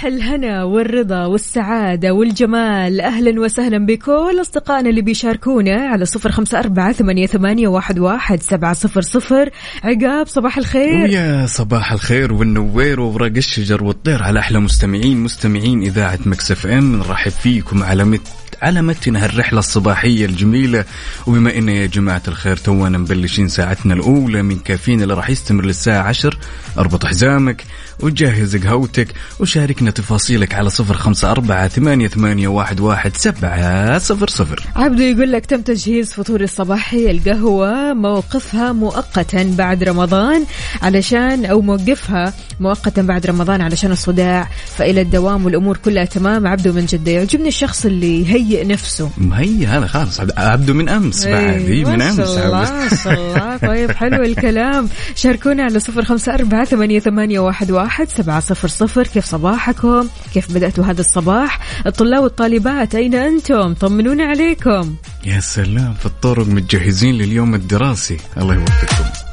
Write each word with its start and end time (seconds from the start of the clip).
صباح 0.00 0.12
الهنا 0.12 0.64
والرضا 0.64 1.26
والسعادة 1.26 2.12
والجمال. 2.12 3.00
أهلا 3.00 3.40
وسهلا 3.40 3.86
بكل 3.86 4.40
أصدقائنا 4.40 4.90
اللي 4.90 5.02
بيشاركونا 5.02 5.88
على 5.88 6.04
صفر 6.04 6.32
خمسة 6.32 6.58
أربعة 6.58 6.92
ثمانية, 6.92 7.68
واحد, 7.68 8.42
سبعة 8.42 8.72
صفر 8.72 9.00
صفر. 9.00 9.50
عقاب 9.84 10.26
صباح 10.26 10.58
الخير. 10.58 11.02
ويا 11.02 11.46
صباح 11.46 11.92
الخير 11.92 12.32
والنوير 12.32 13.00
وورق 13.00 13.36
الشجر 13.36 13.84
والطير 13.84 14.22
على 14.22 14.40
أحلى 14.40 14.60
مستمعين 14.60 15.18
مستمعين 15.18 15.82
إذاعة 15.82 16.18
Mix 16.26 16.66
FM. 16.66 16.96
نرحب 16.96 17.30
فيكم 17.30 17.82
على 17.82 18.04
مت 18.04 18.39
على 18.62 18.82
متن 18.82 19.16
هالرحلة 19.16 19.58
الصباحية 19.58 20.26
الجميلة. 20.26 20.84
وبما 21.26 21.58
إن 21.58 21.68
يا 21.68 21.86
جماعة 21.86 22.22
الخير 22.28 22.56
تونا 22.56 22.98
مبلشين 22.98 23.48
ساعتنا 23.48 23.94
الأولى 23.94 24.42
من 24.42 24.58
كافيين 24.58 25.02
اللي 25.02 25.14
راح 25.14 25.30
يستمر 25.30 25.64
للساعة 25.64 26.02
عشر. 26.02 26.38
أربط 26.78 27.06
حزامك 27.06 27.64
وجهز 28.00 28.56
قهوتك 28.56 29.08
وشاركنا 29.40 29.90
تفاصيلك 29.90 30.54
على 30.54 30.70
صفر 30.70 30.94
خمسة 30.94 31.30
أربعة 31.30 31.68
ثمانية, 31.68 32.08
ثمانية 32.08 32.48
واحد, 32.48 32.80
واحد 32.80 33.16
سبعة 33.16 33.98
صفر 33.98 34.28
صفر. 34.28 34.66
عبدو 34.76 35.02
يقول 35.02 35.32
لك 35.32 35.46
تم 35.46 35.60
تجهيز 35.60 36.12
فطور 36.12 36.40
الصباحي 36.40 37.10
القهوة 37.10 37.92
موقفها 37.92 38.72
مؤقتا 38.72 39.54
بعد 39.58 39.84
رمضان 39.84 40.44
علشان 40.82 41.44
أو 41.44 41.60
موقفها 41.60 42.34
مؤقتا 42.60 43.02
بعد 43.02 43.26
رمضان 43.26 43.60
علشان 43.60 43.92
الصداع 43.92 44.48
فإلى 44.76 45.00
الدوام 45.00 45.44
والأمور 45.44 45.76
كلها 45.76 46.04
تمام. 46.04 46.46
عبدو 46.46 46.72
من 46.72 46.86
جدة 46.86 47.12
يعجبني 47.12 47.48
الشخص 47.48 47.86
اللي 47.86 48.20
يهيئ 48.20 48.49
نفسه. 48.54 49.10
مهي 49.18 49.66
هذا 49.66 49.86
خلاص 49.86 50.20
عبده 50.36 50.74
من 50.74 50.88
أمس 50.88 51.26
بعد. 51.26 51.60
إيه، 51.60 51.84
من 51.84 51.98
ما 51.98 52.10
أمس. 52.10 52.16
شاء 52.16 52.46
الله 52.46 52.72
ما 52.72 52.88
شاء 53.04 53.14
الله. 53.14 53.56
طيب 53.70 53.90
حلو 53.90 54.22
الكلام. 54.22 54.88
شاركونا 55.16 55.62
على 55.62 55.80
صفر 55.80 56.04
خمسة 56.04 56.34
أربعة 56.34 56.64
ثمانية, 56.64 56.98
ثمانية 57.00 57.40
واحد, 57.40 57.70
واحد 57.70 58.08
سبعة 58.08 58.40
صفر 58.40 58.68
صفر. 58.68 59.02
كيف 59.02 59.24
صباحكم؟ 59.24 60.08
كيف 60.34 60.54
بدأتوا 60.54 60.84
هذا 60.84 61.00
الصباح؟ 61.00 61.60
الطلاب 61.86 62.22
والطالبات 62.22 62.94
أين 62.94 63.14
أنتم؟ 63.14 63.74
طمنونا 63.74 64.24
عليكم. 64.24 64.94
يا 65.24 65.40
سلام 65.40 65.94
في 65.94 66.06
الطرق 66.06 66.46
متجهزين 66.46 67.14
لليوم 67.14 67.54
الدراسي. 67.54 68.16
الله 68.36 68.54
يوفقكم. 68.54 69.29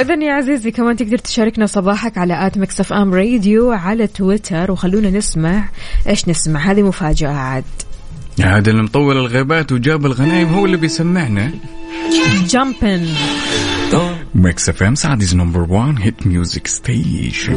إذا 0.00 0.14
يا 0.14 0.32
عزيزي 0.32 0.70
كمان 0.70 0.96
تقدر 0.96 1.18
تشاركنا 1.18 1.66
صباحك 1.66 2.18
على 2.18 2.46
آت 2.46 2.58
مكسف 2.58 2.92
أم 2.92 3.14
راديو 3.14 3.72
على 3.72 4.06
تويتر 4.06 4.70
وخلونا 4.70 5.10
نسمع 5.10 5.68
إيش 6.08 6.28
نسمع؟ 6.28 6.60
هذه 6.60 6.82
مفاجأة 6.82 7.28
عاد 7.28 7.64
هذا 8.40 8.70
اللي 8.70 8.82
مطول 8.82 9.16
الغيبات 9.16 9.72
وجاب 9.72 10.06
الغنايم 10.06 10.48
هو 10.48 10.66
اللي 10.66 10.76
بيسمعنا. 10.76 11.50
جامبن 12.46 13.08
Mix 14.34 14.68
FM 14.68 14.94
Saudi's 14.94 15.34
number 15.34 15.60
1 15.60 15.98
hit 16.00 16.26
music 16.26 16.66
station. 16.66 17.56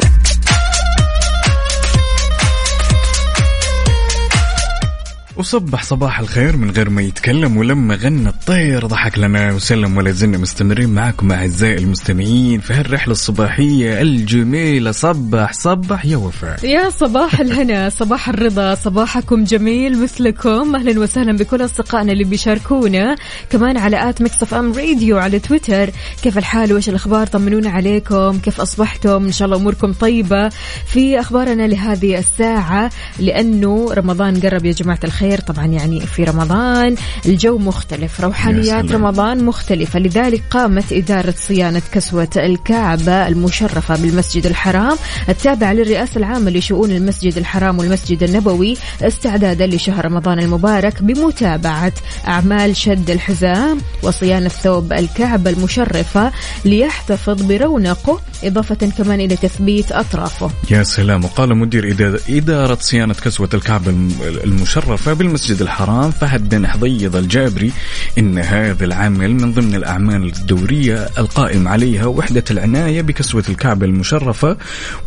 وصبح 5.37 5.83
صباح 5.83 6.19
الخير 6.19 6.57
من 6.57 6.71
غير 6.71 6.89
ما 6.89 7.01
يتكلم 7.01 7.57
ولما 7.57 7.95
غنى 7.95 8.29
الطير 8.29 8.85
ضحك 8.85 9.17
لنا 9.17 9.53
وسلم 9.53 9.97
ولا 9.97 10.11
زلنا 10.11 10.37
مستمرين 10.37 10.89
معاكم 10.89 11.31
أعزائي 11.31 11.77
المستمعين 11.77 12.59
في 12.59 12.73
هالرحلة 12.73 13.11
الصباحية 13.11 14.01
الجميلة. 14.01 14.91
صبح 14.91 15.53
صبح 15.53 16.05
يا 16.05 16.17
وفاء. 16.17 16.65
يا 16.65 16.89
صباح 16.89 17.39
الهنا 17.39 17.89
صباح 17.89 18.29
الرضا 18.29 18.75
صباحكم 18.75 19.43
جميل 19.43 20.03
مثلكم. 20.03 20.75
أهلا 20.75 20.99
وسهلا 20.99 21.37
بكل 21.37 21.65
أصدقائنا 21.65 22.11
اللي 22.11 22.23
بيشاركونا. 22.23 23.15
كمان 23.49 23.77
على 23.77 24.09
at 24.09 24.21
Mix 24.21 24.43
FM 24.43 24.73
Radio 24.73 25.17
على 25.17 25.39
تويتر. 25.39 25.89
كيف 26.23 26.37
الحال؟ 26.37 26.73
وإيش 26.73 26.89
الأخبار؟ 26.89 27.27
طمنونا 27.27 27.69
عليكم. 27.69 28.39
كيف 28.39 28.61
أصبحتم؟ 28.61 29.25
إن 29.25 29.31
شاء 29.31 29.45
الله 29.45 29.57
أموركم 29.57 29.93
طيبة. 29.93 30.49
في 30.85 31.19
أخبارنا 31.19 31.67
لهذه 31.67 32.17
الساعة 32.19 32.89
لأنه 33.19 33.93
رمضان 33.93 34.39
قرب 34.39 34.65
يا 34.65 34.71
جماعة 34.71 34.99
الخير. 35.03 35.26
طبعا 35.35 35.65
يعني 35.65 35.99
في 35.99 36.23
رمضان 36.23 36.95
الجو 37.25 37.57
مختلف 37.57 38.21
روحانيات. 38.21 38.91
رمضان 38.91 39.45
مختلفة. 39.45 39.99
لذلك 39.99 40.43
قامت 40.51 40.93
إدارة 40.93 41.33
صيانة 41.37 41.81
كسوة 41.91 42.27
الكعبه 42.37 43.27
المشرفة 43.27 43.95
بالمسجد 43.95 44.45
الحرام 44.45 44.97
التابعة 45.29 45.73
للرئاسة 45.73 46.17
العامة 46.17 46.51
لشؤون 46.51 46.91
المسجد 46.91 47.37
الحرام 47.37 47.79
والمسجد 47.79 48.23
النبوي 48.23 48.77
استعدادا 49.01 49.67
لشهر 49.67 50.05
رمضان 50.05 50.39
المبارك 50.39 51.03
بمتابعة 51.03 51.93
أعمال 52.27 52.75
شد 52.75 53.09
الحزام 53.09 53.77
وصيانة 54.03 54.49
ثوب 54.49 54.93
الكعبه 54.93 55.49
المشرفة 55.49 56.31
ليحتفظ 56.65 57.41
برونقه 57.41 58.19
إضافة 58.43 58.75
كمان 58.97 59.19
إلى 59.19 59.35
تثبيت 59.35 59.91
أطرافه. 59.91 60.49
يا 60.71 60.83
سلام. 60.83 61.23
وقال 61.25 61.57
مدير 61.57 61.91
إدارة, 61.91 62.19
إدارة 62.29 62.77
صيانة 62.81 63.13
كسوة 63.13 63.49
الكعبة 63.53 63.89
الم- 63.91 64.11
المشرفة 64.43 65.13
بالمسجد 65.17 65.61
الحرام 65.61 66.11
فهد 66.11 66.49
بن 66.55 66.67
حضيض 66.67 67.15
الجابري 67.15 67.71
إن 68.17 68.37
هذا 68.37 68.85
العمل 68.85 69.33
من 69.33 69.53
ضمن 69.53 69.75
الأعمال 69.75 70.25
الدورية 70.25 71.09
القائم 71.17 71.67
عليها 71.67 72.05
وحدة 72.05 72.43
العناية 72.51 73.01
بكسوة 73.01 73.43
الكعبة 73.49 73.85
المشرفة 73.85 74.57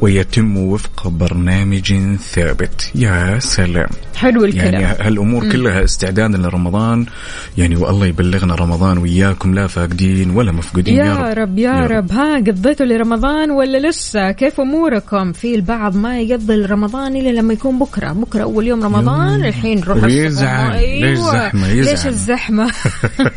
ويتم 0.01 0.57
وفق 0.57 1.09
برنامج 1.09 1.95
ثابت. 2.17 2.91
يا 2.95 3.39
سلام. 3.39 3.89
حلو 4.17 4.45
الكلام. 4.45 4.81
يعني 4.83 4.97
هالأمور 5.01 5.49
كلها 5.53 5.85
استعدادا 5.85 6.39
لرمضان. 6.39 7.07
يعني 7.59 7.77
والله 7.77 8.07
يبلغنا 8.07 8.55
رمضان 8.55 8.99
وياكم 8.99 9.55
لا 9.55 9.67
فاقدين 9.67 10.31
ولا 10.31 10.53
مفقودين. 10.53 10.95
يا, 10.95 11.05
يا, 11.05 11.33
رب. 11.33 11.59
يا, 11.59 11.87
رب. 11.87 12.13
ها 12.13 12.37
قضيتوا 12.37 12.87
لرمضان 12.87 13.51
ولا 13.51 13.89
لسه؟ 13.89 14.31
كيف 14.31 14.61
أموركم؟ 14.61 15.33
في 15.33 15.55
البعض 15.55 15.97
ما 15.97 16.21
يقضي 16.21 16.55
رمضان 16.55 17.17
إلا 17.17 17.29
لما 17.29 17.53
يكون 17.53 17.79
بكرة. 17.79 18.13
بكرة 18.13 18.43
أول 18.43 18.67
يوم 18.67 18.83
رمضان 18.85 19.45
الحين 19.45 19.83
ويزعل. 20.05 20.71
الصبح. 20.71 20.81
ليش 20.81 21.19
زحمة؟ 21.19 21.69
يزعل. 21.69 21.95
ليش 21.95 22.07
الزحمة 22.07 22.71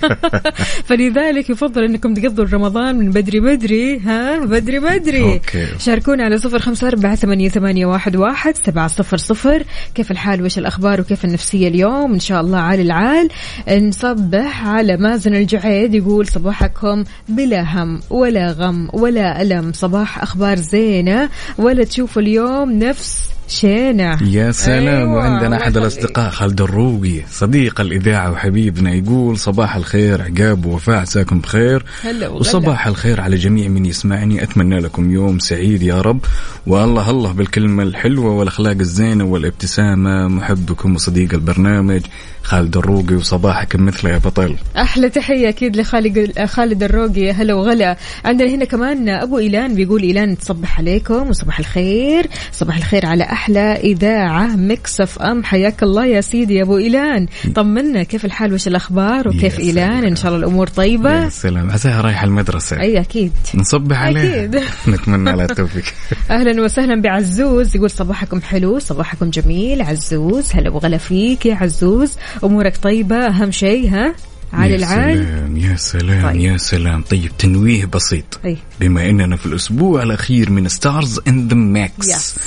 فلذلك 0.87 1.49
يفضل 1.49 1.83
أنكم 1.83 2.13
تقضوا 2.13 2.45
رمضان 2.45 2.95
من 2.95 3.09
بدري 3.11 3.39
بدري 3.39 3.99
ها 3.99 4.45
بدري 4.45 4.79
بدري 4.79 5.23
أوكي. 5.23 5.67
شاركونا 5.79 6.23
على 6.23 6.37
صفر 6.37 6.59
خمسة 6.59 6.87
أربعة 6.87 7.15
ثمانية, 7.15 7.49
ثمانية 7.49 7.85
واحد, 7.85 8.15
واحد 8.15 8.53
سبعة 8.65 8.87
صفر 8.87 9.17
صفر 9.17 9.63
كيف 9.95 10.11
الحال 10.11 10.41
وإيش 10.41 10.57
الأخبار 10.57 11.01
وكيف 11.01 11.25
النفسية 11.25 11.67
اليوم 11.67 12.13
إن 12.13 12.19
شاء 12.19 12.41
الله 12.41 12.57
عال 12.57 12.79
العال 12.79 13.29
نصبح 13.71 14.67
على 14.67 14.97
مازن 14.97 15.35
الجعيد 15.35 15.93
يقول 15.93 16.27
صباحكم 16.27 17.03
بلا 17.29 17.61
هم 17.61 17.99
ولا 18.09 18.51
غم 18.51 18.89
ولا 18.93 19.41
ألم 19.41 19.71
صباح 19.73 20.21
أخبار 20.21 20.57
زينة 20.57 21.29
ولا 21.57 21.83
تشوفوا 21.83 22.21
اليوم 22.21 22.71
نفس 22.71 23.33
شينة 23.53 24.17
يا 24.31 24.51
سلام 24.51 24.87
أيوة، 24.87 25.13
وعندنا 25.13 25.57
أحد. 25.57 25.77
الأصدقاء 25.77 26.29
خالد 26.29 26.61
الروقي 26.61 27.21
صديق 27.31 27.81
الإذاعة 27.81 28.31
وحبيبنا 28.31 28.93
يقول 28.93 29.37
صباح 29.37 29.75
الخير 29.75 30.21
عقاب 30.21 30.65
ووفاء 30.65 30.95
عساكم 30.95 31.39
بخير. 31.39 31.85
هلا. 32.01 32.27
وصباح 32.27 32.87
الخير 32.87 33.21
على 33.21 33.35
جميع 33.35 33.67
من 33.67 33.85
يسمعني 33.85 34.43
أتمنى 34.43 34.79
لكم 34.79 35.11
يوم 35.11 35.39
سعيد 35.39 35.83
يا 35.83 36.01
رب. 36.01 36.19
والله 36.67 37.09
الله 37.09 37.31
بالكلمة 37.31 37.83
الحلوة 37.83 38.31
والأخلاق 38.31 38.77
الزينة 38.79 39.23
والابتسامة 39.23 40.27
محبكم 40.27 40.95
وصديق 40.95 41.33
البرنامج 41.33 42.01
خالد 42.43 42.77
الروقي 42.77 43.15
وصباحك 43.15 43.75
مثله 43.75 44.11
يا 44.11 44.17
بطل. 44.17 44.55
أحلى 44.77 45.09
تحية 45.09 45.49
أكيد 45.49 45.77
لخالد 45.77 46.45
خالد 46.45 46.83
الروقي. 46.83 47.31
هلا 47.31 47.53
وغلا. 47.53 47.97
عندنا 48.25 48.49
هنا 48.49 48.65
كمان 48.65 49.09
أبو 49.09 49.39
إيلان 49.39 49.75
بيقول 49.75 50.01
إيلان 50.01 50.37
تصبح 50.37 50.77
عليكم 50.79 51.29
وصباح 51.29 51.59
الخير. 51.59 52.27
صباح 52.51 52.77
الخير 52.77 53.05
على 53.05 53.23
أحلى 53.43 53.75
إذاعة 53.83 54.55
Mix 54.55 55.21
FM 55.21 55.43
حياك 55.43 55.83
الله 55.83 56.05
يا 56.05 56.21
سيدي 56.21 56.55
يا 56.55 56.63
أبو 56.63 56.77
إيلان. 56.77 57.27
طمنا 57.55 58.03
كيف 58.03 58.25
الحال؟ 58.25 58.53
وش 58.53 58.67
الأخبار؟ 58.67 59.27
وكيف 59.27 59.59
يا 59.59 59.63
إيلان؟ 59.63 59.91
سلام. 59.91 60.05
إن 60.05 60.15
شاء 60.15 60.27
الله 60.27 60.47
الأمور 60.47 60.67
طيبة. 60.67 61.23
يا 61.23 61.29
سلام. 61.29 61.71
عساها 61.71 62.01
رايحه 62.01 62.25
المدرسة. 62.25 62.79
أي 62.79 62.99
أكيد. 62.99 63.31
نصبح 63.55 64.01
عليها. 64.01 64.45
أكيد. 64.45 64.61
نتمنى 64.93 65.31
لها 65.31 65.45
التوفيق. 65.45 65.83
أهلا 66.31 66.61
وسهلا 66.61 67.01
بعزوز. 67.01 67.75
يقول 67.75 67.89
صباحكم 67.89 68.41
حلو 68.41 68.79
صباحكم 68.79 69.29
جميل. 69.29 69.81
عزوز 69.81 70.55
هلا 70.55 70.69
وغلا 70.69 70.97
فيك 70.97 71.45
يا 71.45 71.55
عزوز. 71.55 72.11
أمورك 72.43 72.77
طيبة؟ 72.77 73.27
أهم 73.27 73.51
شيء 73.51 73.89
ها؟ 73.89 74.15
عال 74.53 74.77
العال. 74.77 75.17
سلام 75.17 75.57
يا 75.57 75.75
سلام 75.75 76.31
طيب. 76.31 76.41
يا 76.41 76.57
سلام. 76.57 77.01
طيب 77.01 77.31
تنويه 77.37 77.85
بسيط. 77.85 78.39
أي. 78.45 78.57
بما 78.79 79.09
إننا 79.09 79.35
في 79.35 79.45
الأسبوع 79.45 80.03
الأخير 80.03 80.49
من 80.49 80.67
Stars 80.67 81.19
in 81.27 81.47
the 81.47 81.55
Yes. 82.03 82.39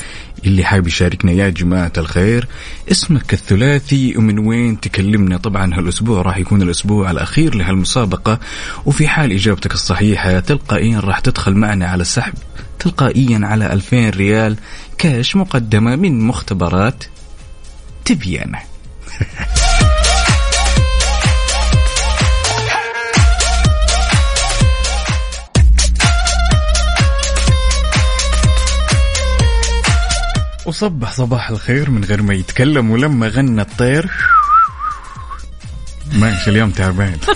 اللي 0.44 0.64
حاب 0.64 0.86
يشاركنا 0.86 1.32
يا 1.32 1.48
جماعة 1.48 1.92
الخير 1.98 2.48
اسمك 2.90 3.32
الثلاثي 3.32 4.16
ومن 4.16 4.38
وين 4.38 4.80
تكلمنا؟ 4.80 5.36
طبعا 5.36 5.74
هالأسبوع 5.74 6.22
راح 6.22 6.36
يكون 6.36 6.62
الأسبوع 6.62 7.10
الأخير 7.10 7.54
لهالمسابقة 7.54 8.40
وفي 8.86 9.08
حال 9.08 9.32
إجابتك 9.32 9.74
الصحيحة 9.74 10.40
تلقائيا 10.40 11.00
راح 11.00 11.20
تدخل 11.20 11.54
معنا 11.54 11.86
على 11.86 12.00
السحب 12.00 12.34
تلقائيا 12.78 13.40
على 13.42 13.72
2000 13.72 14.10
ريال 14.10 14.56
كاش 14.98 15.36
مقدمة 15.36 15.96
من 15.96 16.20
مختبرات 16.20 17.04
تبيانة 18.04 18.58
وصبح 30.66 31.12
صباح 31.12 31.50
الخير 31.50 31.90
من 31.90 32.04
غير 32.04 32.22
ما 32.22 32.34
يتكلم 32.34 32.90
ولما 32.90 33.28
غنى 33.28 33.60
الطير. 33.62 34.10
ماشي 36.14 36.50
اليوم 36.50 36.70
تعبان. 36.70 37.16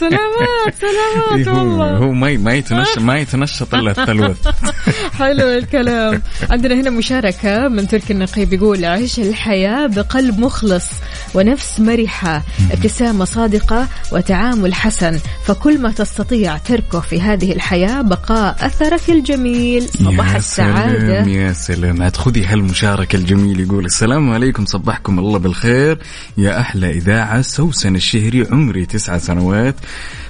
سلامات 0.00 0.74
سلامات 0.80 1.48
إيه 1.48 1.50
هو 1.50 1.58
والله. 1.58 1.96
هو 1.96 2.12
ما 2.12 2.36
ما 2.36 2.54
يتنشط 2.54 2.98
ما 3.08 3.18
يتنشط 3.18 3.74
إلا 3.74 3.90
الثلوث 3.90 4.48
حلو 5.18 5.48
الكلام. 5.48 6.22
عندنا 6.50 6.74
هنا 6.74 6.90
مشاركة 6.90 7.68
من 7.68 7.88
تركي 7.88 8.12
النقيب 8.12 8.52
يقول 8.52 8.84
عيش 8.84 9.18
الحياة 9.18 9.86
بقلب 9.86 10.38
مخلص 10.38 10.90
ونفس 11.34 11.80
مرحة 11.80 12.42
ابتسامة 12.70 13.24
صادقة 13.24 13.88
وتعامل 14.12 14.74
حسن 14.74 15.18
فكل 15.44 15.78
ما 15.80 15.90
تستطيع 15.92 16.58
تركه 16.58 17.00
في 17.00 17.20
هذه 17.20 17.52
الحياة 17.52 18.02
بقاء 18.02 18.56
أثرك 18.60 19.00
الجميل. 19.08 19.88
صباح 19.88 20.38
سلام 20.38 21.28
يا 21.28 21.52
سلام. 21.52 22.10
خذي 22.10 22.44
هالمشاركة 22.44 23.16
الجميل 23.16 23.60
يقول 23.60 23.84
السلام 23.84 24.32
عليكم 24.32 24.64
صبحكم 24.66 25.18
الله 25.18 25.38
بالخير. 25.38 25.98
يا 26.38 26.60
أحلى 26.84 26.96
إذاعة 26.98 27.42
سوسن 27.42 27.96
الشهري 27.96 28.46
عمري 28.50 28.86
تسعة 28.86 29.18
سنوات. 29.18 29.74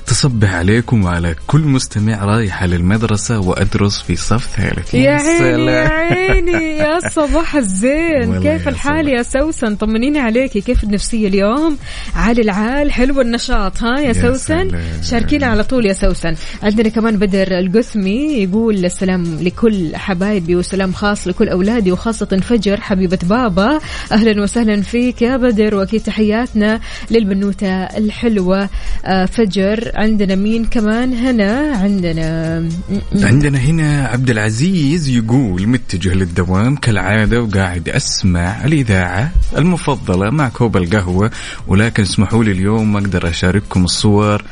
تصبح 0.06 0.54
عليكم 0.54 1.04
وعلى 1.04 1.34
كل 1.46 1.60
مستمع 1.60 2.24
رايحة 2.24 2.66
للمدرسة 2.66 3.38
وأدرس 3.38 4.02
في 4.02 4.16
صف 4.16 4.56
ثالث. 4.56 4.94
يا 4.94 5.10
عيني 5.10 5.66
يا. 5.66 5.88
عيني 5.88 6.78
يا 6.78 7.00
صباح 7.08 7.56
الزين. 7.56 8.40
كيف 8.42 8.68
الحال. 8.68 9.08
يا 9.08 9.22
سوسن؟ 9.22 9.76
طمنيني 9.76 10.18
عليكي. 10.18 10.60
كيف 10.60 10.84
النفسية 10.84 11.28
اليوم؟ 11.28 11.78
عال 12.14 12.40
العال 12.40 12.92
حلو 12.92 13.20
النشاط 13.20 13.82
ها 13.82 14.00
يا, 14.00 14.06
يا 14.06 14.12
سوسن. 14.12 14.70
شاركينا 15.02 15.46
على 15.46 15.64
طول 15.64 15.86
يا 15.86 15.92
سوسن. 15.92 16.34
عندنا 16.62 16.88
كمان 16.88 17.16
بدر 17.16 17.58
القثمي 17.58 18.32
يقول 18.42 18.84
السلام 18.84 19.38
لكل 19.40 19.96
حبايبي 19.96 20.56
وسلام 20.56 20.92
خاص 20.92 21.28
لكل 21.28 21.48
أولادي 21.48 21.92
وخاصة 21.92 22.40
فجر 22.42 22.80
حبيبة 22.80 23.18
بابا. 23.22 23.78
أهلا 24.12 24.42
وسهلا 24.42 24.82
فيك 24.82 25.22
يا 25.22 25.36
بدر 25.36 25.74
وأكيد 25.74 26.00
تحياتنا 26.00 26.80
للبنوتة 27.10 27.82
الحلوة 27.82 28.68
آه، 29.04 29.24
فجر. 29.24 29.93
عندنا 29.94 30.34
مين 30.34 30.64
كمان 30.64 31.12
هنا؟ 31.14 31.76
عندنا 31.76 32.68
عندنا 33.14 33.58
هنا 33.58 34.06
عبد 34.06 34.30
العزيز 34.30 35.08
يقول 35.08 35.66
متجه 35.68 36.14
للدوام 36.14 36.76
كالعادة 36.76 37.42
وقاعد 37.42 37.88
أسمع 37.88 38.64
الإذاعة 38.64 39.30
المفضلة 39.56 40.30
مع 40.30 40.48
كوب 40.48 40.76
القهوة 40.76 41.30
ولكن 41.66 42.02
اسمحوا 42.02 42.44
لي 42.44 42.50
اليوم 42.50 42.92
ما 42.92 42.98
أقدر 42.98 43.28
أشارككم 43.28 43.84
الصور. 43.84 44.42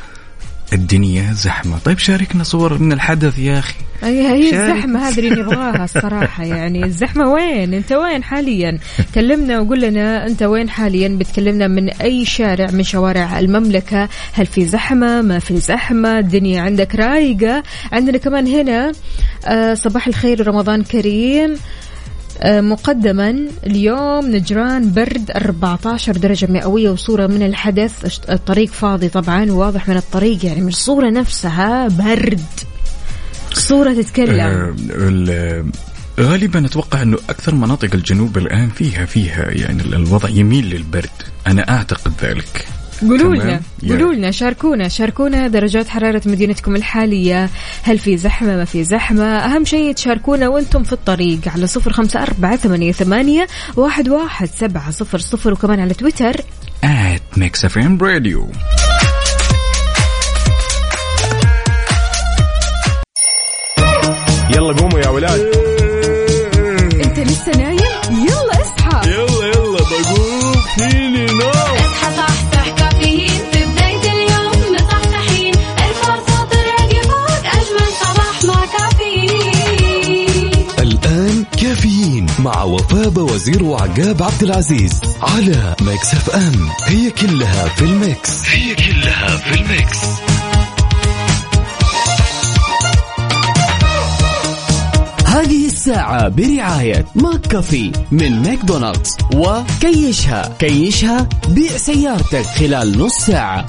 الدنيا 0.73 1.33
زحمة 1.33 1.77
طيب 1.77 1.97
شاركنا 1.97 2.43
صور 2.43 2.77
من 2.77 2.91
الحدث 2.91 3.39
يا 3.39 3.59
أخي 3.59 3.73
هي 4.03 4.27
هي. 4.27 4.49
الزحمة 4.49 5.07
هذه 5.07 5.19
اللي 5.19 5.29
نبغاها 5.29 5.83
الصراحة 5.83 6.43
يعني 6.55 6.85
الزحمة 6.85 7.31
وين؟ 7.31 7.73
أنت 7.73 7.91
وين 7.91 8.23
حاليا؟ 8.23 8.79
كلمنا 9.15 9.59
وقول 9.59 9.81
لنا 9.81 10.27
أنت 10.27 10.43
وين 10.43 10.69
حاليا؟ 10.69 11.07
بتكلمنا 11.07 11.67
من 11.67 11.89
أي 11.89 12.25
شارع 12.25 12.71
من 12.71 12.83
شوارع 12.83 13.39
المملكة؟ 13.39 14.09
هل 14.33 14.45
في 14.45 14.65
زحمة؟ 14.65 15.21
ما 15.21 15.39
في 15.39 15.57
زحمة؟ 15.57 16.19
الدنيا 16.19 16.61
عندك 16.61 16.95
رايقة؟ 16.95 17.63
عندنا 17.91 18.17
كمان 18.17 18.47
هنا 18.47 18.91
آه 19.45 19.73
صباح 19.73 20.07
الخير 20.07 20.47
رمضان 20.47 20.83
كريم 20.83 21.55
مقدما 22.45 23.35
اليوم 23.65 24.35
نجران 24.35 24.93
برد 24.93 25.31
14 25.35 26.17
درجة 26.17 26.47
مئوية 26.51 26.89
وصورة 26.89 27.27
من 27.27 27.43
الحدث. 27.43 28.19
الطريق 28.29 28.69
فاضي 28.69 29.09
طبعا 29.09 29.51
واضح 29.51 29.89
من 29.89 29.97
الطريق 29.97 30.45
يعني 30.45 30.61
من 30.61 30.67
الصورة 30.67 31.09
نفسها 31.09 31.87
برد. 31.87 32.41
صورة 33.53 33.93
تتكلم. 33.93 34.39
آه، 34.39 34.75
ال- 34.89 35.71
غالبا 36.19 36.65
أتوقع 36.65 37.01
إنه 37.01 37.17
أكثر 37.29 37.55
مناطق 37.55 37.89
الجنوب 37.93 38.37
الآن 38.37 38.69
فيها 38.69 39.05
فيها 39.05 39.51
يعني 39.51 39.81
الوضع 39.83 40.29
يميل 40.29 40.69
للبرد. 40.69 41.09
أنا 41.47 41.69
أعتقد 41.69 42.11
ذلك. 42.21 42.67
قولوا. 43.09 43.35
لنا 43.35 43.61
قولوا 43.89 44.13
لنا 44.13 44.31
شاركونا 44.31 44.87
شاركونا 44.87 45.47
درجات 45.47 45.87
حرارة 45.87 46.21
مدينتكم 46.25 46.75
الحالية. 46.75 47.49
هل 47.83 47.99
في 47.99 48.17
زحمة؟ 48.17 48.55
ما 48.55 48.65
في 48.65 48.83
زحمة. 48.83 49.25
أهم 49.25 49.65
شيء 49.65 49.93
تشاركونا 49.93 50.47
وأنتم 50.47 50.83
في 50.83 50.93
الطريق 50.93 51.39
على 51.47 51.67
صفر 51.67 51.93
خمسة 51.93 52.23
أربعة 52.23 52.55
ثمانية, 52.55 52.91
ثمانية 52.91 53.47
واحد, 53.75 54.09
واحد 54.09 54.49
سبعة 54.59 54.91
صفر 54.91 55.17
صفر. 55.17 55.53
وكمان 55.53 55.79
على 55.79 55.93
تويتر. 55.93 56.33
At 56.83 57.77
ام 57.77 57.97
راديو 58.01 58.47
يلا 64.49 64.73
قوموا 64.73 64.99
يا 64.99 65.09
ولاد. 65.09 65.41
انت 67.05 67.19
لسه 67.19 67.51
نايم؟ 67.57 67.79
يلا 68.11 68.61
اصحى. 68.61 69.09
يلا 69.11 69.47
يلا 69.47 69.79
بقوم 69.79 70.53
فيني 70.75 71.02
الآن 81.43 81.61
كافيين 81.61 82.25
مع 82.39 82.63
وفاء 82.63 83.19
باوزير 83.19 83.63
وعقاب 83.63 84.23
عبد 84.23 84.43
العزيز 84.43 85.01
على 85.21 85.75
Mix 85.81 86.13
FM. 86.13 86.69
هي 86.85 87.11
كلها 87.11 87.67
في 87.67 87.81
ال 87.81 87.95
mix. 87.95 88.49
هي 88.49 88.75
كلها 88.75 89.37
في 89.37 89.61
ال 89.61 89.69
mix. 89.69 89.99
هذه 95.25 95.65
الساعة 95.65 96.27
برعاية 96.27 97.05
McCafé 97.15 97.91
من 98.11 98.41
ماكدونالدز 98.41 99.17
وكيشها 99.35 100.55
كيشها 100.59 101.29
بيع 101.49 101.77
سيارتك 101.77 102.45
خلال 102.45 102.97
نص 102.99 103.13
ساعة. 103.13 103.65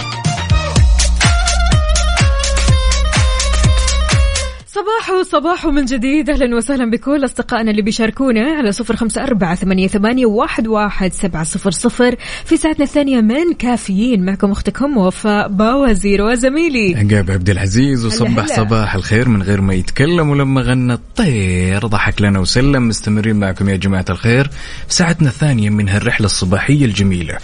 صباح 4.75 5.23
صباح 5.23 5.67
من 5.67 5.85
جديد. 5.85 6.31
أهلا 6.31 6.57
وسهلا 6.57 6.91
بكل 6.91 7.25
أصدقائنا 7.25 7.71
اللي 7.71 7.83
بيشاركونا 7.83 8.41
على 8.41 8.73
صفر 8.73 8.97
خمسة 8.97 9.23
أربعة 9.23 9.55
ثمانية, 9.55 9.89
ثمانية 9.89 10.27
واحد, 10.27 10.67
واحد 10.67 11.13
سبعة 11.13 11.45
صفر 11.45 11.71
صفر. 11.71 12.17
في 12.45 12.57
ساعتنا 12.57 12.85
الثانية 12.85 13.21
من 13.21 13.53
كافيين. 13.59 14.25
معكم 14.25 14.51
أختكم 14.51 14.97
وفاء 14.97 15.49
باوزير 15.49 16.23
وزميلي. 16.23 16.95
عقاب 16.97 17.31
عبد 17.31 17.51
العزيز 17.51 18.07
وصبح 18.07 18.45
هلا. 18.45 18.57
صباح 18.57 18.95
الخير 18.95 19.29
من 19.29 19.43
غير 19.43 19.61
ما 19.61 19.75
يتكلم 19.75 20.31
ولما 20.31 20.61
غنى 20.61 20.93
الطير. 20.93 21.87
ضحك 21.87 22.23
لنا 22.23 22.39
وسلم. 22.39 22.89
مستمرين 22.89 23.37
معكم 23.37 23.69
يا 23.69 23.77
جماعة 23.77 24.05
الخير 24.11 24.51
في 24.89 24.95
ساعتنا 24.95 25.29
الثانية 25.29 25.71
من 25.71 25.89
هالرحلة 25.89 26.27
الصباحية 26.27 26.85
الجميلة. 26.85 27.39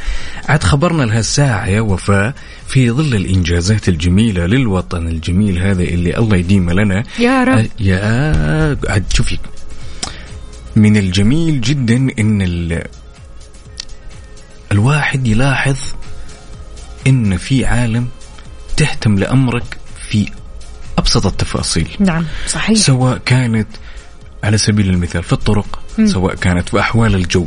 عاد 0.49 0.63
خبرنا 0.63 1.03
لهالساعة 1.03 1.67
يا 1.67 1.81
وفاء. 1.81 2.35
في 2.71 2.91
ظل 2.91 3.15
الإنجازات 3.15 3.89
الجميلة 3.89 4.47
للوطن 4.47 5.09
الجميل 5.09 5.59
هذا 5.59 5.83
اللي 5.83 6.17
الله 6.19 6.37
يديم 6.37 6.71
لنا 6.71 7.05
يا 7.19 7.45
رب. 7.45 7.59
أه، 7.59 7.69
يا 7.81 8.79
عاد 8.89 9.05
شوفي. 9.15 9.39
من 10.77 10.97
الجميل 10.97 11.61
جدا 11.61 11.97
إن 12.19 12.43
ال... 12.43 12.85
الواحد 14.73 15.27
يلاحظ 15.27 15.77
إن 17.07 17.37
في 17.37 17.65
عالم 17.67 18.09
تهتم 18.77 19.19
لأمرك 19.19 19.79
في 20.11 20.29
أبسط 20.99 21.27
التفاصيل. 21.27 21.89
نعم 21.99 22.25
صحيح. 22.47 22.79
سواء 22.79 23.19
كانت 23.27 23.69
على 24.45 24.59
سبيل 24.59 24.91
المثال 24.91 25.23
في 25.23 25.33
الطرق 25.33 25.79
سواء 26.05 26.35
كانت 26.35 26.69
في 26.69 26.81
أحوال 26.81 27.15
الجو. 27.15 27.47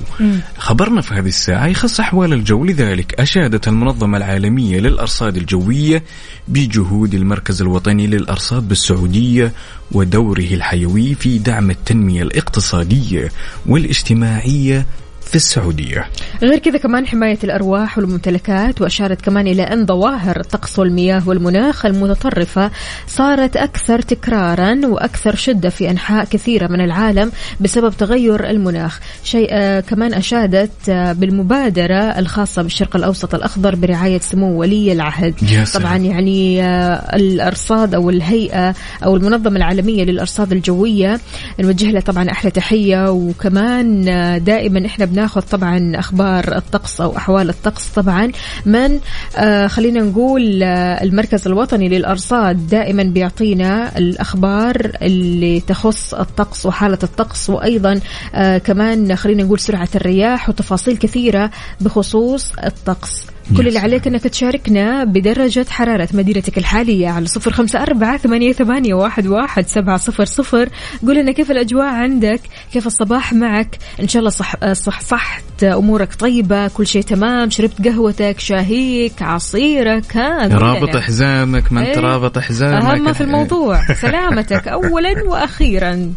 خبرنا 0.57 1.01
في 1.01 1.13
هذه 1.13 1.27
الساعة 1.27 1.67
يخص 1.67 1.99
أحوال 1.99 2.33
الجو 2.33 2.65
لذلك 2.65 3.13
أشادت 3.21 3.67
المنظمة 3.67 4.17
العالمية 4.17 4.79
للأرصاد 4.79 5.37
الجوية 5.37 6.03
بجهود 6.47 7.13
المركز 7.13 7.61
الوطني 7.61 8.07
للأرصاد 8.07 8.67
بالسعودية 8.67 9.53
ودوره 9.91 10.39
الحيوي 10.53 11.15
في 11.15 11.37
دعم 11.37 11.69
التنمية 11.71 12.21
الاقتصادية 12.23 13.31
والاجتماعية 13.65 14.85
في 15.33 15.37
السعودية. 15.37 16.07
غير 16.41 16.59
كذا 16.59 16.77
كمان 16.77 17.07
حماية 17.07 17.37
الأرواح 17.43 17.97
والممتلكات 17.97 18.81
وأشارت 18.81 19.21
كمان 19.21 19.47
إلى 19.47 19.63
أن 19.63 19.85
ظواهر 19.85 20.39
الطقس 20.39 20.79
والمياه 20.79 21.29
والمناخ 21.29 21.85
المتطرفة 21.85 22.71
صارت 23.07 23.57
أكثر 23.57 24.01
تكرارا 24.01 24.81
وأكثر 24.85 25.35
شدة 25.35 25.69
في 25.69 25.89
أنحاء 25.89 26.25
كثيرة 26.25 26.67
من 26.67 26.81
العالم 26.81 27.31
بسبب 27.59 27.93
تغير 27.97 28.49
المناخ. 28.49 28.99
شيء 29.23 29.47
آه، 29.51 29.79
كمان 29.79 30.13
أشادت 30.13 30.89
آه، 30.89 31.13
بالمبادرة 31.13 32.19
الخاصة 32.19 32.61
بالشرق 32.61 32.95
الأوسط 32.95 33.35
الأخضر 33.35 33.75
برعاية 33.75 34.19
سمو 34.19 34.59
ولي 34.59 34.91
العهد. 34.91 35.35
طبعا 35.73 35.97
يعني 35.97 36.63
آه، 36.63 37.15
الأرصاد 37.15 37.95
أو 37.95 38.09
الهيئة 38.09 38.75
أو 39.05 39.15
المنظمة 39.15 39.57
العالمية 39.57 40.03
للأرصاد 40.03 40.51
الجوية 40.51 41.19
نوجه 41.59 41.91
لها 41.91 42.01
طبعا 42.01 42.29
أحلى 42.31 42.51
تحية. 42.51 43.11
وكمان 43.11 44.03
دائما 44.43 44.85
إحنا 44.85 45.05
بناخذ 45.23 45.41
طبعا 45.41 45.91
أخبار 45.95 46.57
الطقس 46.57 47.01
أو 47.01 47.17
أحوال 47.17 47.49
الطقس 47.49 47.87
طبعا. 47.87 48.31
من 48.65 48.99
آه، 49.37 49.67
خلينا 49.67 49.99
نقول 49.99 50.63
آه، 50.63 51.03
المركز 51.03 51.47
الوطني 51.47 51.89
للأرصاد 51.89 52.67
دائما 52.67 53.03
بيعطينا 53.03 53.97
الأخبار 53.97 54.91
اللي 55.01 55.59
تخص 55.59 56.13
الطقس 56.13 56.65
وحالة 56.65 56.99
الطقس 57.03 57.49
وأيضا 57.49 57.99
آه، 58.35 58.57
كمان 58.57 59.15
خلينا 59.15 59.43
نقول 59.43 59.59
سرعة 59.59 59.89
الرياح 59.95 60.49
وتفاصيل 60.49 60.97
كثيرة 60.97 61.51
بخصوص 61.81 62.51
الطقس. 62.63 63.32
كل 63.57 63.67
اللي. 63.67 63.79
عليك 63.79 64.07
إنك 64.07 64.21
تشاركنا 64.23 65.03
بدرجة 65.03 65.65
حرارة 65.69 66.09
مدينتك 66.13 66.57
الحالية 66.57 67.07
على 67.09 67.25
صفر 67.25 67.51
خمسة 67.51 67.81
أربعة 67.81 68.17
ثمانية, 68.17 68.53
ثمانية 68.53 68.93
واحد, 68.93 69.27
واحد 69.27 69.67
سبعة 69.67 69.97
صفر 69.97 70.25
صفر 70.25 70.69
قول 71.07 71.15
لنا 71.15 71.31
كيف 71.31 71.51
الأجواء 71.51 71.85
عندك 71.85 72.41
كيف 72.73 72.87
الصباح 72.87 73.33
معك 73.33 73.77
إن 73.99 74.07
شاء 74.07 74.19
الله 74.19 74.29
صح 74.29 74.73
صح 74.73 75.01
صحت 75.01 75.63
أمورك 75.63 76.13
طيبة 76.15 76.67
كل 76.67 76.87
شيء 76.87 77.01
تمام 77.01 77.49
شربت 77.49 77.87
قهوتك 77.87 78.39
شاهيك 78.39 79.21
عصيرك 79.21 80.17
ها 80.17 80.47
رابط. 80.47 80.97
حزامك 80.97 81.73
ما 81.73 81.79
انت 81.81 81.97
إيه. 81.97 81.99
رابط 81.99 82.39
حزامك 82.39 82.83
أهم 82.83 83.13
في 83.13 83.21
الموضوع 83.21 83.87
سلامتك 84.01 84.67
أولا 84.67 85.23
وأخيرا 85.23 86.13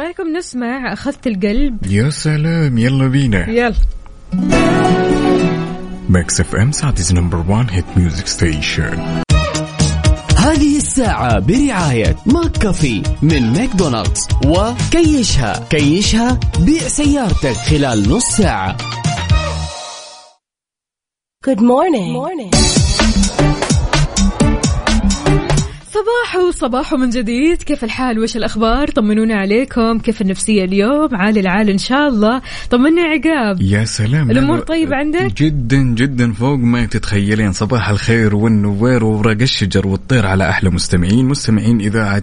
إيش 0.00 0.06
رأيكم 0.06 0.36
نسمع 0.36 0.92
اخذت 0.92 1.26
القلب. 1.26 1.86
يا 1.86 2.10
سلام 2.10 2.78
يلا 2.78 3.06
بينا. 3.08 3.50
يلا. 3.50 3.74
Mix 6.08 6.40
FM 6.40 6.72
Saudi's 6.72 7.12
number 7.12 7.44
1 7.48 7.70
hit 7.70 7.84
music 7.96 8.26
station 8.26 9.22
هذه 10.36 10.76
الساعة 10.76 11.38
برعاية 11.38 12.16
McCafé 12.26 13.02
من 13.22 13.52
ماكدونالدز 13.52 14.28
وكيشها. 14.46 15.66
كيشها 15.70 16.40
بيع 16.60 16.88
سيارتك 16.88 17.56
خلال 17.56 18.08
نص 18.08 18.24
ساعة. 18.24 18.76
Good 21.46 21.60
morning. 21.60 22.12
morning. 22.12 22.79
صباح 26.00 26.36
وصباح 26.36 26.94
من 26.94 27.10
جديد. 27.10 27.62
كيف 27.62 27.84
الحال؟ 27.84 28.18
وش 28.18 28.36
الأخبار؟ 28.36 28.90
طمنونا 28.90 29.34
عليكم. 29.34 29.98
كيف 29.98 30.22
النفسية 30.22 30.64
اليوم؟ 30.64 31.14
عال 31.14 31.38
العال 31.38 31.70
إن 31.70 31.78
شاء 31.78 32.08
الله. 32.08 32.42
طمنا 32.70 33.02
عقاب. 33.02 33.60
يا 33.60 33.84
سلام. 33.84 34.30
الأمور 34.30 34.58
لا، 34.58 34.64
طيبة 34.64 34.96
عندك؟ 34.96 35.42
جدا 35.42 35.82
جدا 35.82 36.32
فوق 36.32 36.58
ما 36.58 36.86
تتخيلين. 36.86 37.52
صباح 37.52 37.88
الخير 37.88 38.36
والنوير 38.36 39.04
وورق 39.04 39.40
الشجر 39.40 39.86
والطير 39.86 40.26
على 40.26 40.50
أحلى 40.50 40.70
مستمعين. 40.70 41.24
مستمعين 41.24 41.80
إذاعة 41.80 42.22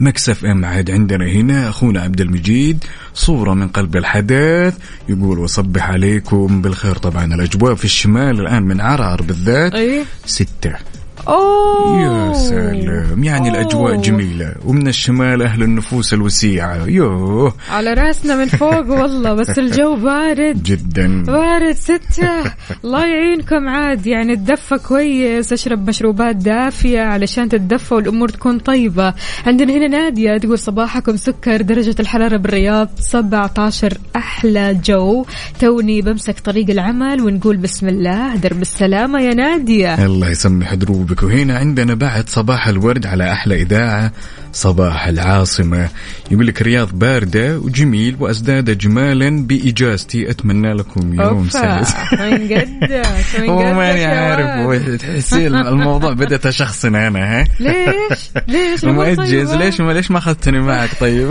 Mix 0.00 0.44
FM 0.44 0.64
عاد 0.64 0.90
عندنا 0.90 1.26
هنا. 1.26 1.68
أخونا 1.68 2.00
عبد 2.00 2.20
المجيد 2.20 2.84
صورة 3.14 3.54
من 3.54 3.68
قلب 3.68 3.96
الحدث. 3.96 4.78
يقول 5.08 5.38
وصبح 5.38 5.90
عليكم 5.90 6.62
بالخير. 6.62 6.96
طبعا 6.96 7.34
الأجواء 7.34 7.74
في 7.74 7.84
الشمال 7.84 8.40
الآن 8.40 8.62
من 8.62 8.80
عرعر 8.80 9.22
بالذات. 9.22 9.74
أيه 9.74 10.02
ستة. 10.26 10.93
أوه. 11.28 12.00
يا 12.00 12.32
سلام. 12.32 13.24
يعني 13.24 13.48
الأجواء 13.50 13.94
أوه. 13.94 14.02
جميلة. 14.02 14.54
ومن 14.64 14.88
الشمال 14.88 15.42
أهل 15.42 15.62
النفوس 15.62 16.14
الوسيعة. 16.14 16.86
يوه. 16.86 17.54
على 17.70 17.92
رأسنا 17.94 18.36
من 18.36 18.46
فوق 18.46 18.90
والله 19.00 19.32
بس 19.34 19.58
الجو 19.58 19.96
بارد. 19.96 20.62
جدا. 20.62 21.22
بارد 21.22 21.74
ستة. 21.74 22.52
الله 22.84 23.06
يعينكم 23.06 23.68
عاد. 23.68 24.06
يعني 24.06 24.36
تدفى 24.36 24.78
كويس. 24.78 25.52
أشرب 25.52 25.88
مشروبات 25.88 26.36
دافية 26.36 27.00
علشان 27.00 27.48
تتدفى 27.48 27.94
والأمور 27.94 28.28
تكون 28.28 28.58
طيبة. 28.58 29.14
عندنا 29.46 29.72
هنا 29.72 29.88
نادية 29.88 30.38
تقول 30.38 30.58
صباحكم 30.58 31.16
سكر. 31.16 31.62
درجة 31.62 31.94
الحرارة 32.00 32.36
بالرياض 32.36 32.88
17 33.00 33.98
أحلى 34.16 34.74
جو. 34.84 35.24
توني 35.60 36.02
بمسك 36.02 36.40
طريق 36.40 36.70
العمل 36.70 37.20
ونقول 37.20 37.56
بسم 37.56 37.88
الله. 37.88 38.36
درب 38.36 38.62
السلامة 38.62 39.20
يا 39.20 39.34
نادية. 39.34 40.06
الله 40.06 40.30
يسمح 40.30 40.74
دروبك 40.74 41.13
وهنا 41.22 41.58
عندنا 41.58 41.94
بعد 41.94 42.28
صباح 42.28 42.68
الورد 42.68 43.06
على 43.06 43.32
أحلى 43.32 43.62
إذاعة. 43.62 44.12
صباح 44.54 45.06
العاصمة. 45.06 45.88
يقول 46.30 46.46
لك 46.46 46.62
رياض 46.62 46.88
باردة 46.92 47.58
وجميل 47.58 48.16
وأزداد 48.20 48.78
جمالا 48.78 49.46
بإجازتي. 49.46 50.30
أتمنى 50.30 50.72
لكم 50.72 51.20
يوم 51.20 51.48
سلس 51.48 51.94
وين 52.20 52.52
قدك 52.52 53.06
هو 53.48 53.74
ماني 53.74 54.04
عارف. 54.04 55.02
تحسين 55.02 55.54
الموضوع 55.54 56.12
بدأت 56.12 56.46
أشخصن 56.46 56.94
أنا 56.94 57.40
ها؟ 57.40 57.44
ليش؟ 57.60 58.30
ليش؟ 58.48 58.84
مؤجز. 58.84 59.50
طيبة؟ 59.50 59.56
ليش؟ 59.56 59.80
ما 59.80 59.92
ليش 59.92 60.10
ما 60.10 60.18
أخذتني 60.18 60.60
معك؟ 60.60 60.90
طيب. 61.00 61.30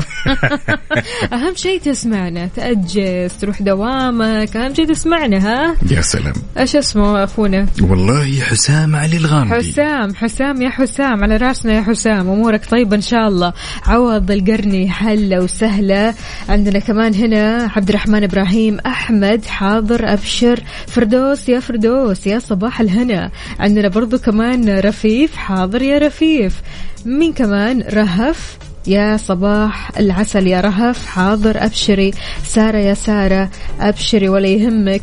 أهم 1.33 1.55
شيء 1.55 1.79
تسمعنا. 1.79 2.49
تأجز 2.55 3.33
تروح 3.41 3.61
دوامك. 3.61 4.57
أهم 4.57 4.73
شيء 4.73 4.87
تسمعنا 4.87 5.37
ها؟ 5.37 5.75
يا 5.91 6.01
سلام. 6.01 6.33
إيش 6.57 6.75
اسمه 6.75 7.23
اخونا 7.23 7.67
والله 7.81 8.41
حسام 8.41 8.95
علي 8.95 9.17
الغامدي. 9.17 9.53
حسام 9.55 10.15
حسام 10.15 10.61
يا 10.61 10.69
حسام 10.69 11.23
على 11.23 11.37
رأسنا 11.37 11.73
يا 11.73 11.81
حسام. 11.81 12.29
أمورك 12.29 12.65
طيبة 12.65 12.95
إن 12.95 13.01
شاء 13.01 13.12
الله. 13.15 13.53
عوض 13.85 14.31
القرني 14.31 14.89
حله 14.89 15.43
وسهله 15.43 16.13
عندنا 16.49 16.79
كمان 16.79 17.13
هنا 17.13 17.71
عبد 17.75 17.89
الرحمن 17.89 18.23
إبراهيم 18.23 18.79
أحمد 18.85 19.45
حاضر 19.45 20.13
أبشر 20.13 20.59
فردوس 20.87 21.49
يا 21.49 21.59
فردوس 21.59 22.27
يا 22.27 22.39
صباح 22.39 22.81
الهنا. 22.81 23.31
عندنا 23.59 23.87
برضو 23.87 24.17
كمان 24.17 24.79
رفيف 24.79 25.35
حاضر 25.35 25.81
يا 25.81 25.97
رفيف. 25.97 26.61
مين 27.05 27.33
كمان؟ 27.33 27.81
رهف 27.81 28.57
يا 28.87 29.17
صباح 29.17 29.97
العسل 29.97 30.47
يا 30.47 30.61
رهف. 30.61 31.05
حاضر 31.05 31.65
أبشري. 31.65 32.11
سارة 32.45 32.77
يا 32.77 32.93
سارة 32.93 33.49
أبشري 33.79 34.29
ولا 34.29 34.47
يهمك. 34.47 35.01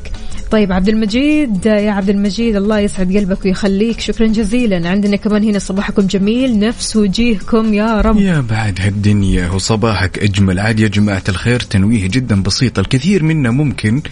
طيب 0.50 0.72
عبد 0.72 0.88
المجيد 0.88 1.66
يا 1.66 1.90
عبد 1.90 2.10
المجيد 2.10 2.56
الله 2.56 2.78
يسعد 2.78 3.16
قلبك 3.16 3.44
ويخليك. 3.44 4.00
شكرا 4.00 4.26
جزيلا. 4.26 4.88
عندنا 4.88 5.16
كمان 5.16 5.44
هنا 5.44 5.58
صباحكم 5.58 6.02
جميل. 6.02 6.58
نفس 6.58 6.96
وجيهكم 6.96 7.74
يا 7.74 8.00
رب. 8.00 8.18
يا 8.18 8.40
بعد 8.40 8.80
هالدنيا 8.80 9.50
وصباحك 9.50 10.18
أجمل. 10.18 10.58
عاد 10.58 10.80
يا 10.80 10.88
جماعة 10.88 11.22
الخير 11.28 11.60
تنويه 11.60 12.06
جدا 12.06 12.42
بسيط. 12.42 12.78
الكثير 12.78 13.22
منا 13.22 13.50
ممكن 13.50 14.02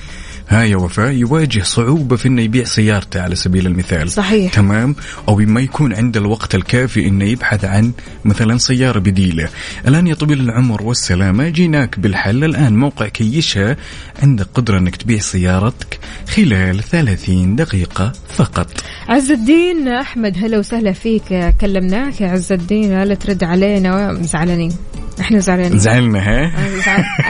ها 0.49 0.64
يا 0.64 0.76
وفاء 0.76 1.12
يواجه 1.12 1.62
صعوبة 1.62 2.17
في 2.17 2.28
إنه 2.28 2.43
يبيع 2.43 2.64
سيارته 2.64 3.21
على 3.21 3.35
سبيل 3.35 3.67
المثال. 3.67 4.11
صحيح. 4.11 4.52
تمام؟ 4.55 4.97
أو 5.28 5.37
ما 5.37 5.61
يكون 5.61 5.95
عنده 5.95 6.21
الوقت 6.21 6.55
الكافي 6.55 7.07
إنه 7.09 7.25
يبحث 7.25 7.64
عن 7.64 7.93
مثلا 8.25 8.59
سيارة 8.59 8.99
بديلة. 8.99 9.49
الآن 9.88 10.07
يا 10.07 10.14
طويل 10.14 10.40
العمر 10.40 10.83
والسلامة 10.83 11.49
جيناك 11.49 12.00
بالحل. 12.00 12.45
الآن 12.45 12.76
موقع 12.76 13.09
كيشها 13.09 13.76
عندك 14.23 14.47
قدرة 14.55 14.78
إنك 14.78 14.97
تبيع 14.97 15.19
سيارتك 15.19 15.99
خلال 16.28 16.83
30 16.83 17.57
دقيقة 17.57 18.12
فقط. 18.28 18.69
عز 19.09 19.31
الدين 19.31 19.88
أحمد 19.88 20.38
هلا 20.38 20.59
وسهلا 20.59 20.93
فيك. 20.93 21.55
كلمناك 21.61 22.21
يا 22.21 22.28
عز 22.28 22.52
الدين 22.52 23.02
لا 23.02 23.14
ترد 23.14 23.45
علينا 23.45 24.19
زعلانين. 24.23 24.73
إحنا 25.20 25.38
زعلانين. 25.38 25.78
زعلنا 25.78 26.18
ها؟ 26.18 26.52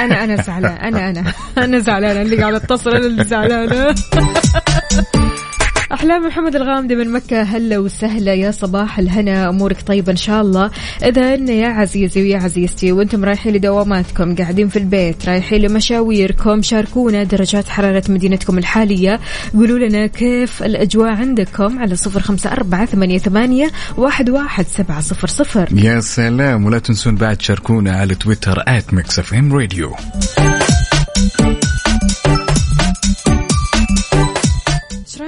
أنا 0.05 0.25
أنا 0.25 0.43
زعلان 0.43 0.77
أنا 0.77 1.11
أنا 1.11 1.33
أنا 1.59 1.79
زعلانة. 1.79 2.23
اللي 2.23 2.37
قاعدة 2.37 2.57
اتصل 2.57 2.91
أنا 2.91 3.07
اللي 3.07 3.25
زعلانة. 3.25 3.95
أحلام 5.93 6.27
محمد 6.27 6.57
الغامدي 6.57 6.97
من 6.97 7.13
مكة. 7.13 7.43
هلا 7.43 7.79
وسهلا. 7.79 8.35
يا 8.35 8.51
صباح 8.51 8.99
الهنا. 8.99 9.49
أمورك 9.49 9.83
طيبة 9.83 10.13
إن 10.13 10.17
شاء 10.17 10.43
الله. 10.43 10.71
اذا 11.03 11.35
يا 11.35 11.69
عزيزي 11.69 12.23
ويا 12.23 12.39
عزيزتي 12.39 12.93
وأنتم 12.93 13.25
رايحين 13.25 13.55
لدواماتكم 13.55 14.35
قاعدين 14.35 14.69
في 14.69 14.79
البيت 14.79 15.29
رايحين 15.29 15.61
لمشاويركم. 15.61 16.63
شاركونا 16.63 17.23
درجات 17.25 17.69
حرارة 17.69 18.03
مدينتكم 18.09 18.59
الحالية. 18.59 19.21
قولوا 19.55 19.79
لنا 19.79 20.07
كيف 20.07 20.63
الأجواء 20.63 21.09
عندكم 21.09 21.79
على 21.79 21.97
صفر 21.97 22.21
خمسة 22.21 22.53
أربعة 22.53 22.87
ثمانية 22.87 23.19
ثمانية 23.19 23.71
واحد 23.97 24.31
واحد 24.31 24.67
سبعة 24.67 25.01
صفر 25.01 25.29
صفر. 25.29 25.69
يا 25.73 26.01
سلام. 26.01 26.67
ولا 26.67 26.79
تنسون 26.79 27.15
بعد 27.15 27.37
تشاركونا 27.37 27.97
على 27.97 28.15
تويتر 28.15 28.63
at 28.69 28.95
Mix 28.95 29.33
FM 29.35 29.53
Radio 29.53 29.95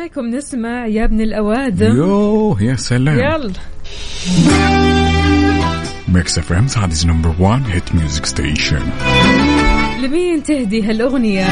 رايكم 0.00 0.26
نسمع 0.26 0.86
يا 0.86 1.04
ابن 1.04 1.20
الاوادم 1.20 1.96
يوه 1.96 2.62
يا 2.62 2.74
سلام. 2.74 3.18
يلا. 3.18 3.52
Mix 6.08 6.38
FM 6.38 6.66
Saudi's 6.66 7.06
number 7.06 7.34
1 7.40 7.62
hit 7.70 7.94
music 7.94 8.26
station 8.26 8.82
لمين 10.02 10.42
تهدي 10.42 10.82
هالأغنية؟ 10.82 11.46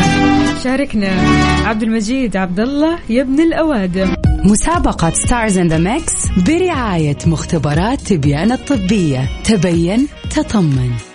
شاركنا. 0.64 1.08
عبد 1.64 1.82
المجيد 1.82 2.36
عبد 2.36 2.60
الله 2.60 2.98
يا 3.10 3.22
ابن 3.22 3.40
الأوادم 3.40 4.14
مسابقة 4.44 5.10
Stars 5.10 5.58
in 5.58 5.68
the 5.68 5.78
Mix 5.78 6.28
برعاية 6.46 7.18
مختبرات 7.26 8.00
تبيان 8.00 8.52
الطبية. 8.52 9.28
تبين 9.44 10.06
تطمن. 10.30 11.07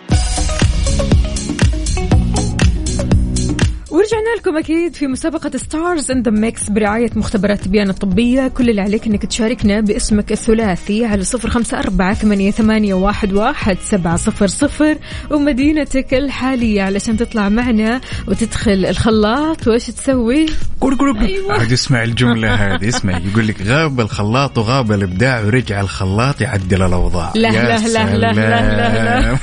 ورجعنا 3.94 4.36
لكم 4.40 4.58
أكيد 4.58 4.96
في 4.96 5.08
مسابقة 5.08 5.58
Stars 5.58 6.12
in 6.12 6.22
the 6.22 6.32
Mix 6.32 6.70
برعاية 6.70 7.10
مختبرات 7.16 7.62
تبيان 7.62 7.90
الطبية، 7.90 8.48
كل 8.48 8.70
اللي 8.70 8.82
عليك 8.82 9.08
إنك 9.08 9.26
تشاركنا 9.26 9.80
باسمك 9.80 10.32
الثلاثي 10.32 11.06
على 11.06 11.24
صفر 11.24 11.50
خمسة 11.50 11.80
أربعة 11.80 12.14
ثمانية, 12.14 12.52
ثمانية 12.52 12.94
واحد, 12.94 13.34
واحد 13.34 13.78
سبعة 13.82 14.16
صفر 14.16 14.48
صفر. 14.48 14.98
ومدينتك 15.32 16.14
الحالية 16.14 16.84
علشان 16.84 17.18
تطلع 17.18 17.50
معنا 17.50 18.02
وتدخل 18.28 18.86
الخلاط. 18.86 19.68
وإيش 19.68 19.86
تسوي؟ 19.86 20.46
قول 20.82 20.98
قول 20.98 21.18
أيوة. 21.18 21.54
عاد 21.54 21.72
اسمع 21.72 22.04
الجملة 22.04 22.54
هذه 22.54 22.88
اسمع. 22.88 23.18
يقول 23.18 23.48
لك 23.48 23.62
غاب 23.62 24.00
الخلاط 24.00 24.58
وغاب 24.58 24.92
الإبداع 24.92 25.42
ورجع 25.42 25.82
الخلاط 25.82 26.42
يعدل 26.42 26.82
الأوضاع. 26.82 27.32
لا 27.36 27.50
لا 27.50 27.88
لا 27.88 28.18
لا 28.18 28.34
لا 28.34 29.22
لا. 29.22 29.38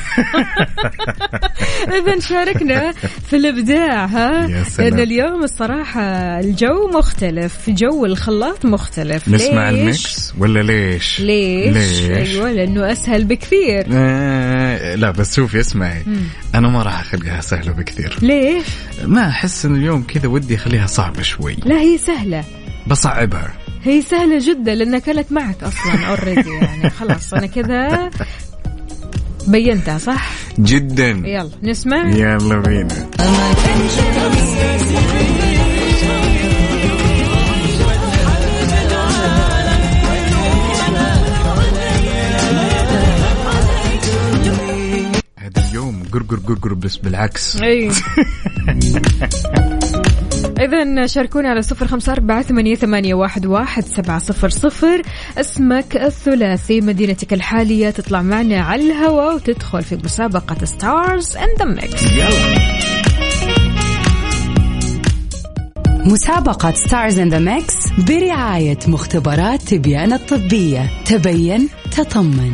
إذا 1.98 2.20
شاركنا 2.20 2.92
في 3.26 3.36
الإبداع 3.36 4.04
ها؟ 4.04 4.39
يا 4.48 4.64
سلام. 4.64 4.88
لأن 4.88 5.00
اليوم 5.00 5.44
الصراحة 5.44 6.00
الجو 6.40 6.88
مختلف، 6.88 7.70
جو 7.70 8.06
الخلاط 8.06 8.64
مختلف 8.64 9.28
نسمع 9.28 9.70
ليش؟ 9.70 9.80
ال 9.80 9.93
Mix 9.93 10.32
ولا 10.38 10.60
ليش؟ 10.62 11.20
ليش؟ 11.20 11.76
ليش؟ 11.76 12.10
أيوة 12.10 12.52
لأنه 12.52 12.92
أسهل 12.92 13.24
بكثير 13.24 13.86
آه 13.92 14.94
لا 14.94 15.10
بس 15.10 15.36
شوفي 15.36 15.60
اسمعي 15.60 16.04
أنا 16.54 16.68
ما 16.68 16.82
راح 16.82 17.00
أخليها 17.00 17.40
سهلة 17.40 17.72
بكثير 17.72 18.18
ليش؟ 18.22 18.64
ما 19.04 19.28
أحس 19.28 19.64
ان 19.64 19.76
اليوم 19.76 20.02
كذا 20.02 20.28
ودي 20.28 20.54
أخليها 20.54 20.86
صعبة 20.86 21.22
شوي 21.22 21.56
لا 21.64 21.80
هي 21.80 21.98
سهلة 21.98 22.44
بصعبها 22.86 23.52
هي 23.84 24.02
سهلة 24.02 24.38
جدا 24.38 24.74
لأنها 24.74 24.98
كانت 24.98 25.32
معك 25.32 25.62
أصلا 25.62 26.06
اوريدي 26.06 26.50
يعني 26.50 26.90
خلاص 26.90 27.34
أنا 27.34 27.46
كذا 27.46 28.10
بينتها 29.48 29.98
صح؟ 29.98 30.30
جدا. 30.58 31.08
يلا 31.08 31.50
نسمع. 31.62 32.10
يلا 32.10 32.58
بينا. 32.58 33.10
هذا 45.38 45.68
اليوم 45.70 46.02
قرقر 46.12 46.36
قرقر 46.36 46.74
بس 46.74 46.96
بالعكس. 46.96 47.56
اي 47.62 47.90
إذا 50.60 51.06
شاركونا 51.06 51.48
على 51.48 51.62
صفر 51.62 51.86
خمسة 51.86 52.12
أربعة 52.12 52.42
ثمانية, 52.42 52.74
ثمانية 52.74 53.14
واحد, 53.14 53.46
واحد 53.46 53.84
سبعة 53.84 54.18
صفر 54.18 54.48
صفر. 54.48 55.02
اسمك 55.38 55.96
الثلاثي 55.96 56.80
مدينتك 56.80 57.32
الحالية 57.32 57.90
تطلع 57.90 58.22
معنا 58.22 58.60
على 58.60 58.82
الهواء 58.82 59.34
وتدخل 59.34 59.82
في 59.82 59.96
مسابقة 60.04 60.64
Stars 60.64 61.36
in 61.36 61.58
the 61.58 61.64
Mix 61.64 62.04
مسابقة 66.06 66.72
Stars 66.72 67.18
in 67.18 67.28
the 67.28 67.38
Mix 67.38 67.74
برعاية 68.08 68.78
مختبرات 68.88 69.62
تبيان 69.62 70.12
الطبية. 70.12 70.90
تبين 71.04 71.68
تطمن. 71.96 72.52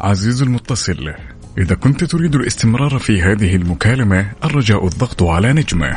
عزيزي 0.00 0.44
المتصل 0.44 1.14
إذا 1.58 1.74
كنت 1.74 2.04
تريد 2.04 2.34
الاستمرار 2.34 2.98
في 2.98 3.22
هذه 3.22 3.56
المكالمة 3.56 4.32
الرجاء 4.44 4.84
الضغط 4.86 5.22
على 5.22 5.52
نجمة. 5.52 5.96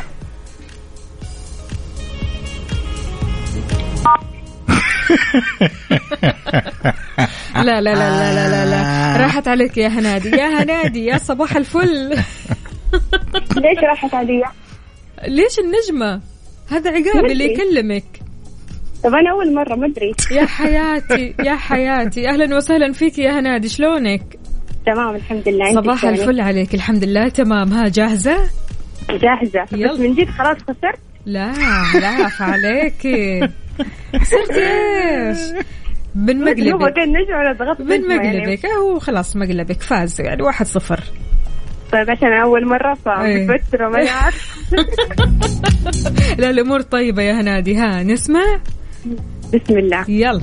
لا 7.56 7.80
لا 7.80 7.80
لا 7.80 7.94
لا 7.94 8.34
لا 8.34 8.48
لا, 8.48 8.70
لا. 8.70 9.16
راحت 9.16 9.48
عليك 9.48 9.76
يا 9.76 9.88
هنادي. 9.88 10.28
يا 10.28 10.62
هنادي 10.62 11.04
يا 11.04 11.18
صباح 11.18 11.56
الفل. 11.56 12.08
ليش 13.56 13.78
راحت 13.82 14.14
علي؟ 14.14 14.42
ليش 15.28 15.58
النجمة؟ 15.58 16.20
هذا 16.68 16.90
عقاب 16.90 17.24
اللي. 17.24 17.52
يكلمك. 17.52 18.04
طب 19.04 19.14
أنا 19.14 19.30
أول 19.30 19.54
مرة 19.54 19.74
ما 19.74 19.86
أدري 19.86 20.12
يا 20.30 20.46
حياتي 20.46 21.34
يا 21.44 21.56
حياتي. 21.56 22.28
أهلا 22.28 22.56
وسهلا 22.56 22.92
فيك 22.92 23.18
يا 23.18 23.40
هنادي. 23.40 23.68
شلونك؟ 23.68 24.39
تمام 24.94 25.14
الحمد 25.14 25.48
لله. 25.48 25.74
صباح؟ 25.74 26.04
الفل 26.04 26.40
عليك. 26.40 26.74
الحمد 26.74 27.04
لله. 27.04 27.28
تمام. 27.28 27.72
ها 27.72 27.88
جاهزة؟ 27.88 28.36
جاهزة. 29.10 29.66
يلا. 29.72 29.92
بس 29.92 30.00
من 30.00 30.14
جد 30.14 30.28
خلاص 30.28 30.56
خسرت؟ 30.56 30.98
لا 31.26 31.52
لا 32.00 32.30
عليكي 32.40 33.40
صرت 34.22 34.50
إيش؟ 34.50 35.38
كان 36.90 37.08
نجم 37.08 37.34
ولا 37.38 37.52
ضغطت 37.52 37.80
نجمة 37.80 38.14
يعني. 38.14 38.58
هو 38.82 38.98
خلاص 38.98 39.36
مقلبك. 39.36 39.82
فاز. 39.82 40.20
يعني 40.20 40.42
واحد 40.42 40.66
صفر. 40.66 41.00
طيب 41.92 42.10
عشان 42.10 42.32
أول 42.32 42.66
مرة 42.66 42.98
إيه. 43.06 43.46
فمتوترة 43.46 43.88
ما 43.88 44.08
أعرف 44.22 44.60
لا 46.38 46.50
الأمور 46.50 46.80
طيبة 46.80 47.22
يا 47.22 47.40
هنادي. 47.40 47.76
ها 47.76 48.02
نسمع؟ 48.02 48.60
بسم 49.54 49.78
الله. 49.78 50.10
يلا. 50.10 50.40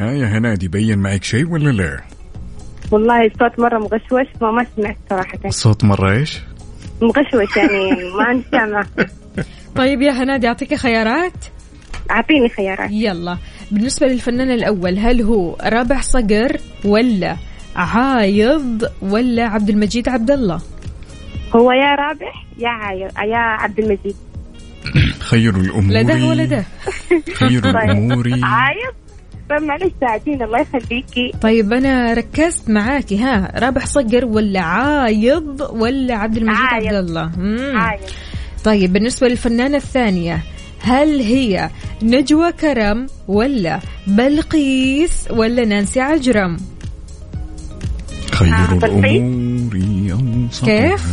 ها 0.00 0.12
يا 0.12 0.26
هنادي 0.26 0.68
بين 0.68 0.98
معك 0.98 1.24
شيء 1.24 1.48
ولا 1.48 1.70
لا؟ 1.70 2.00
والله 2.90 3.26
الصوت 3.26 3.60
مرة 3.60 3.78
مغشوش 3.78 4.26
ما 4.42 4.50
ما 4.50 4.66
سمعت 4.76 4.96
صراحة. 5.10 5.38
الصوت 5.44 5.84
مرة 5.84 6.12
إيش؟ 6.12 6.38
مغشوش 7.02 7.56
يعني 7.56 7.94
ما 8.18 8.24
عندي 8.24 8.44
سامع. 8.50 8.84
طيب 9.76 10.02
يا 10.02 10.10
هنادي 10.12 10.48
أعطيك 10.48 10.74
خيارات؟ 10.74 11.32
أعطيني 12.10 12.48
خيارات. 12.48 12.90
يلا. 12.90 13.38
بالنسبة 13.70 14.06
للفنان 14.06 14.50
الأول 14.50 14.98
هل 14.98 15.22
هو 15.22 15.56
رابح 15.62 16.02
صقر 16.02 16.56
ولا 16.84 17.36
عايض 17.76 18.84
ولا 19.02 19.44
عبد 19.46 19.68
المجيد 19.68 20.08
عبد 20.08 20.30
الله؟ 20.30 20.60
هو 21.56 21.72
يا 21.72 21.94
رابح 21.94 22.44
يا 22.58 22.68
عاير 22.68 23.10
يا 23.32 23.36
عبد 23.36 23.78
المجيد. 23.78 24.16
خير 25.30 25.56
الأمور. 25.56 25.92
لا 25.92 26.02
ده 26.02 26.26
ولا 26.26 26.44
ده 26.44 26.64
خير 27.34 27.64
الأمور. 27.70 28.24
طيب. 28.24 28.44
معلش 29.58 29.92
ساعديني 30.00 30.44
الله 30.44 30.60
يخليكي. 30.60 31.32
طيب 31.42 31.72
أنا 31.72 32.14
ركزت 32.14 32.70
معاكي 32.70 33.18
ها 33.18 33.52
رابح 33.58 33.86
صقر 33.86 34.24
ولا 34.24 34.60
عايض 34.60 35.60
ولا 35.72 36.14
عبد 36.14 36.36
المجيد 36.36 36.60
عايض. 36.72 36.86
عبد 36.86 37.08
الله؟ 37.08 37.30
مم. 37.36 37.76
عاير 37.76 38.00
طيب 38.64 38.92
بالنسبة 38.92 39.28
للفنانة 39.28 39.76
الثانية 39.76 40.42
هل 40.80 41.20
هي 41.20 41.70
نجوى 42.02 42.52
كرم 42.52 43.06
ولا 43.28 43.80
بلقيس 44.06 45.28
ولا 45.30 45.64
نانسي 45.64 46.00
عجرم؟ 46.00 46.56
خير 48.32 48.48
آه، 48.54 48.78
أوسطها 50.12 50.66
كيف؟ 50.66 51.04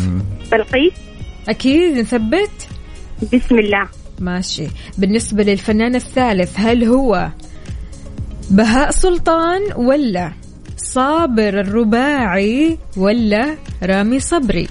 بلقيس. 0.52 0.94
أكيد 1.50 1.98
نثبت؟ 1.98 2.68
بسم 3.34 3.60
الله. 3.60 3.88
ماشي. 4.20 4.68
بالنسبة 4.98 5.44
للفنان 5.44 5.96
الثالث 5.96 6.60
هل 6.60 6.84
هو 6.84 7.30
بهاء 8.50 8.92
سلطان 8.92 9.62
ولا 9.76 10.32
صابر 10.78 11.60
الرباعي 11.60 12.78
ولا 12.98 13.56
رامي 13.84 14.20
صبري؟ 14.20 14.68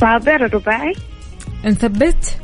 صابر 0.00 0.44
الرباعي؟ 0.44 0.92
نثبت 1.64 2.38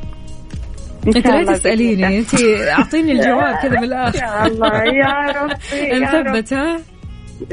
أنت 1.07 1.27
لا 1.27 1.59
بإذن 1.65 2.05
أنت 2.05 2.35
أعطيني 2.69 3.13
الجواب 3.13 3.55
كذا 3.63 3.79
من. 3.81 3.85
الآخر 3.85 4.19
يا 4.19 4.47
الله 4.47 4.85
يا 4.85 5.43
ربي 5.43 6.05
نثبت 6.05 6.53
ها؟ 6.53 6.77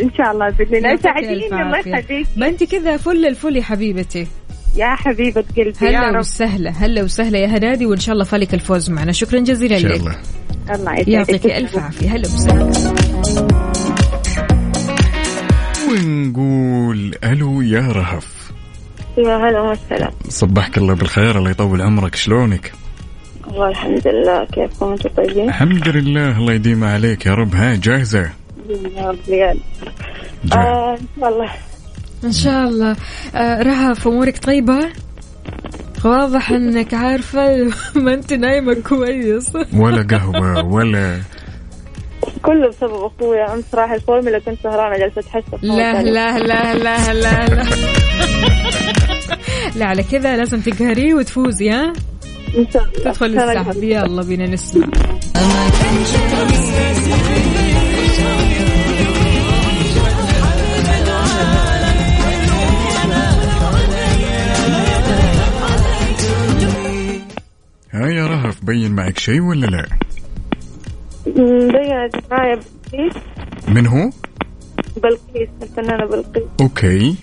إن 0.03 0.11
شاء 0.17 0.31
الله 0.31 0.49
بإذن 0.49 0.75
الله. 0.75 0.91
ألف 0.91 1.07
الله. 1.07 1.79
يخليك 1.79 2.27
ما 2.37 2.47
أنت 2.47 2.63
كذا 2.63 2.97
فل 2.97 3.25
الفل 3.25 3.55
يا 3.55 3.63
حبيبتي. 3.63 4.27
يا 4.75 4.95
حبيبة 4.95 5.43
قلبي 5.57 5.85
يا 5.85 5.99
هلا 5.99 6.19
وسهلا 6.19 6.69
هلا 6.69 7.03
وسهلا 7.03 7.39
يا 7.39 7.47
هنادي 7.47 7.85
وإن 7.85 7.99
شاء 7.99 8.13
الله 8.13 8.25
فالك 8.25 8.53
الفوز 8.53 8.89
معنا. 8.89 9.11
شكرا 9.11 9.39
جزيلا 9.39 9.75
لك. 9.75 10.19
الله 10.71 10.93
يسعدك. 10.93 11.07
يعطيك 11.07 11.45
ألف 11.45 11.77
عافية. 11.77 12.09
هلا 12.09 12.27
وسهلا. 12.27 12.71
ونقول 15.89 17.15
ألو 17.23 17.61
يا 17.61 17.79
رهف. 17.79 18.51
يا 19.17 19.37
هلا 19.37 19.61
وسهلا. 19.61 20.11
صبحك 20.29 20.77
الله 20.77 20.93
بالخير 20.93 21.37
الله 21.37 21.51
يطول 21.51 21.81
عمرك. 21.81 22.15
شلونك؟ 22.15 22.71
والله 23.47 23.69
الحمد 23.69 24.07
لله 24.07 24.45
كيفكم 24.45 24.91
أنتم 24.91 25.09
طيبين؟ 25.09 25.49
الحمد 25.49 25.87
لله 25.87 26.37
الله 26.37 26.53
يديم 26.53 26.83
عليك 26.83 27.25
يا 27.25 27.33
رب. 27.33 27.55
ها 27.55 27.75
جاهزة؟ 27.75 28.29
يا 28.69 29.09
رب 29.09 29.57
آه 30.53 30.97
إن 30.97 31.01
شاء 31.19 31.29
الله. 31.29 31.49
إن 32.23 32.31
شاء 32.31 32.67
الله. 32.67 32.95
آه 33.35 33.61
رهف 33.61 34.07
أمورك 34.07 34.37
طيبة؟ 34.37 34.89
واضح 36.05 36.51
إنك 36.51 36.93
عارفة 36.93 37.63
ما 38.03 38.13
أنت 38.13 38.33
نايمة 38.33 38.73
كويس. 38.73 39.51
ولا 39.73 40.01
قهوة 40.01 40.65
ولا 40.65 41.19
كله 42.41 42.67
بسبب 42.69 42.93
اخويا 42.93 43.53
امس 43.53 43.63
راح 43.73 43.91
الفورمولا 43.91 44.39
كنت 44.39 44.57
سهرانة 44.63 44.97
جالسة 44.97 45.21
أتحسب. 45.21 45.65
لا 45.65 46.03
لا 46.03 46.39
لا 46.39 46.73
لا 46.73 47.13
لا 47.13 47.13
لا 47.13 47.65
لا. 49.75 49.85
على 49.85 50.03
كذا 50.03 50.37
لازم 50.37 50.59
تقهريه 50.61 51.13
وتفوزي 51.13 51.69
ها؟ 51.69 51.93
إن 52.57 52.67
شاء 52.73 52.83
الله. 52.83 52.93
تدخل 53.11 53.25
السحب. 53.25 53.83
يلا 53.83 54.21
بينا 54.23 54.47
نسمع. 54.47 54.87
ها 67.99 68.07
يا 68.07 68.27
رهف 68.27 68.65
بين 68.65 68.91
معك 68.91 69.19
شيء 69.19 69.41
ولا 69.41 69.65
لا؟ 69.65 69.85
بينت 71.25 72.15
معايا 72.31 72.55
بلقيس. 72.55 73.13
من 73.67 73.87
هو؟ 73.87 74.09
بلقيس 74.97 75.49
الفنانة 75.61 76.05
بلقيس. 76.05 76.43
okay. 76.61 77.15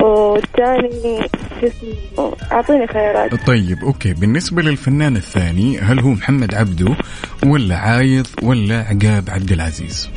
والثاني 0.00 1.28
شو 1.60 1.66
اسمه؟ 1.66 2.36
أعطيني 2.52 2.86
خيارات. 2.86 3.46
طيب 3.46 3.84
okay. 3.84 4.12
بالنسبة 4.12 4.62
للفنان 4.62 5.16
الثاني 5.16 5.78
هل 5.78 6.00
هو 6.00 6.10
محمد 6.10 6.54
عبده 6.54 6.96
ولا 7.46 7.76
عايض 7.76 8.26
ولا 8.42 8.78
عقاب 8.78 9.24
عبد 9.28 9.52
العزيز؟ 9.52 10.10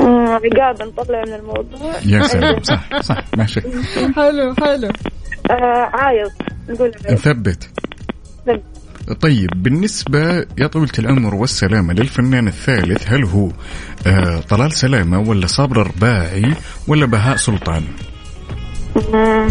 أمم، 0.00 0.28
عقاب 0.28 0.82
نطلع 0.82 1.22
من 1.26 1.32
الموضوع. 1.32 1.94
يا 2.06 2.22
سلام. 2.22 2.62
صح 2.62 3.00
صح. 3.00 3.24
ماشي 3.36 3.60
حلو 4.16 4.54
حلو. 4.54 4.88
آه 5.50 5.90
عايض. 5.92 6.30
نقول 6.68 6.92
نثبت. 7.10 7.73
طيب 9.12 9.62
بالنسبة 9.62 10.46
يا 10.58 10.66
طويلة 10.66 10.92
العمر 10.98 11.34
والسلامة 11.34 11.92
للفنان 11.94 12.48
الثالث 12.48 13.12
هل 13.12 13.24
هو 13.24 13.50
آه 14.06 14.40
طلال 14.40 14.72
سلامة 14.72 15.18
ولا 15.20 15.46
صابر 15.46 15.82
الرباعي 15.82 16.54
ولا 16.88 17.06
بهاء 17.06 17.36
سلطان؟ 17.36 17.84
أمم. 19.14 19.48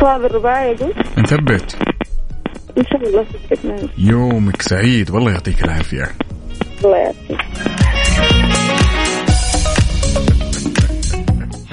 صابر 0.00 0.34
رباعي 0.34 0.72
يقول 0.72 0.92
نثبت 1.18 1.76
إن 2.78 2.84
شاء 2.84 3.02
الله 3.08 3.26
يومك 3.98 4.62
سعيد 4.62 5.10
والله 5.10 5.32
يعطيك 5.32 5.64
العافية. 5.64 6.12
الله 6.84 6.96
يعافيك. 6.96 7.40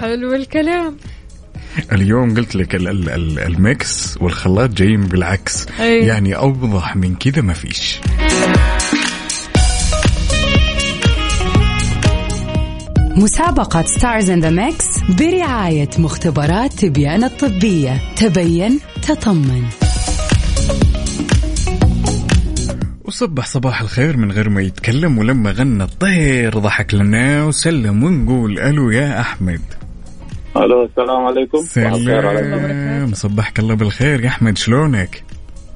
حلو 0.02 0.34
الكلام. 0.36 0.98
اليوم 1.92 2.36
قلت 2.36 2.56
لك 2.56 2.76
ال- 2.76 2.88
ال- 2.88 3.10
ال- 3.10 3.40
ال 3.40 3.59
Mix 3.59 4.18
والخلاط 4.22 4.70
جايين 4.70 5.02
بالعكس. 5.02 5.68
أي. 5.80 6.06
يعني 6.06 6.36
أوضح 6.36 6.96
من 6.96 7.16
كذا 7.16 7.42
ما 7.42 7.54
فيش. 7.54 8.00
مسابقة 13.18 13.82
Stars 13.86 14.30
in 14.30 14.40
the 14.40 14.50
Mix 14.50 14.88
برعاية 15.20 15.90
مختبرات 15.98 16.74
تبيان 16.74 17.24
الطبية. 17.24 18.02
تبين 18.16 18.80
تطمن. 19.08 19.64
وصبح 23.06 23.46
صباح 23.46 23.82
الخير 23.82 24.18
من 24.18 24.32
غير 24.32 24.50
ما 24.50 24.62
يتكلم 24.62 25.18
ولما 25.18 25.52
غنى 25.52 25.84
الطير 25.84 26.58
ضحك 26.60 26.94
لنا 26.94 27.44
وسلم 27.44 28.04
ونقول 28.04 28.60
ألو 28.60 28.92
يا 28.92 29.20
أحمد. 29.22 29.62
ألو 30.58 30.86
السلام 30.86 31.26
عليكم. 31.26 31.58
سلام. 31.58 33.14
صبحك 33.14 33.60
الله 33.60 33.76
بالخير. 33.76 34.24
يا 34.24 34.28
أحمد 34.28 34.58
شلونك؟ 34.58 35.24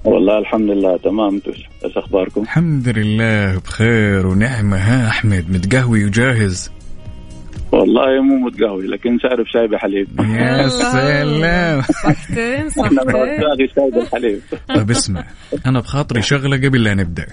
والله 0.03 0.39
الحمد 0.39 0.69
لله 0.69 0.97
تمام. 0.97 1.41
إيش 1.85 1.97
أخباركم؟ 1.97 2.41
الحمد 2.41 2.89
لله 2.89 3.59
بخير 3.59 4.27
ونعمة. 4.27 4.77
ها 4.77 5.07
أحمد 5.07 5.49
متقهوي 5.49 6.05
وجاهز؟ 6.05 6.71
والله 7.71 8.21
مو 8.21 8.47
متقهوي 8.47 8.87
لكن 8.87 9.19
شارب 9.19 9.45
شاي 9.45 9.67
بحليب. 9.67 10.07
يا 10.19 10.67
سلام. 10.67 11.81
صحتين 11.81 12.69
صحتين. 12.69 13.67
شاي 13.75 13.91
بالحليب 13.93 14.41
طيب 14.75 14.91
اسمع. 14.91 15.23
أنا 15.65 15.79
بخاطري 15.79 16.21
شغلة 16.21 16.57
قبل 16.57 16.83
لا 16.83 16.93
نبدأ. 16.93 17.25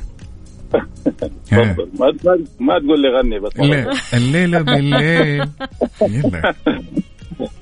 ما 1.53 1.77
ما, 2.61 2.79
تقول 2.79 3.03
لي 3.03 3.09
غني 3.19 3.39
بس 3.41 3.57
لا 3.57 3.93
الليلة 4.15 4.63
بالليل. 4.63 5.49
يلا. 6.03 6.55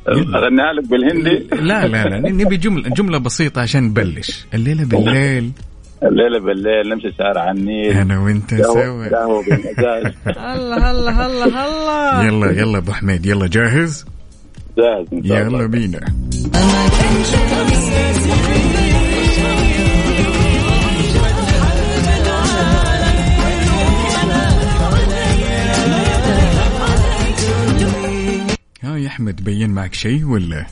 أغنيها 0.08 0.72
لك 0.72 0.88
بالهندي؟ 0.90 1.46
لا 1.52 1.86
لا 1.86 2.04
لا 2.04 2.18
نبي 2.30 2.56
جملة 2.56 2.88
جملة 2.88 3.18
بسيطة 3.18 3.62
عشان 3.62 3.82
نبلش. 3.84 4.46
الليلة 4.54 4.84
بالليل. 4.84 5.50
الليلة 6.02 6.40
بالليل 6.40 6.88
نمشي 6.88 7.12
شارع 7.18 7.50
النيل. 7.50 7.92
أنا 7.92 8.18
وأنت 8.20 8.54
سوا. 8.54 9.42
بالمزاج. 9.42 10.14
الله 10.26 10.90
الله 10.90 11.26
الله 11.26 11.44
الله 11.44 12.24
يلا 12.24 12.60
يلا 12.60 12.78
أبو 12.78 12.92
حميد 12.92 13.26
يلا 13.26 13.46
جاهز؟ 13.46 14.06
جاهز 14.78 15.06
إن 15.12 15.24
شاء 15.28 15.42
الله. 15.42 15.58
يلا 15.58 15.66
بينا. 15.66 16.00
يا 29.00 29.06
أحمد 29.06 29.44
بين 29.44 29.70
معك 29.70 29.94
شيء 29.94 30.24
ولا؟ 30.24 30.66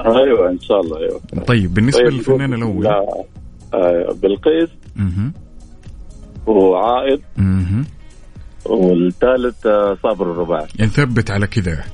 أيوه 0.00 0.50
إن 0.50 0.60
شاء 0.60 0.80
الله 0.80 0.98
أيوه. 0.98 1.20
طيب 1.46 1.74
بالنسبة 1.74 2.02
طيب، 2.02 2.12
للفنان 2.12 2.54
الأول. 2.54 2.84
لا 2.84 3.24
آه، 3.74 4.16
بلقيس. 4.22 4.68
أها 4.98 5.32
وعائد 6.46 7.20
أها 7.38 7.84
والثالث 8.66 9.66
آه، 9.66 9.96
صابر 10.02 10.30
الرباعي. 10.32 10.66
نثبت 10.80 11.30
على 11.30 11.46
كذا 11.46 11.84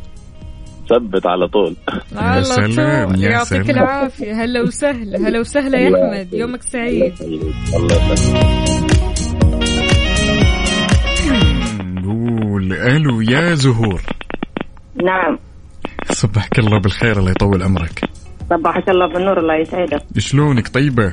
ثبت 0.90 1.26
على 1.26 1.48
طول. 1.48 1.76
على 2.16 2.44
سلام،. 2.44 3.14
يا 3.14 3.30
يعطيك 3.30 3.62
سلام. 3.62 3.70
العافية. 3.70 4.44
هلا 4.44 4.62
وسهلا 4.62 5.28
هلا 5.28 5.40
وسهلا 5.40 5.78
يا 5.78 5.88
أحمد. 5.88 6.32
يومك 6.32 6.62
سعيد. 6.62 7.14
الله 7.22 8.12
يسلمك 8.12 8.48
نقول 11.82 12.72
ألو 12.72 13.20
يا 13.20 13.54
زهور. 13.54 14.02
نعم. 15.04 15.38
صبحك 16.10 16.58
الله 16.58 16.80
بالخير 16.80 17.18
الله 17.18 17.30
يطول 17.30 17.62
عمرك. 17.62 18.00
صباحك 18.50 18.88
الله 18.88 19.12
بالنور 19.12 19.38
الله 19.38 19.54
يسعدك. 19.54 20.02
شلونك؟ 20.18 20.68
طيبة؟ 20.68 21.12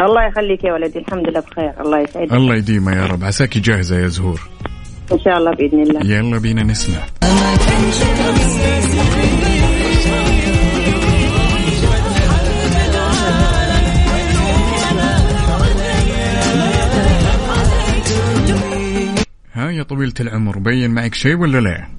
الله 0.00 0.26
يخليك 0.28 0.64
يا 0.64 0.72
ولدي 0.72 0.98
الحمد 0.98 1.28
لله 1.28 1.40
بخير 1.40 1.72
الله 1.80 2.00
يسعدك. 2.00 2.32
الله 2.32 2.54
يديمها 2.54 2.94
يا 2.94 3.06
رب. 3.06 3.24
عساكي 3.24 3.60
جاهزة 3.60 3.96
يا 3.98 4.06
زهور؟ 4.06 4.40
إن 5.12 5.18
شاء 5.18 5.38
الله 5.38 5.50
بإذن 5.50 5.82
الله. 5.82 6.00
يلا 6.06 6.38
بينا 6.38 6.62
نسمع. 6.62 6.98
ها 19.52 19.70
يا 19.70 19.82
طويلة 19.82 20.14
العمر 20.20 20.58
بين 20.58 20.90
معك 20.90 21.14
شيء 21.14 21.36
ولا 21.36 21.58
لا؟ 21.58 21.97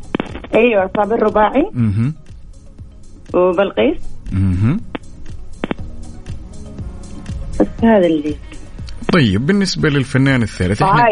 أيوه 0.56 0.92
صابر 0.98 1.24
رباعي 1.24 1.72
أها 1.76 2.14
وبلقيس. 3.34 3.98
أها 4.34 4.80
بس 7.60 7.68
هذا 7.84 8.08
اللي. 8.08 8.36
طيب 9.14 9.46
بالنسبة 9.46 9.90
للفنان 9.90 10.44
الثالث 10.44 10.82
إحنا 10.82 11.06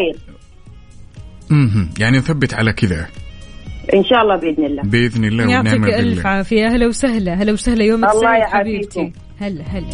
أها 1.52 1.90
يعني 2.00 2.18
نثبت 2.18 2.54
على 2.54 2.74
كذا. 2.74 3.08
إن 3.94 4.04
شاء 4.04 4.22
الله 4.22 4.36
بإذن 4.36 4.66
الله. 4.66 4.84
بإذن 4.84 5.26
الله 5.26 5.44
ونعم 5.44 5.66
يعطيك 5.66 5.84
ألف 5.84 6.16
بالله 6.16 6.30
عافية. 6.30 6.68
هلا 6.68 6.88
وسهلا. 6.88 7.34
هلا 7.34 7.54
وسهلا. 7.54 7.84
يومك 7.84 8.12
الله 8.12 8.22
سعيد. 8.22 8.44
حبيبتي. 8.44 9.14
هلا 9.40 9.64
هلا. 9.64 9.88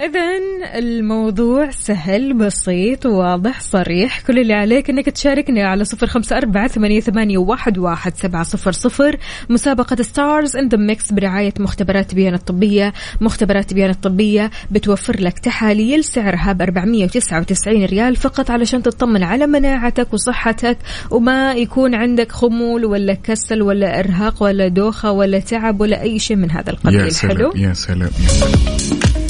إذا 0.00 0.38
الموضوع 0.78 1.70
سهل 1.70 2.34
بسيط 2.34 3.06
واضح 3.06 3.60
صريح. 3.60 4.20
كل 4.20 4.38
اللي 4.38 4.54
عليك 4.54 4.90
إنك 4.90 5.06
تشاركنا 5.06 5.68
على 5.68 5.84
صفر 5.84 6.06
خمسة 6.06 6.36
أربعة 6.36 6.68
ثمانية, 6.68 7.00
ثمانية 7.00 7.38
واحد, 7.38 7.78
واحد 7.78 8.16
سبعة 8.16 8.42
صفر 8.42 8.72
صفر. 8.72 9.16
مسابقة 9.48 10.02
Stars 10.02 10.56
in 10.56 10.68
the 10.68 10.78
Mix 10.78 11.12
برعاية 11.12 11.54
مختبرات 11.58 12.14
تبيان 12.14 12.34
الطبية. 12.34 12.92
مختبرات 13.20 13.74
تبيان 13.74 13.90
الطبية 13.90 14.50
بتوفر 14.70 15.20
لك 15.20 15.38
تحاليل 15.38 16.04
سعرها 16.04 16.52
ب 16.52 16.62
499 16.62 17.84
ريال 17.84 18.16
فقط 18.16 18.50
علشان 18.50 18.82
تطمن 18.82 19.22
على 19.22 19.46
مناعتك 19.46 20.14
وصحتك 20.14 20.78
وما 21.10 21.52
يكون 21.54 21.94
عندك 21.94 22.32
خمول 22.32 22.84
ولا 22.84 23.14
كسل 23.14 23.62
ولا 23.62 23.98
إرهاق 23.98 24.42
ولا 24.42 24.68
دوخة 24.68 25.12
ولا 25.12 25.38
تعب 25.38 25.80
ولا 25.80 26.02
أي 26.02 26.18
شيء 26.18 26.36
من 26.36 26.50
هذا 26.50 26.70
القبيل. 26.70 27.00
يا 27.00 27.08
سلام 27.08 27.36
حلو؟ 27.36 27.52
يا 27.56 27.72
سلام 27.72 28.10
يا 28.22 28.28
سلام. 28.28 29.27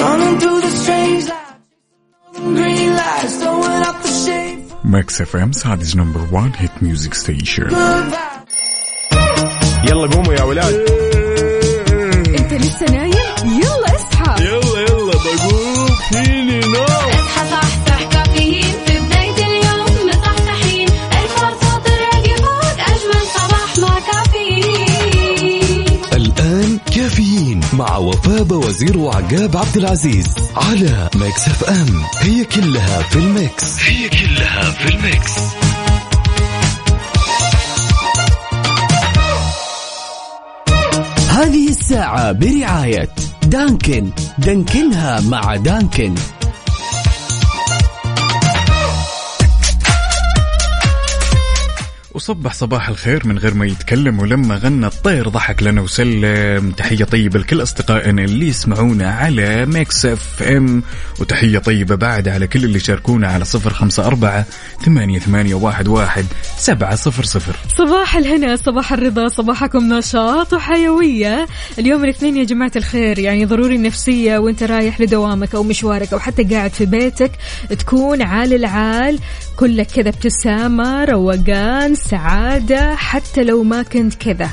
Running 0.00 0.38
through 0.40 0.60
the 0.66 0.70
strange 0.82 1.24
lights, 1.32 2.38
green 2.56 2.90
lights, 3.00 3.34
throwing 3.42 3.82
up 3.90 3.96
the 4.02 4.12
shade. 4.24 4.58
Mix 4.84 5.20
FM 5.20 5.52
Saudi's 5.52 5.96
number 5.96 6.20
1 6.32 6.52
hit 6.56 6.70
music 6.82 7.14
station 7.14 7.62
يلا 9.84 10.06
قوموا 10.06 10.34
يا 10.34 10.42
ولاد 10.42 10.74
انت 12.38 12.52
لسه 12.52 12.86
نايم 12.86 13.12
يلا 13.62 13.96
اصحى 13.96 14.44
يلا 14.44 14.80
يلا 14.80 15.12
بقوم 15.12 15.86
فيني 16.10 16.60
نوم 16.60 17.11
مع 27.72 27.96
وفاء 27.96 28.52
وزير 28.52 28.98
وعقاب 28.98 29.56
عبد 29.56 29.76
العزيز 29.76 30.26
على 30.56 31.10
Mix 31.16 31.48
FM. 31.48 32.02
هي 32.18 32.44
كلها 32.44 33.02
في 33.02 33.16
ال 33.16 33.29
Mix. 33.29 33.80
هي 33.82 34.08
كلها 34.08 34.70
في 34.70 34.94
ال 34.94 35.02
Mix. 35.02 35.32
هذه 41.28 41.68
الساعة 41.68 42.32
برعاية 42.32 43.08
Dunkin. 43.42 44.10
Dunkin 44.38 45.08
ها 45.08 45.20
مع 45.20 45.56
Dunkin. 45.56 46.14
وصبح 52.14 52.52
صباح 52.52 52.88
الخير 52.88 53.26
من 53.26 53.38
غير 53.38 53.54
ما 53.54 53.66
يتكلم 53.66 54.20
ولما 54.20 54.56
غنى 54.56 54.86
الطير 54.86 55.28
ضحك 55.28 55.62
لنا 55.62 55.80
وسلم. 55.80 56.70
تحية 56.70 57.04
طيبة 57.04 57.38
لكل 57.38 57.62
أصدقائنا 57.62 58.24
اللي 58.24 58.48
يسمعونا 58.48 59.10
على 59.10 59.66
Mix 59.66 60.06
FM. 60.06 60.82
وتحية 61.20 61.58
طيبة 61.58 61.94
بعد 61.94 62.28
على 62.28 62.46
كل 62.46 62.64
اللي 62.64 62.78
شاركونا 62.78 63.28
على 63.28 63.44
صفر 63.44 63.72
خمسة 63.72 64.06
أربعة 64.06 64.46
ثمانية, 64.84 65.18
ثمانية 65.18 65.54
واحد, 65.54 65.88
واحد 65.88 66.24
سبعة 66.56 66.94
صفر 66.94 67.24
صفر. 67.24 67.56
صباح 67.76 68.16
الهنا 68.16 68.56
صباح 68.56 68.92
الرضا 68.92 69.28
صباحكم 69.28 69.92
نشاط 69.92 70.52
وحيوية. 70.52 71.46
اليوم 71.78 72.04
الاثنين 72.04 72.36
يا 72.36 72.44
جماعة 72.44 72.72
الخير 72.76 73.18
يعني 73.18 73.44
ضروري 73.44 73.76
النفسية 73.76 74.38
وانت 74.38 74.62
رايح 74.62 75.00
لدوامك 75.00 75.54
أو 75.54 75.62
مشوارك 75.62 76.12
أو 76.12 76.18
حتى 76.18 76.44
قاعد 76.44 76.70
في 76.72 76.86
بيتك 76.86 77.32
تكون 77.78 78.22
عال 78.22 78.54
العال. 78.54 79.18
كلك 79.56 79.86
كذا 79.86 80.08
ابتسامة 80.08 81.04
روقان 81.04 81.94
سعادة 81.94 82.94
حتى 82.96 83.44
لو 83.44 83.62
ما 83.62 83.82
كنت 83.82 84.14
كذا. 84.14 84.50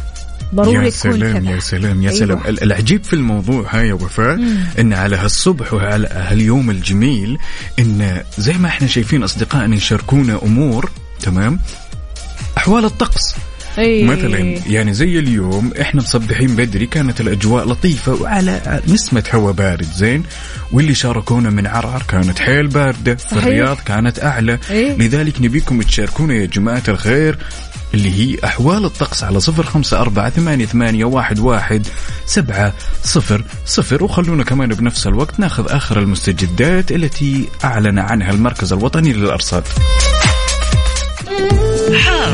ضروري 0.56 0.86
يا 0.86 0.90
سلام 0.90 1.34
كذا. 1.44 1.52
يا 1.52 1.60
سلام 1.60 2.04
يا 2.04 2.10
أيوة. 2.10 2.20
سلام. 2.20 2.40
ال- 2.48 2.64
العجيب 2.64 3.04
في 3.04 3.14
الموضوع 3.14 3.66
هاي 3.70 3.88
يا 3.88 3.94
وفاء 3.94 4.40
إن 4.80 4.94
على 4.94 5.16
هالصبح 5.16 5.74
وعلى 5.74 6.08
هاليوم 6.12 6.70
الجميل 6.70 7.38
إن 7.80 8.22
زي 8.38 8.54
ما 8.54 8.68
إحنا 8.68 8.88
شايفين 8.88 9.24
أصدقائنا 9.24 9.76
يشاركونا 9.76 10.40
أمور 10.44 10.92
تمام؟ 11.22 11.60
أحوال 12.58 12.86
الطقس. 12.86 13.36
أي. 13.80 14.04
مثلا 14.04 14.38
يعني 14.68 14.94
زي 14.94 15.20
اليوم 15.20 15.72
إحنا 15.82 16.02
مصبحين 16.02 16.56
بدري 16.56 16.86
كانت 16.86 17.22
الأجواء 17.22 17.68
لطيفة 17.68 18.14
وعلى 18.14 18.82
نسمة 18.88 19.24
هواء 19.34 19.54
بارد 19.54 19.88
زين 19.96 20.24
واللي 20.72 20.94
شاركونا 20.96 21.50
من 21.50 21.68
عرعر 21.68 22.04
كانت 22.08 22.40
حيل 22.40 22.68
باردة 22.68 23.16
في 23.16 23.30
صحيح. 23.30 23.44
الرياض 23.44 23.78
كانت 23.86 24.24
أعلى 24.24 24.60
إيه. 24.70 24.98
لذلك 24.98 25.42
نبيكم 25.42 25.82
تشاركونا 25.82 26.34
يا 26.34 26.46
جماعة 26.46 26.84
الخير 26.88 27.38
اللي 27.94 28.12
هي 28.12 28.38
أحوال 28.46 28.86
الطقس 28.86 29.24
على 29.24 29.40
صفر 29.40 29.64
خمسة 29.64 30.02
أربعة 30.02 30.30
ثمانية, 30.30 30.66
ثمانية 30.66 31.06
واحد, 31.06 31.40
واحد 31.40 31.88
سبعة 32.26 32.74
صفر 33.04 33.44
صفر 33.66 34.04
وخلونا 34.04 34.44
كمان 34.44 34.70
بنفس 34.70 35.08
الوقت 35.08 35.40
ناخذ 35.40 35.66
آخر 35.70 36.00
المستجدات 36.00 36.92
التي 36.92 37.50
أعلن 37.64 38.00
عنها 38.00 38.32
المركز 38.32 38.74
الوطني 38.74 39.14
للأرصاد 39.14 39.64
حار 42.06 42.34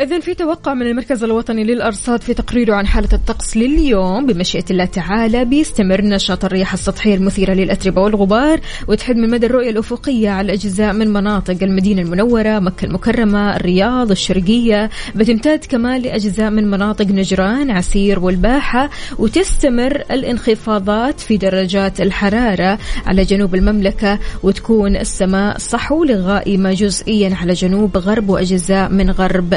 إذا 0.00 0.20
في 0.20 0.34
توقع 0.34 0.74
من 0.74 0.86
المركز 0.86 1.24
الوطني 1.24 1.64
للأرصاد 1.64 2.22
في 2.22 2.34
تقريره 2.34 2.74
عن 2.74 2.86
حالة 2.86 3.08
الطقس 3.12 3.56
لليوم 3.56 4.26
بمشيئة 4.26 4.64
الله 4.70 4.84
تعالى 4.84 5.44
بيستمر 5.44 6.00
نشاط 6.00 6.44
الرياح 6.44 6.72
السطحية 6.72 7.14
المثيرة 7.14 7.52
للأتربة 7.54 8.02
والغبار 8.02 8.60
وتحد 8.88 9.16
من 9.16 9.30
مدى 9.30 9.46
الرؤية 9.46 9.70
الأفقية 9.70 10.30
على 10.30 10.52
أجزاء 10.52 10.92
من 10.92 11.12
مناطق 11.12 11.56
المدينة 11.62 12.02
المنورة 12.02 12.58
مكة 12.58 12.84
المكرمة 12.84 13.56
الرياض 13.56 14.10
الشرقية. 14.10 14.90
بتمتد 15.14 15.64
كمان 15.64 16.02
لأجزاء 16.02 16.50
من 16.50 16.70
مناطق 16.70 17.06
نجران 17.06 17.70
عسير 17.70 18.18
والباحة 18.18 18.90
وتستمر 19.18 20.02
الانخفاضات 20.10 21.20
في 21.20 21.36
درجات 21.36 22.00
الحرارة 22.00 22.78
على 23.06 23.24
جنوب 23.24 23.54
المملكة 23.54 24.18
وتكون 24.42 24.96
السماء 24.96 25.58
صحو 25.58 26.04
لغائمة 26.04 26.72
جزئيا 26.72 27.34
على 27.34 27.52
جنوب 27.52 27.96
غرب 27.96 28.28
وأجزاء 28.28 28.90
من 28.90 29.10
غرب 29.10 29.54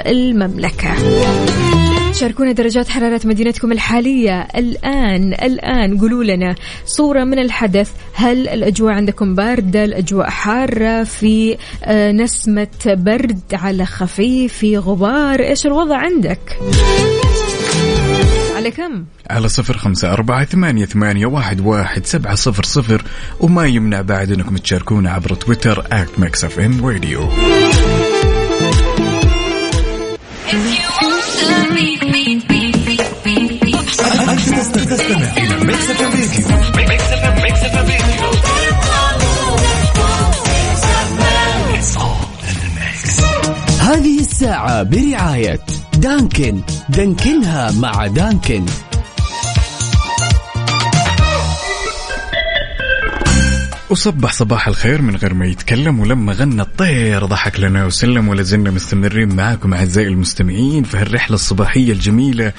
شاركونا 2.13 2.52
درجات 2.52 2.88
حرارة 2.89 3.22
مدينتكم 3.26 3.72
الحالية. 3.72 4.41
الآن 4.41 5.34
الآن 5.34 5.98
قولوا 5.98 6.24
لنا 6.24 6.56
صورة 6.86 7.24
من 7.24 7.39
الحدث. 7.39 7.91
هل 8.13 8.48
الأجواء 8.48 8.93
عندكم 8.93 9.36
باردة؟ 9.36 9.84
الأجواء 9.84 10.30
حارة 10.30 11.04
في 11.04 11.58
آه، 11.84 12.12
نسمة 12.12 12.67
برد 12.86 13.41
على 13.54 13.86
خفيف 13.86 14.54
في 14.54 14.78
غبار. 14.78 15.39
إيش 15.39 15.65
الوضع 15.65 15.98
عندك؟ 15.98 16.58
على 18.56 18.72
كم؟ 18.72 19.06
على 19.30 19.48
صفر 19.48 19.78
خمسة 19.78 20.13
أربعة 20.13 20.46
ثمانية, 20.46 20.86
ثمانية 20.86 21.26
واحد, 21.26 21.62
واحد 21.62 22.06
سبعة 22.06 22.36
صفر 22.36 22.63
صفر. 22.63 23.04
وما 23.39 23.65
يمنع 23.67 24.02
بعد 24.02 24.32
أنكم 24.32 24.58
تشاركونا 24.58 25.12
عبر 25.12 25.34
تويتر 25.34 25.86
at 25.91 26.19
Mix 26.19 26.43
FM 26.43 26.82
هذه 43.80 44.20
الساعة 44.20 44.84
برعاية 44.84 45.60
دانكن. 45.98 46.62
دانكنها 46.89 47.72
مع 47.72 48.08
دانكن. 48.08 48.66
وصبح 53.89 54.32
صباح 54.34 54.67
الخير 54.67 55.02
من 55.02 55.15
غير 55.15 55.34
ما 55.34 55.46
يتكلم 55.46 56.00
ولما 56.00 56.34
غنى 56.34 56.62
الطير 56.62 57.26
ضحك 57.26 57.60
لنا 57.60 57.86
وسلم 57.86 58.28
ولا 58.28 58.43
زلنا 58.43 58.72
مستمرين 58.72 59.36
معاكم 59.36 59.74
أعزائي 59.74 60.08
المستمعين 60.08 60.84
في 60.84 60.98
هالرحلة 60.98 61.36
الصباحية 61.36 61.91
الجميلة 61.91 62.54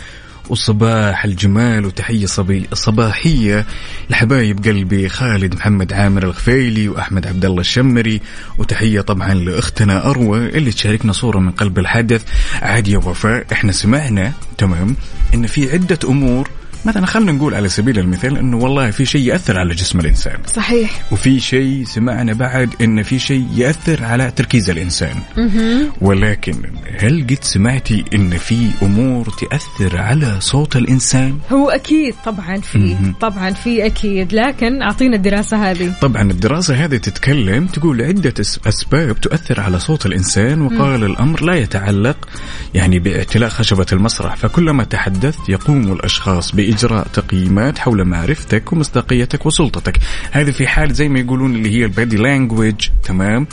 وصباح 0.48 1.24
الجمال 1.24 1.86
وتحية 1.86 2.26
صبي 2.26 2.66
صباحية 2.72 3.66
لحبايب 4.10 4.64
قلبي 4.64 5.08
خالد 5.08 5.54
محمد 5.54 5.92
عامر 5.92 6.22
الغفيلي 6.22 6.88
وأحمد 6.88 7.26
عبد 7.26 7.44
الله 7.44 7.60
الشمري 7.60 8.20
وتحية 8.58 9.00
طبعا 9.00 9.34
لأختنا 9.34 10.10
أروى 10.10 10.38
اللي 10.48 10.70
تشاركنا 10.72 11.12
صورة 11.12 11.38
من 11.38 11.50
قلب 11.50 11.78
الحدث 11.78 12.22
عاد 12.62 12.88
يا 12.88 12.98
وفاء 12.98 13.46
إحنا 13.52 13.72
سمعنا 13.72 14.32
تمام 14.58 14.96
إن 15.34 15.46
في 15.46 15.72
عدة 15.72 15.98
أمور 16.04 16.50
مثلا 16.86 17.06
خلينا 17.06 17.32
نقول 17.32 17.54
على 17.54 17.68
سبيل 17.68 17.98
المثال 17.98 18.36
إنه 18.38 18.56
والله 18.56 18.90
في 18.90 19.06
شيء 19.06 19.20
يأثر 19.28 19.58
على 19.58 19.74
جسم 19.74 20.00
الإنسان. 20.00 20.38
صحيح. 20.54 21.02
وفي 21.12 21.40
شيء 21.40 21.84
سمعنا 21.84 22.32
بعد 22.32 22.70
إن 22.80 23.02
في 23.02 23.18
شيء 23.18 23.46
يأثر 23.54 24.04
على 24.04 24.30
تركيز 24.30 24.70
الإنسان. 24.70 25.16
مهم. 25.36 25.92
ولكن 26.00 26.54
هل 27.00 27.26
قد 27.30 27.38
سمعتي 27.44 28.04
إن 28.14 28.36
في 28.38 28.68
أمور 28.82 29.28
تأثر 29.28 29.98
على 29.98 30.36
صوت 30.40 30.76
الإنسان؟ 30.76 31.38
هو 31.52 31.70
أكيد 31.70 32.14
طبعا 32.24 32.56
في 32.56 32.96
طبعا 33.20 33.50
في 33.50 33.86
أكيد. 33.86 34.32
لكن 34.34 34.82
أعطينا 34.82 35.16
الدراسة 35.16 35.70
هذه. 35.70 35.92
طبعا 36.00 36.22
الدراسة 36.30 36.74
هذه 36.84 36.96
تتكلم 36.96 37.66
تقول 37.66 38.02
عدة 38.02 38.34
أس- 38.44 38.58
أسباب 38.66 39.20
تؤثر 39.20 39.60
على 39.60 39.78
صوت 39.80 40.06
الإنسان 40.06 40.60
وقال 40.62 41.04
الأمر 41.04 41.42
لا 41.44 41.54
يتعلق 41.54 42.28
يعني 42.74 42.98
بإعتلاء 42.98 43.48
خشبة 43.48 43.86
المسرح. 43.92 44.36
فكلما 44.36 44.84
تحدثت 44.84 45.48
يقوم 45.48 45.92
الأشخاص 45.92 46.54
بإجراء 46.74 47.06
تقييمات 47.12 47.78
حول 47.78 48.04
معرفتك 48.04 48.72
ومصداقيتك 48.72 49.46
وسلطتك. 49.46 49.98
هذه 50.32 50.50
في 50.50 50.66
حال 50.66 50.94
زي 50.94 51.08
ما 51.08 51.20
يقولون 51.20 51.54
اللي 51.54 51.70
هي 51.70 51.84
البادي 51.84 52.16
لانجوج 52.16 52.88
تمام؟ 53.02 53.46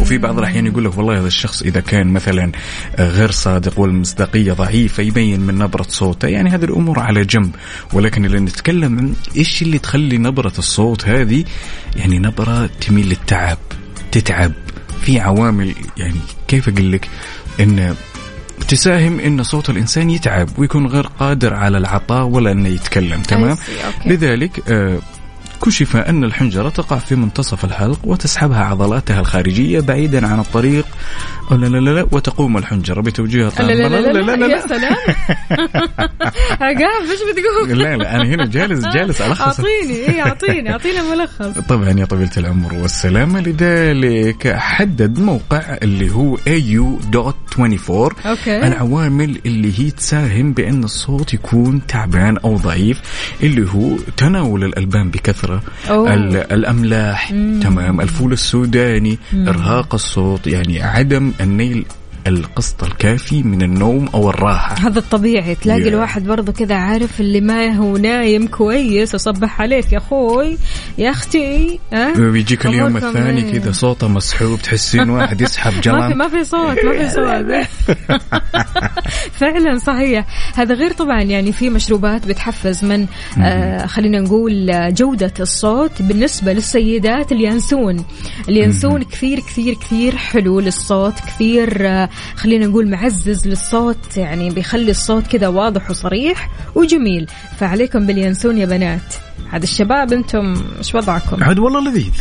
وفي 0.00 0.18
بعض 0.18 0.38
الأحيان 0.38 0.66
يقول 0.66 0.84
لك 0.84 0.98
والله 0.98 1.18
هذا 1.18 1.26
الشخص 1.26 1.62
إذا 1.62 1.80
كان 1.80 2.06
مثلا 2.06 2.52
غير 2.98 3.30
صادق 3.30 3.78
والمصداقية 3.78 4.52
ضعيفة 4.52 5.02
يبين 5.02 5.40
من 5.40 5.58
نبرة 5.58 5.86
صوته 5.88 6.28
يعني 6.28 6.50
هذه 6.50 6.64
الأمور 6.64 6.98
على 6.98 7.24
جنب. 7.24 7.54
ولكن 7.92 8.24
اللي 8.24 8.40
نتكلم 8.40 8.98
عن 8.98 9.14
إيش 9.36 9.62
اللي 9.62 9.78
تخلي 9.78 10.18
نبرة 10.18 10.52
الصوت 10.58 11.08
هذه؟ 11.08 11.44
يعني 11.96 12.18
نبرة 12.18 12.70
تميل 12.80 13.08
للتعب 13.08 13.58
تتعب. 14.12 14.52
في 15.02 15.20
عوامل 15.20 15.74
يعني 15.96 16.20
كيف 16.48 16.68
أقول 16.68 16.92
لك؟ 16.92 17.08
إن 17.60 17.94
تساهم 18.68 19.20
إن 19.20 19.42
صوت 19.42 19.70
الإنسان 19.70 20.10
يتعب 20.10 20.48
ويكون 20.58 20.86
غير 20.86 21.06
قادر 21.06 21.54
على 21.54 21.78
العطاء 21.78 22.24
ولا 22.24 22.52
إنه 22.52 22.68
يتكلم 22.68 23.22
تمام. 23.22 23.56
لذلك 24.06 24.62
آه، 24.70 24.98
كشف 25.62 25.96
أن 25.96 26.24
الحنجرة 26.24 26.68
تقع 26.68 26.98
في 26.98 27.16
منتصف 27.16 27.64
الحلق 27.64 27.98
وتسحبها 28.04 28.64
عضلاتها 28.64 29.20
الخارجية 29.20 29.80
بعيدا 29.80 30.26
عن 30.26 30.38
الطريق 30.40 30.84
لا 31.50 31.66
لا 31.66 31.78
لا 31.78 31.90
لا 31.90 32.06
وتقوم 32.12 32.56
الحنجرة 32.56 33.00
بتوجيه 33.00 33.48
لا 33.58 33.62
لا 33.62 33.88
لا 33.88 34.12
لا, 34.22 34.36
لا, 34.36 34.46
يا 34.46 34.60
سلام 34.66 34.96
عقاب 36.60 37.02
إيش 37.10 37.20
بتقول؟ 37.32 37.78
لا 37.78 37.96
لا 37.96 38.16
أنا 38.16 38.24
هنا 38.24 38.46
جالس 38.46 38.84
جالس 38.86 39.20
ألخص 39.20 39.60
اعطيني 39.60 39.94
إيه 39.94 40.22
اعطيني 40.22 40.70
اعطينا 40.72 41.02
ملخص 41.14 41.58
طبعا 41.68 41.90
يا 41.90 42.04
طويلة 42.04 42.30
العمر 42.36 42.74
والسلامة 42.74 43.40
لذلك 43.40 44.56
حدد 44.56 45.18
موقع 45.18 45.76
اللي 45.82 46.10
هو 46.10 46.36
au.24 46.36 47.90
أوكي 48.26 48.66
العوامل 48.66 49.40
اللي 49.46 49.72
هي 49.80 49.90
تساهم 49.90 50.52
بأن 50.52 50.84
الصوت 50.84 51.34
يكون 51.34 51.86
تعبان 51.86 52.36
أو 52.36 52.56
ضعيف 52.56 53.00
اللي 53.42 53.70
هو 53.70 53.96
تناول 54.16 54.64
الألبان 54.64 55.10
بكثرة 55.10 55.45
أوه. 55.90 56.14
ال- 56.14 56.52
الأملاح 56.52 57.28
تمام. 57.62 58.00
الفول 58.00 58.32
السوداني 58.32 59.18
إرهاق 59.34 59.94
الصوت 59.94 60.46
يعني 60.46 60.82
عدم 60.82 61.32
النيل 61.40 61.84
القسط 62.26 62.84
الكافي 62.84 63.42
من 63.42 63.62
النوم 63.62 64.08
أو 64.14 64.30
الراحة. 64.30 64.88
هذا 64.88 64.98
الطبيعي. 64.98 65.54
تلاقي 65.54 65.84
Yeah. 65.84 65.86
الواحد 65.86 66.24
برضه 66.24 66.52
كذا 66.52 66.74
عارف 66.74 67.20
اللي 67.20 67.40
ما 67.40 67.68
هو 67.76 67.96
نايم 67.96 68.46
كويس. 68.46 69.14
أصبح 69.14 69.60
عليك 69.60 69.92
يا 69.92 69.98
أخوي 69.98 70.58
يا 70.98 71.10
أختي 71.10 71.80
ها؟ 71.92 72.18
ويجيك 72.20 72.66
اليوم 72.66 72.86
أموركم 72.86 73.06
الثاني 73.06 73.44
إيه؟ 73.44 73.58
كذا 73.58 73.72
صوتة 73.72 74.08
مسحوب 74.08 74.58
تحسين 74.62 75.10
واحد 75.10 75.40
يسحب 75.40 75.72
ما 75.76 75.80
في 75.80 75.80
جرام 75.80 76.18
ما 76.18 76.28
في 76.28 76.44
صوت 76.44 76.78
ما 76.84 76.92
في 76.92 77.10
صوت. 77.10 77.66
فعلا 79.40 79.78
صحيح. 79.78 80.26
هذا 80.54 80.74
غير 80.74 80.92
طبعا 80.92 81.22
يعني 81.22 81.52
في 81.52 81.70
مشروبات 81.70 82.26
بتحفز 82.26 82.84
من 82.84 83.06
آه 83.42 83.86
خلينا 83.86 84.20
نقول 84.20 84.70
جودة 84.94 85.32
الصوت 85.40 86.02
بالنسبة 86.02 86.52
للسيدات 86.52 87.32
اليانسون. 87.32 88.04
اليانسون 88.48 89.02
كثير 89.02 89.40
كثير 89.40 89.74
كثير 89.74 90.16
حلو 90.16 90.60
للصوت 90.60 91.14
كثير 91.26 91.88
آه 91.88 92.08
خلينا 92.36 92.66
نقول 92.66 92.90
معزز 92.90 93.48
للصوت 93.48 94.16
يعني 94.16 94.50
بيخلي 94.50 94.90
الصوت 94.90 95.26
كذا 95.26 95.48
واضح 95.48 95.90
وصريح 95.90 96.50
وجميل. 96.74 97.26
فعليكم 97.58 98.06
باليانسون 98.06 98.58
يا 98.58 98.66
بنات. 98.66 99.14
هذا 99.50 99.64
الشباب 99.64 100.12
أنتم 100.12 100.54
إيش 100.78 100.94
وضعكم؟ 100.94 101.44
عاد 101.44 101.58
والله 101.58 101.80
لذيذ. 101.90 102.12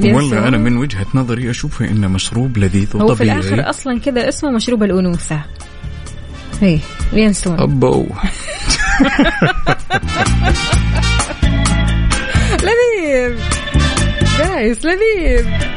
والله 0.00 0.48
أنا 0.48 0.58
من 0.58 0.76
وجهة 0.76 1.06
نظري 1.14 1.50
اشوفه 1.50 1.84
إنه 1.90 2.08
مشروب 2.08 2.58
لذيذ 2.58 2.88
هو 2.96 2.98
في 2.98 3.12
وطبيعي. 3.12 3.38
الآخر 3.38 3.70
أصلا 3.70 4.00
كذا 4.00 4.28
اسمه 4.28 4.50
مشروب 4.50 4.82
الأنوثة. 4.82 5.40
هي 6.60 6.78
اليانسون 7.12 7.60
ابو 7.60 8.06
لذيذ. 12.62 13.38
جايز 14.38 14.78
لذيذ. 14.86 15.69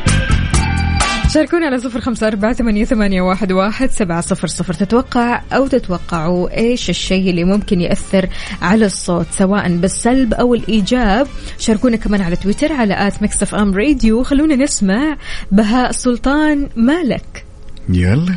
شاركونا 1.34 1.65
على 1.65 1.80
صفر 1.80 2.02
خمسة 2.02 2.28
أربعة 2.28 2.54
ثمانية, 2.54 2.86
ثمانية 2.86 3.22
واحد, 3.22 3.52
واحد 3.52 3.91
سبعة 3.91 4.22
صفر 4.22 4.48
صفر. 4.48 4.74
تتوقع 4.74 5.41
أو 5.54 5.67
تتوقعوا 5.67 6.58
إيش 6.58 6.89
الشيء 6.89 7.30
اللي 7.30 7.43
ممكن 7.43 7.82
يأثر 7.82 8.30
على 8.62 8.86
الصوت 8.86 9.26
سواء 9.32 9.78
بالسلب 9.78 10.34
أو 10.34 10.54
الإيجاب؟ 10.54 11.28
شاركونا 11.60 11.98
كمان 11.98 12.22
على 12.22 12.36
تويتر 12.36 12.74
على 12.74 13.08
at 13.08 13.23
Mix 13.23 13.56
FM 13.56 13.73
Radio. 13.73 14.23
خلونا 14.24 14.56
نسمع 14.56 15.17
بهاء 15.52 15.91
سلطان 15.91 16.69
مالك. 16.76 17.46
يلا. 17.89 18.36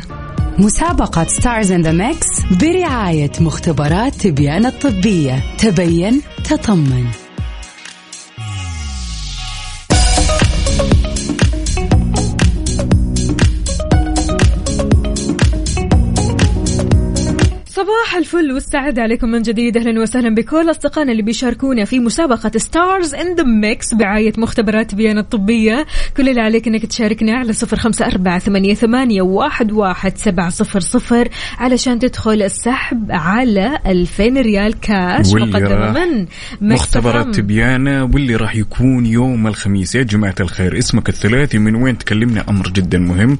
مسابقة 0.59 1.23
Stars 1.23 1.71
in 1.71 1.81
the 1.81 1.91
Mix 1.91 2.27
برعاية 2.61 3.31
مختبرات 3.39 4.15
تبيان 4.15 4.65
الطبية. 4.65 5.43
تبين 5.57 6.21
تطمن. 6.43 7.26
صباح 17.77 18.15
الفل 18.17 18.51
والسعادة 18.51 19.01
عليكم 19.01 19.29
من 19.29 19.41
جديد. 19.41 19.77
أهلا 19.77 20.01
وسهلا 20.01 20.35
بكل 20.35 20.71
أصدقائنا 20.71 21.11
اللي 21.11 21.23
بيشاركونا 21.23 21.85
في 21.85 21.99
مسابقة 21.99 22.51
Stars 22.57 23.13
in 23.15 23.35
the 23.35 23.43
Mix 23.43 23.93
برعاية 23.93 24.33
مختبرات 24.37 24.95
تبيان 24.95 25.17
الطبية. 25.17 25.85
كل 26.17 26.29
اللي 26.29 26.41
عليك 26.41 26.67
أنك 26.67 26.85
تشاركنا 26.85 27.37
على 27.37 27.53
صفر 27.53 27.77
خمسة 27.77 28.05
أربعة 28.05 28.39
ثمانية, 28.39 28.73
ثمانية 28.73 29.21
واحد, 29.21 29.71
واحد 29.71 30.17
سبعة 30.17 30.49
صفر 30.49 30.79
صفر 30.79 31.29
علشان 31.57 31.99
تدخل 31.99 32.41
السحب 32.41 33.11
على 33.11 33.79
2000 33.85 34.23
ريال 34.23 34.79
كاش 34.79 35.33
مقدمة 35.33 35.91
من 35.91 36.25
مختبرات 36.61 37.35
تبيان 37.35 38.03
واللي 38.03 38.35
راح 38.35 38.55
يكون 38.55 39.05
يوم 39.05 39.47
الخميس. 39.47 39.95
يا 39.95 40.03
جماعة 40.03 40.35
الخير 40.39 40.77
اسمك 40.77 41.09
الثلاثي 41.09 41.57
من 41.57 41.75
وين 41.75 41.97
تكلمنا؟ 41.97 42.45
أمر 42.49 42.69
جدا 42.69 42.97
مهم. 42.97 43.37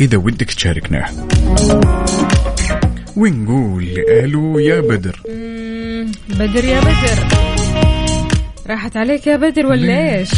إذا 0.00 0.18
ودك 0.18 0.46
تشاركنا. 0.46 1.06
ونقول 3.18 3.84
ألو 4.08 4.58
يا 4.58 4.80
بدر 4.80 5.20
بدر 6.30 6.64
يا 6.64 6.80
بدر 6.80 7.18
راحت 8.70 8.96
عليك 8.96 9.26
يا 9.26 9.36
بدر 9.36 9.66
ولا 9.66 10.18
إيش؟ 10.18 10.30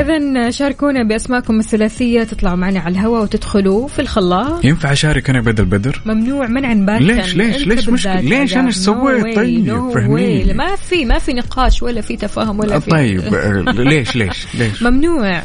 إذا 0.00 0.50
شاركونا 0.50 1.02
بأسماءكم 1.08 1.58
الثلاثية 1.60 2.22
تطلعوا 2.24 2.56
معنا 2.56 2.80
على 2.80 2.92
الهواء 2.92 3.22
وتدخلوا 3.22 3.88
في 3.88 3.98
الخلاط 3.98 4.64
ينفع 4.64 4.92
أشارك 4.92 5.30
أنا 5.30 5.40
بدل 5.40 5.64
بدر 5.64 6.02
ممنوع 6.06 6.46
منعا 6.46 6.74
باتا 6.74 7.02
ليش- 7.02 7.34
ليش- 7.36 7.66
ليش 7.66 7.88
مشكلة؟ 7.88 8.20
ليش 8.20 8.32
أنا 8.32 8.46
جاب. 8.46 8.66
إيش 8.66 8.76
سويت؟ 8.76 9.26
No 9.26 9.36
طيب، 9.36 9.66
no 9.66 9.94
فهميني. 9.94 10.44
way. 10.52 10.56
ما 10.56 10.76
في 10.76 11.04
ما 11.04 11.18
في 11.18 11.32
نقاش 11.32 11.82
ولا 11.82 12.00
في 12.00 12.16
تفاهم 12.16 12.58
ولا 12.60 12.78
في 12.78 12.90
طيب 12.90 13.34
آه، 13.34 13.64
ليش 13.72 14.16
ليش 14.16 14.46
ليش 14.54 14.82
ممنوع 14.82 15.42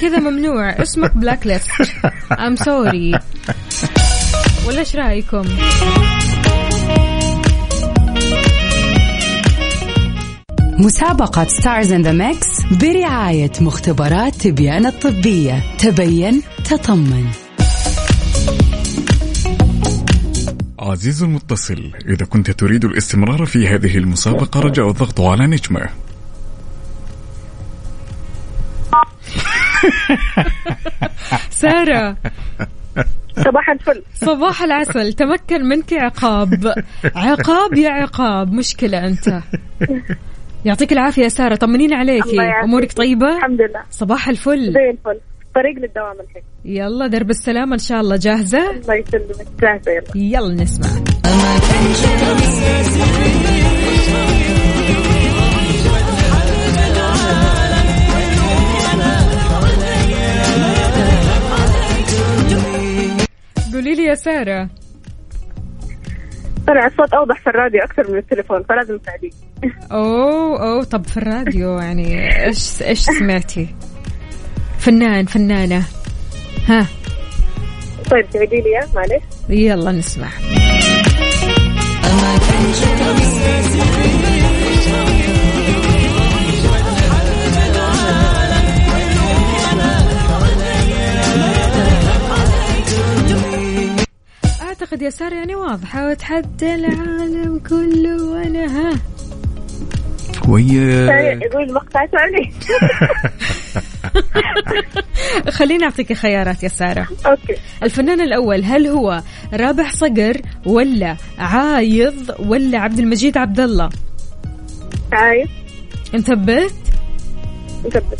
كذا 0.00 0.18
ممنوع 0.18 0.70
اسمك 0.70 1.16
blacklist 1.16 1.68
I'm 2.46 2.56
sorry 2.56 3.18
ولا 4.66 4.78
إيش 4.78 4.96
رأيكم؟ 4.96 5.44
مسابقة 10.78 11.44
Stars 11.44 11.92
in 11.92 12.02
the 12.02 12.12
Mix 12.12 12.62
برعاية 12.80 13.52
مختبرات 13.60 14.34
تبيان 14.34 14.86
الطبية. 14.86 15.76
تبين 15.78 16.42
تطمن. 16.64 17.26
عزيزي 20.78 21.24
المتصل 21.24 21.92
إذا 22.08 22.26
كنت 22.26 22.50
تريد 22.50 22.84
الاستمرار 22.84 23.46
في 23.46 23.68
هذه 23.68 23.98
المسابقة 23.98 24.60
رجاء 24.60 24.90
الضغط 24.90 25.20
على 25.20 25.46
نجمة. 25.46 25.88
سارة 31.50 32.16
صباح 33.36 33.70
الفل. 33.70 34.02
صباح 34.14 34.62
العسل. 34.62 35.12
تمكن 35.12 35.64
منك 35.68 35.92
عقاب. 35.92 36.74
عقاب 37.16 37.74
يا 37.74 37.90
عقاب. 37.90 38.52
مشكلة 38.52 39.06
أنت. 39.06 39.40
يعطيك 40.64 40.92
العافية 40.92 41.22
يا 41.22 41.28
سارة. 41.28 41.54
طمنينا 41.54 41.96
عليكي. 41.96 42.36
أمورك 42.64 42.92
طيبة؟ 42.92 43.36
الحمد 43.36 43.60
لله. 43.60 43.82
صباح 43.90 44.28
الفل. 44.28 44.72
زي 44.72 44.90
الفل. 44.90 45.20
طريق 45.54 45.78
للدوام 45.78 46.20
الحين. 46.20 46.42
يلا 46.64 47.06
درب 47.06 47.30
السلامة 47.30 47.72
إن 47.72 47.78
شاء 47.78 48.00
الله. 48.00 48.16
جاهزة؟ 48.16 48.70
الله 48.70 48.94
يسلمك. 48.94 49.46
جاهزة. 49.62 49.92
يلا. 49.92 50.04
يلا 50.14 50.62
نسمع. 50.62 50.88
قولي 63.84 63.96
لي 63.96 64.04
يا 64.04 64.14
سارة. 64.14 64.68
طلع 66.66 66.86
الصوت 66.86 67.14
أوضح 67.14 67.40
في 67.40 67.50
الراديو 67.50 67.80
أكثر 67.82 68.10
من 68.12 68.18
التليفون 68.18 68.62
فلازم 68.62 68.98
تساعديني. 68.98 69.32
أوه 69.92 70.62
أوه 70.62 70.84
طب 70.84 71.06
في 71.06 71.16
الراديو 71.16 71.78
يعني 71.78 72.36
إيش 72.46 72.82
إيش 72.82 73.00
سمعتي؟ 73.00 73.74
فنان 74.78 75.26
فنانة. 75.26 75.84
ها. 76.68 76.86
طيب 78.10 78.30
تعيدي 78.30 78.56
لي 78.56 78.88
معلش. 78.94 79.22
يلا 79.48 79.92
نسمع. 79.92 80.28
أعتقد 94.84 95.02
يا 95.02 95.10
سارة 95.10 95.34
يعني 95.34 95.54
واضحة 95.54 96.10
وتحدى 96.10 96.74
العالم 96.74 97.58
كله 97.58 98.24
وأنا 98.24 98.66
ها. 98.66 98.98
كويس. 100.46 101.10
يقول 101.42 101.62
المقطع 101.62 102.04
اسمعني 102.04 102.52
خليني 105.58 105.84
أعطيك 105.84 106.12
خيارات 106.12 106.62
يا 106.62 106.68
ساره 106.68 107.08
أوكي. 107.26 107.56
الفنان 107.82 108.20
الأول 108.20 108.64
هل 108.64 108.86
هو 108.86 109.22
رابح 109.52 109.92
صقر 109.92 110.40
ولا 110.66 111.16
عايض 111.38 112.34
ولا 112.38 112.78
عبد 112.78 112.98
المجيد 112.98 113.38
عبد 113.38 113.60
الله؟ 113.60 113.90
عايز 115.12 115.48
انتبهت 116.14 116.83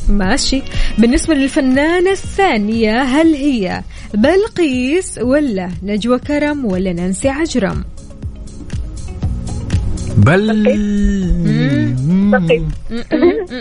ماشي. 0.09 0.63
بالنسبة 0.99 1.35
للفنانة 1.35 2.11
الثانية 2.11 3.03
هل 3.03 3.35
هي 3.35 3.83
بلقيس 4.15 5.19
ولا 5.19 5.71
نجوى 5.83 6.19
كرم 6.19 6.65
ولا 6.65 6.93
نانسي 6.93 7.29
عجرم؟ 7.29 7.85
بل 10.17 10.65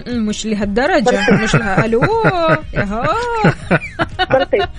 مش 0.08 0.46
لهالدرجة 0.46 1.44
مش 1.44 1.56
لها 1.56 1.86
بلقيت 4.32 4.70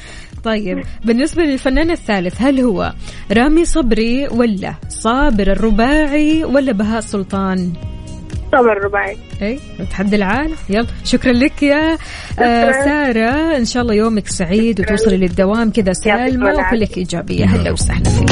طيب 0.45 0.85
بالنسبة 1.05 1.43
للفنان 1.43 1.91
الثالث 1.91 2.43
هل 2.43 2.61
هو 2.61 2.93
رامي 3.33 3.65
صبري 3.65 4.29
ولا 4.29 4.75
صابر 4.89 5.53
الرباعي 5.53 6.45
ولا 6.45 6.73
بهاء 6.73 7.01
سلطان؟ 7.01 7.73
طبعا 8.55 8.75
رباعي 8.75 9.17
اي 9.43 9.59
تحدي 9.91 10.17
العالم 10.17 10.55
يلا 10.69 10.87
شكرا 11.05 11.33
لك 11.33 11.63
يا 11.63 11.99
آه. 12.39 12.73
سارة. 12.85 13.57
إن 13.57 13.65
شاء 13.65 13.83
الله 13.83 13.95
يومك 13.95 14.29
سعيد 14.29 14.81
وتوصلي 14.81 15.17
للدوام 15.17 15.71
كذا 15.71 15.93
سالمة 15.93 16.51
العافية. 16.51 16.77
وكلك 16.77 16.99
إيجابية. 16.99 17.45
هلا 17.45 17.71
وسهلا 17.71 18.11
فيك. 18.11 18.31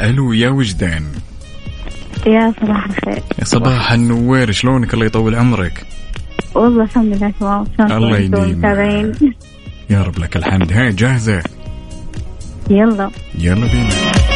ألو 0.00 0.32
يا 0.32 0.48
وجدان. 0.48 1.04
يا 2.26 2.54
صباح 2.60 2.84
الخير. 2.84 3.22
يا 3.38 3.44
صباح 3.44 3.92
النوير 3.92 4.52
شلونك؟ 4.52 4.94
الله 4.94 5.06
يطول 5.06 5.34
عمرك. 5.34 5.86
والله 6.54 6.84
الحمد 6.84 7.16
لله 7.16 7.32
تمام. 7.40 7.66
الله 7.80 8.18
يديم. 8.18 9.34
يا 9.90 10.02
رب 10.02 10.18
لك 10.18 10.36
الحمد. 10.36 10.72
هاي 10.72 10.92
جاهزة؟ 10.92 11.42
يلا. 12.70 13.10
يلا 13.38 13.66
بينا. 13.66 14.29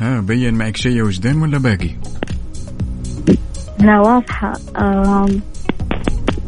ها 0.00 0.20
بين 0.20 0.54
معك 0.54 0.76
شيء 0.76 1.02
وجدان 1.02 1.42
ولا 1.42 1.58
باقي؟ 1.58 1.90
لا 3.80 4.00
واضحة. 4.00 4.52
آم، 4.76 5.40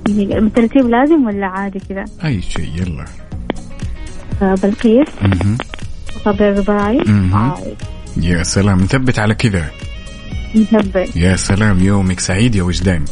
بالترتيب 0.09 0.89
لازم 0.89 1.27
ولا 1.27 1.47
عادي 1.47 1.79
كذا؟ 1.89 2.05
أي 2.25 2.43
شيء 2.43 2.71
يلا. 2.77 3.05
بلقيس 4.41 5.09
مهم. 5.23 5.59
عايد. 7.35 7.77
يا 8.17 8.43
سلام 8.43 8.81
نثبت 8.81 9.19
على 9.19 9.35
كذا. 9.35 9.71
يا 11.17 11.37
سلام 11.37 11.83
يومك 11.83 12.21
سعيد 12.21 12.55
يا 12.55 12.63
وجدان. 12.63 13.05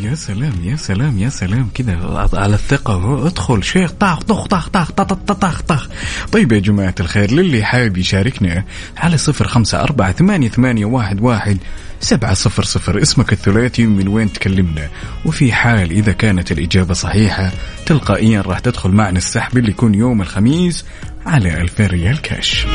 يا 0.00 0.14
سلام 0.14 0.52
يا 0.64 0.76
سلام 0.76 1.18
يا 1.18 1.28
سلام 1.28 1.68
كذا 1.74 2.28
على 2.34 2.54
الثقة. 2.54 3.26
ادخل 3.26 3.64
شيخ 3.64 3.90
طخ 3.90 4.22
طخ 4.22 4.46
طخ 4.46 4.68
طخ 4.68 4.90
طخ 4.90 5.14
طخ 5.34 5.60
طخ 5.62 5.88
طيب 6.32 6.52
يا 6.52 6.58
جماعة 6.58 6.94
الخير 7.00 7.30
للي 7.30 7.64
حابب 7.64 7.96
يشاركنا 7.98 8.64
على 8.96 9.16
صفر 9.18 9.48
خمسة 9.48 9.80
أربعة 9.80 10.12
ثمانية, 10.12 10.48
ثمانية 10.48 10.84
واحد, 10.84 11.20
واحد 11.20 11.58
سبعة 12.00 12.34
صفر 12.34 12.62
صفر. 12.64 13.02
اسمك 13.02 13.32
الثلاثي 13.32 13.86
من 13.86 14.08
وين 14.08 14.32
تكلمنا؟ 14.32 14.88
وفي 15.24 15.52
حال 15.52 15.90
إذا 15.90 16.12
كانت 16.12 16.52
الإجابة 16.52 16.94
صحيحة 16.94 17.50
تلقائيا 17.86 18.40
راح 18.40 18.58
تدخل 18.58 18.90
معنا 18.90 19.18
السحب 19.18 19.58
اللي 19.58 19.70
يكون 19.70 19.94
يوم 19.94 20.22
الخميس 20.22 20.84
على 21.26 21.60
2000 21.60 21.86
ريال 21.86 22.22
كاش 22.22 22.66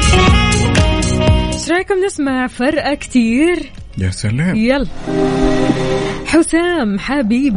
إيش 1.54 1.72
رأيكم 1.72 1.96
نسمع 2.06 2.48
فرقة 2.48 2.94
كتير؟ 2.94 3.72
يا 3.98 4.10
سلام. 4.10 4.56
يلا. 4.56 4.88
حسام 6.26 7.00
حبيب. 7.00 7.56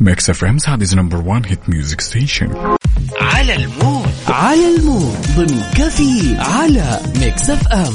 Mix 0.00 0.30
FM 0.30 0.58
Saudi's 0.58 0.94
number 0.94 1.16
1 1.16 1.46
hit 1.46 1.68
music 1.68 2.00
station 2.00 2.48
على 3.20 3.56
ال 3.56 3.65
mood. 3.65 4.08
على 4.28 4.76
ال 4.76 4.83
mood. 4.83 5.16
ضمن 5.36 5.62
كفي 5.76 6.36
على 6.38 7.00
Mix 7.20 7.50
FM 7.50 7.94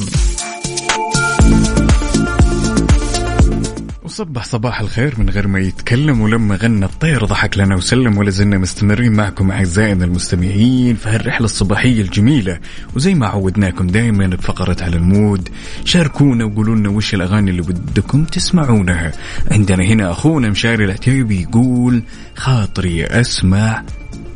وصبح 4.07 4.43
صباح 4.43 4.81
الخير 4.81 5.13
من 5.17 5.29
غير 5.29 5.47
ما 5.47 5.59
يتكلم 5.59 6.21
ولما 6.21 6.55
غنى 6.55 6.85
الطير 6.85 7.25
ضحك 7.25 7.57
لنا 7.57 7.75
وسلم 7.75 8.17
ولا 8.17 8.29
زلنا 8.29 8.57
مستمرين 8.57 9.11
معكم 9.11 9.51
أعزائنا 9.51 10.05
المستمعين 10.05 10.95
في 10.95 11.09
هالرحلة 11.09 11.45
الصباحية 11.45 12.01
الجميلة. 12.01 12.59
وزي 12.95 13.13
ما 13.13 13.27
عودناكم 13.27 13.87
دائما 13.87 14.27
بفقرة 14.27 14.83
على 14.83 14.95
المود 14.95 15.49
شاركونا 15.85 16.45
وقولوا 16.45 16.75
لنا 16.75 16.89
وش 16.89 17.13
الأغاني 17.13 17.51
اللي 17.51 17.61
بدكم 17.61 18.23
تسمعونها. 18.23 19.11
عندنا 19.51 19.83
هنا 19.83 20.11
أخونا 20.11 20.49
مشاري 20.49 20.85
العتيبي 20.85 21.41
يقول 21.41 22.03
خاطري 22.35 23.05
أسمع 23.05 23.83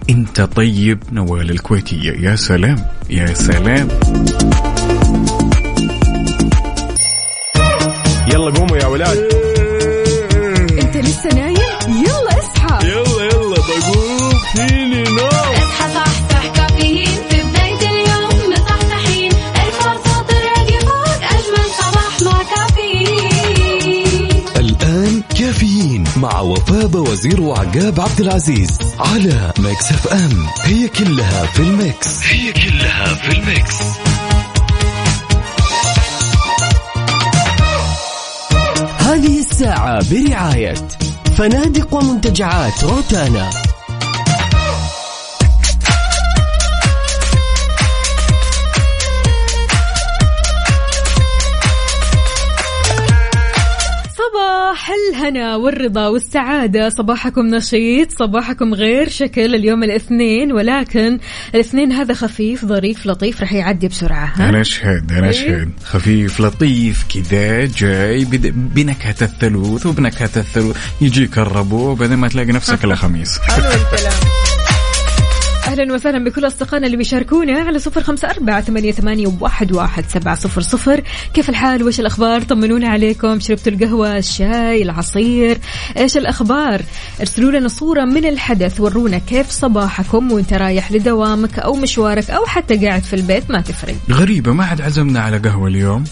أنت 0.10 0.42
طيب 0.42 1.00
نوال 1.12 1.52
الكويتية. 1.52 2.12
يا 2.12 2.36
سلام 2.36 2.86
يا 3.10 3.34
سلام. 3.34 3.88
يلا 8.34 8.52
قوموا 8.52 8.78
يا 8.78 8.86
ولاد. 8.86 9.51
مع 26.18 26.40
وفاء 26.40 26.98
وزير 26.98 27.42
وعقاب 27.42 28.02
عبد 28.02 28.22
العزيز 28.22 28.70
على 29.00 29.54
Mix 29.60 29.92
FM. 29.92 30.48
هي 30.64 30.88
كلها 30.88 31.46
في 31.46 31.60
ال 31.60 31.73
Mix. 31.73 32.24
هي 32.24 32.54
كلها 32.54 33.14
في 33.14 33.32
ال 33.32 33.41
Mix. 33.41 33.76
هذه 38.98 39.40
الساعة 39.40 40.00
برعاية 40.12 40.76
فنادق 41.38 41.94
ومنتجعات 41.94 42.84
روتانا. 42.84 43.50
صباح 54.82 54.92
الهنا 55.16 55.56
والرضا 55.56 56.08
والسعادة. 56.08 56.90
صباحكم 56.90 57.46
نشيط 57.56 58.12
صباحكم 58.12 58.74
غير 58.74 59.10
شكل 59.10 59.56
اليوم 59.56 59.84
الاثنين 59.84 60.52
ولكن 60.52 61.20
الاثنين 61.56 61.92
هذا 61.92 62.14
خفيف 62.14 62.66
ظريف 62.66 63.06
لطيف 63.06 63.42
رح 63.42 63.54
يعدي 63.54 63.88
بسرعة 63.88 64.26
ها؟ 64.26 64.50
أنا 64.50 64.62
اشهد 64.62 65.12
أنا 65.12 65.30
اشهد 65.30 65.70
خفيف 65.86 66.42
لطيف 66.42 67.06
كذا 67.14 67.66
جاي 67.66 68.26
بد- 68.26 68.54
بنكهة 68.76 69.16
الثلوث 69.22 69.86
وبنكهة 69.86 70.30
الثلوث. 70.38 70.78
يجيك 71.02 71.38
الربو 71.38 71.96
بعدين 71.96 72.18
ما 72.18 72.28
تلاقي 72.28 72.52
نفسك 72.52 72.84
إلا 72.84 72.96
خميس. 72.96 73.40
حلو 73.50 73.66
الكلام. 73.66 74.41
أهلا 75.72 75.94
وسهلا 75.94 76.24
بكل 76.24 76.48
أصدقائنا 76.48 76.86
اللي 76.86 76.98
بيشاركونا 76.98 77.60
على 77.60 77.80
صفر 77.80 78.04
خمسة 78.04 78.30
أربعة 78.30 78.62
ثمانية, 78.62 78.92
ثمانية 78.92 79.34
واحد, 79.40 79.72
واحد 79.72 80.06
سبعة 80.10 80.36
صفر 80.36 80.62
صفر. 80.62 81.04
كيف 81.34 81.50
الحال؟ 81.50 81.84
وش 81.84 82.00
الأخبار؟ 82.00 82.42
طمنونا 82.42 82.90
عليكم. 82.90 83.40
شربتوا 83.40 83.72
القهوة؟ 83.72 84.18
الشاي؟ 84.18 84.82
العصير؟ 84.82 85.58
إيش 85.98 86.18
الأخبار؟ 86.18 86.82
ارسلوا 87.20 87.52
لنا 87.52 87.68
صورة 87.68 88.06
من 88.06 88.26
الحدث. 88.26 88.80
ورونا 88.80 89.18
كيف 89.18 89.50
صباحكم؟ 89.50 90.32
وانت 90.32 90.54
رايح 90.54 90.92
لدوامك 90.92 91.60
أو 91.60 91.74
مشوارك 91.74 92.30
أو 92.30 92.46
حتى 92.46 92.88
قاعد 92.88 93.04
في 93.04 93.16
البيت؟ 93.16 93.52
ما 93.52 93.62
تفرق. 93.62 93.96
غريبة 94.10 94.54
ما 94.54 94.64
حد 94.64 94.82
عزمنا 94.82 95.20
على 95.20 95.38
قهوة 95.38 95.68
اليوم. 95.68 96.04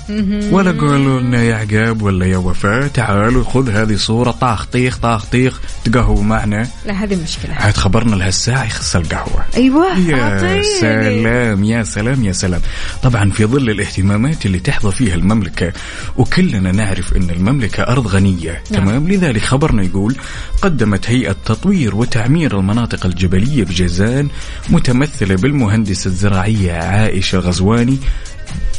ولا 0.51 0.71
قالوا 0.71 1.21
لنا 1.21 1.43
يا 1.43 1.55
عقاب 1.55 2.01
ولا 2.01 2.25
يا 2.25 2.37
وفاء 2.37 2.87
تعالوا 2.87 3.43
خذ 3.43 3.69
هذه 3.69 3.95
صورة. 3.95 4.31
طاخ 4.31 4.65
طيخ 4.65 4.97
طاخ 4.97 5.25
طيخ 5.25 5.59
تقهووا 5.85 6.23
معنا. 6.23 6.67
لا 6.85 6.93
هذه 6.93 7.23
مشكلة. 7.23 7.53
عاد 7.53 7.77
خبرنا 7.77 8.15
لهالساعة 8.15 8.65
يخص 8.65 8.95
القهوة. 8.95 9.45
أيوه 9.59 9.99
يا 9.99 10.15
أعطيني. 10.15 10.63
سلام 10.63 11.63
يا 11.63 11.83
سلام 11.83 12.23
يا 12.25 12.31
سلام 12.31 12.61
طبعا 13.03 13.29
في 13.31 13.45
ظل 13.45 13.69
الاهتمامات 13.69 14.45
اللي 14.45 14.59
تحظى 14.59 14.91
فيها 14.91 15.15
المملكة 15.15 15.73
وكلنا 16.17 16.71
نعرف 16.71 17.15
أن 17.15 17.29
المملكة 17.29 17.83
أرض 17.83 18.07
غنية 18.07 18.61
نعم. 18.71 18.83
تمام 18.83 19.07
لذلك 19.07 19.41
خبرنا 19.41 19.83
يقول 19.83 20.15
قدمت 20.61 21.09
هيئة 21.09 21.35
تطوير 21.45 21.95
وتعمير 21.95 22.59
المناطق 22.59 23.05
الجبلية 23.05 23.63
بجازان 23.63 24.27
متمثلة 24.69 25.35
بالمهندسة 25.35 26.07
الزراعية 26.07 26.73
عائشة 26.73 27.35
الغزواني 27.35 27.97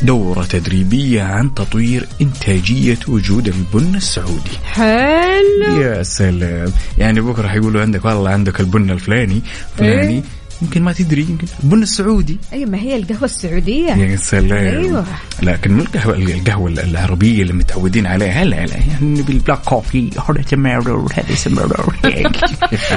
دورة 0.03 0.43
تدريبية 0.45 1.23
عن 1.23 1.55
تطوير 1.55 2.07
إنتاجية 2.21 2.99
وجود 3.09 3.49
البن 3.49 3.95
السعودي 3.95 4.59
حلو 4.65 5.81
يا 5.81 6.03
سلام 6.03 6.73
يعني 6.99 7.21
بكرة 7.21 7.49
حيقولوا 7.49 7.83
عندك 7.83 8.05
والله 8.05 8.31
عندك 8.31 8.61
البن 8.61 8.91
الفلاني 8.91 9.43
فلاني 9.79 10.15
إيه؟ 10.15 10.23
يمكن 10.63 10.83
ما 10.83 10.93
تدري 10.93 11.21
يمكن 11.23 11.47
البن 11.65 11.83
السعودي 11.83 12.39
أيوه 12.53 12.71
ما 12.71 12.79
هي 12.79 12.97
القهوة 12.97 13.25
السعودية 13.25 13.91
يا 13.93 14.17
سلام 14.17 14.53
أيوة. 14.53 15.05
لكن 15.43 15.73
مو 15.73 15.83
القهوة 15.83 16.15
القهوة 16.17 16.71
العربية 16.71 17.43
اللي 17.43 17.53
متعودين 17.53 18.07
عليها 18.07 18.45
لا 18.45 18.67
لا 18.67 18.77
يعني 18.77 19.23
بال 19.23 19.33
black 19.33 19.59
coffee 19.65 20.11
هذا. 22.05 22.31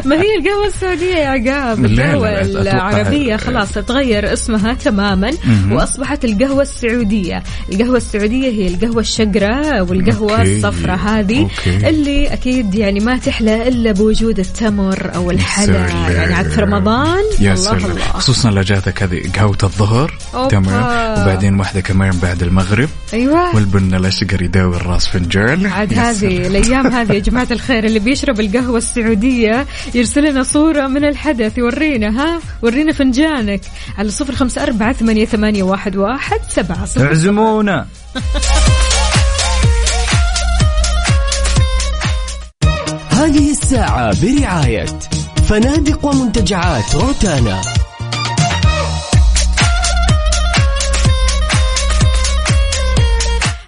ما 0.09 0.15
هي 0.15 0.35
القهوة 0.39 0.67
السعودية 0.67 1.15
يا 1.15 1.27
عقاب 1.27 1.77
أتوقع- 1.87 2.57
العربية 2.57 3.35
خلاص 3.37 3.71
تغير 3.73 4.33
اسمها 4.33 4.73
تماما 4.73 5.31
مهم. 5.45 5.71
وأصبحت 5.71 6.25
القهوة 6.25 6.61
السعودية 6.61 7.43
القهوة 7.73 7.97
السعودية 7.97 8.49
هي 8.49 8.67
القهوة 8.67 8.99
الشقراء 9.01 9.81
والقهوة 9.89 10.37
okay. 10.39 10.57
الصفراء 10.57 10.97
هذه. 10.97 11.47
اللي 11.67 12.33
أكيد 12.33 12.75
يعني 12.75 12.99
ما 12.99 13.17
تحلى 13.17 13.67
إلا 13.67 13.91
بوجود 13.91 14.39
التمر 14.39 15.15
أو 15.15 15.31
الحلا. 15.31 15.87
يعني 16.11 16.33
عاد 16.33 16.45
في 16.49 16.61
رمضان 16.61 17.23
يا 17.39 17.52
الله 17.53 17.79
سلام. 17.79 17.91
الله. 17.91 18.03
خصوصا 18.05 18.49
لو 18.51 18.61
جاتك 18.61 19.03
هذه 19.03 19.31
قهوة 19.35 19.57
الظهر. 19.63 20.17
تمام. 20.49 21.21
وبعدين 21.21 21.59
واحدة 21.59 21.81
كمان 21.81 22.11
بعد 22.19 22.43
المغرب. 22.43 22.89
أيوة. 23.13 23.55
والبن 23.55 23.93
الأشقر 23.93 24.41
يداوي 24.41 24.75
الراس 24.75 25.07
فنجان 25.07 25.65
عاد 25.65 25.91
يا 25.91 26.11
هذه. 26.11 26.47
الأيام 26.47 26.87
هذه 26.97 27.13
يا 27.13 27.19
جماعة 27.19 27.47
الخير 27.51 27.83
اللي 27.83 27.99
بيشرب 27.99 28.39
القهوة 28.39 28.77
السعودية 28.77 29.65
يرسل 29.95 30.29
لنا 30.31 30.43
صورة 30.43 30.87
من 30.87 31.05
الحدث. 31.05 31.57
يورينا 31.57 32.09
ها؟ 32.09 32.39
ورينا 32.61 32.91
فنجانك. 32.93 33.61
على 33.97 34.09
صفر 34.09 34.35
خمسة 34.35 34.63
أربعة 34.63 34.93
ثمانية, 34.93 35.25
ثمانية 35.25 35.63
واحد, 35.63 35.95
واحد 35.95 36.39
سبعة 36.49 36.85
صفر. 36.85 37.05
اعزمونا. 37.05 37.87
هذه 43.09 43.51
الساعة 43.51 44.21
برعاية 44.21 44.85
فنادق 45.49 46.05
ومنتجعات 46.05 46.95
روتانا. 46.95 47.61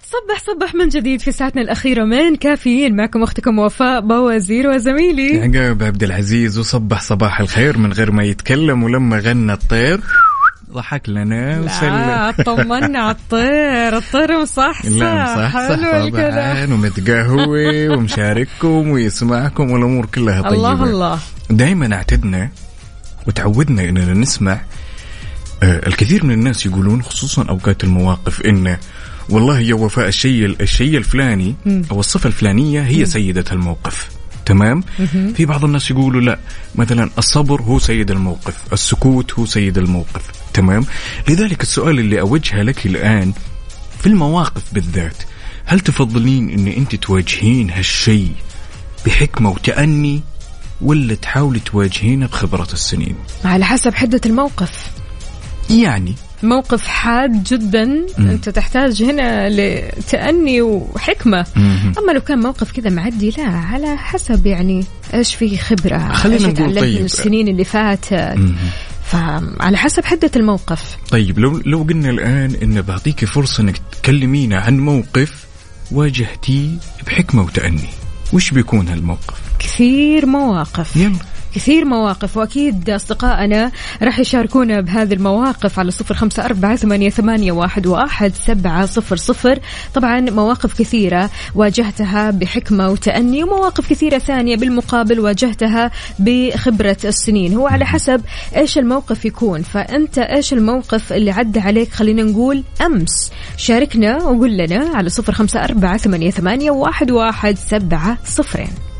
صبح 0.03 0.39
صبح 0.45 0.75
من 0.75 0.89
جديد 0.89 1.21
في 1.21 1.31
ساعتنا 1.31 1.61
الأخيرة 1.61 2.03
من 2.03 2.35
كافيين. 2.35 2.95
معكم 2.95 3.23
أختكم 3.23 3.59
وفاء 3.59 4.01
بوازير 4.01 4.67
وزميلي. 4.69 5.41
عقاب 5.41 5.83
عبد 5.83 6.03
العزيز 6.03 6.59
وصبح 6.59 7.01
صباح 7.01 7.39
الخير 7.39 7.77
من 7.77 7.93
غير 7.93 8.11
ما 8.11 8.23
يتكلم 8.23 8.83
ولما 8.83 9.19
غنى 9.19 9.53
الطير. 9.53 9.99
ضحك 10.75 11.09
لنا 11.09 11.59
لا 11.61 12.29
وسلم 12.29 12.43
طمنا 12.43 12.99
على 12.99 13.11
الطير 13.15 13.97
الطير 13.97 14.41
مصحصح 14.41 14.85
لا 14.85 15.25
صح 15.35 15.53
صح 15.53 15.67
حلو 15.67 16.07
الكلام. 16.07 16.31
طبعا 16.31 16.73
ومتقهوي 16.73 17.89
ومشارككم 17.89 18.89
ويسمعكم 18.89 19.71
والأمور 19.71 20.05
كلها 20.05 20.41
طيبة. 20.41 20.55
الله 20.55 20.83
الله. 20.83 21.19
دائما 21.49 21.95
اعتدنا 21.95 22.49
وتعودنا 23.27 23.81
إننا 23.89 24.13
نسمع 24.13 24.61
آه، 25.63 25.87
الكثير 25.87 26.25
من 26.25 26.31
الناس 26.31 26.65
يقولون 26.65 27.03
خصوصا 27.03 27.43
أوقات 27.49 27.83
المواقف 27.83 28.41
انه 28.41 28.77
والله 29.29 29.59
يا 29.59 29.73
وفاء 29.73 30.07
الشيء 30.07 30.45
الشيء 30.61 30.97
الفلاني. 30.97 31.55
أو 31.91 31.99
الصفة 31.99 32.27
الفلانية 32.27 32.81
هي 32.81 33.05
سيدة 33.05 33.45
الموقف. 33.51 34.09
تمام. 34.45 34.83
في 35.35 35.45
بعض 35.45 35.63
الناس 35.65 35.91
يقولوا 35.91 36.21
لا 36.21 36.39
مثلا 36.75 37.09
الصبر 37.17 37.61
هو 37.61 37.79
سيد 37.79 38.11
الموقف 38.11 38.73
السكوت 38.73 39.33
هو 39.33 39.45
سيد 39.45 39.77
الموقف. 39.77 40.44
تمام 40.55 40.85
لذلك 41.29 41.61
السؤال 41.61 41.99
اللي 41.99 42.21
أوجهه 42.21 42.61
لك 42.61 42.85
الآن 42.85 43.33
في 43.99 44.07
المواقف 44.07 44.63
بالذات 44.73 45.17
هل 45.65 45.79
تفضلين 45.79 46.49
إن 46.49 46.67
أنت 46.67 46.95
تواجهين 46.95 47.69
هالشيء 47.69 48.31
بحكمة 49.05 49.49
وتأني 49.49 50.21
ولا 50.81 51.15
تحاولي 51.15 51.59
تواجهينه 51.59 52.25
بخبرة 52.25 52.67
السنين 52.73 53.15
على 53.45 53.65
حسب 53.65 53.93
حدة 53.93 54.21
الموقف 54.25 54.91
يعني 55.69 56.15
موقف 56.43 56.87
حاد 56.87 57.43
جدا 57.43 57.85
مم. 58.17 58.29
أنت 58.29 58.49
تحتاج 58.49 59.03
هنا 59.03 59.49
لتأني 59.49 60.61
وحكمة 60.61 61.45
مهم. 61.55 61.93
أما 61.97 62.11
لو 62.11 62.21
كان 62.21 62.39
موقف 62.39 62.71
كذا 62.71 62.89
معدي 62.89 63.29
لا 63.37 63.43
على 63.43 63.97
حسب 63.97 64.45
يعني 64.45 64.85
إيش 65.13 65.35
في 65.35 65.57
خبرة 65.57 66.13
خلينا 66.13 66.47
نقول 66.47 66.79
طيب. 66.79 67.05
السنين 67.05 67.47
اللي 67.47 67.63
فاتت 67.63 68.13
مهم. 68.13 68.55
فعلى 69.05 69.77
حسب 69.77 70.05
حدة 70.05 70.31
الموقف. 70.35 70.97
طيب 71.09 71.39
لو 71.39 71.61
لو 71.65 71.83
قلنا 71.83 72.09
الآن 72.09 72.55
إن 72.63 72.81
بعطيك 72.81 73.25
فرصة 73.25 73.61
إنك 73.63 73.77
تكلمينا 73.91 74.59
عن 74.59 74.79
موقف 74.79 75.45
واجهتيه 75.91 76.69
بحكمة 77.07 77.43
وتأني 77.43 77.89
وش 78.33 78.51
بيكون 78.51 78.87
هالموقف؟ 78.87 79.41
كثير 79.59 80.25
مواقف. 80.25 80.95
يلا. 80.95 81.34
كثير 81.55 81.85
مواقف 81.85 82.37
وأكيد 82.37 82.89
أصدقائنا 82.89 83.71
راح 84.01 84.19
يشاركونا 84.19 84.81
بهذه 84.81 85.13
المواقف 85.13 85.79
على 85.79 85.91
صفر 85.91 86.13
خمسة 86.13 86.45
أربعة 86.45 86.75
ثمانية, 86.75 87.09
ثمانية 87.09 87.51
واحد, 87.51 87.87
واحد 87.87 88.33
سبعة 88.33 88.85
صفر 88.85 89.15
صفر. 89.15 89.59
طبعا 89.93 90.19
مواقف 90.19 90.79
كثيرة 90.79 91.29
واجهتها 91.55 92.31
بحكمة 92.31 92.89
وتأني 92.89 93.43
ومواقف 93.43 93.89
كثيرة 93.89 94.17
ثانية 94.17 94.57
بالمقابل 94.57 95.19
واجهتها 95.19 95.91
بخبرة 96.19 96.97
السنين. 97.05 97.53
هو 97.53 97.67
على 97.67 97.85
حسب 97.85 98.21
إيش 98.55 98.77
الموقف 98.77 99.25
يكون. 99.25 99.61
فأنت 99.61 100.17
إيش 100.17 100.53
الموقف 100.53 101.13
اللي 101.13 101.31
عدى 101.31 101.59
عليك؟ 101.59 101.93
خلينا 101.93 102.23
نقول 102.23 102.63
أمس. 102.85 103.31
شاركنا 103.57 104.23
وقول 104.23 104.57
لنا 104.57 104.91
على 104.95 105.09
صفر 105.09 105.33
خمسة 105.33 105.63
أربعة 105.63 105.97
ثمانية, 105.97 106.31
ثمانية 106.31 106.71
واحد, 106.71 107.11
واحد 107.11 107.57
سبعة 107.57 108.17
صفرين. 108.25 108.94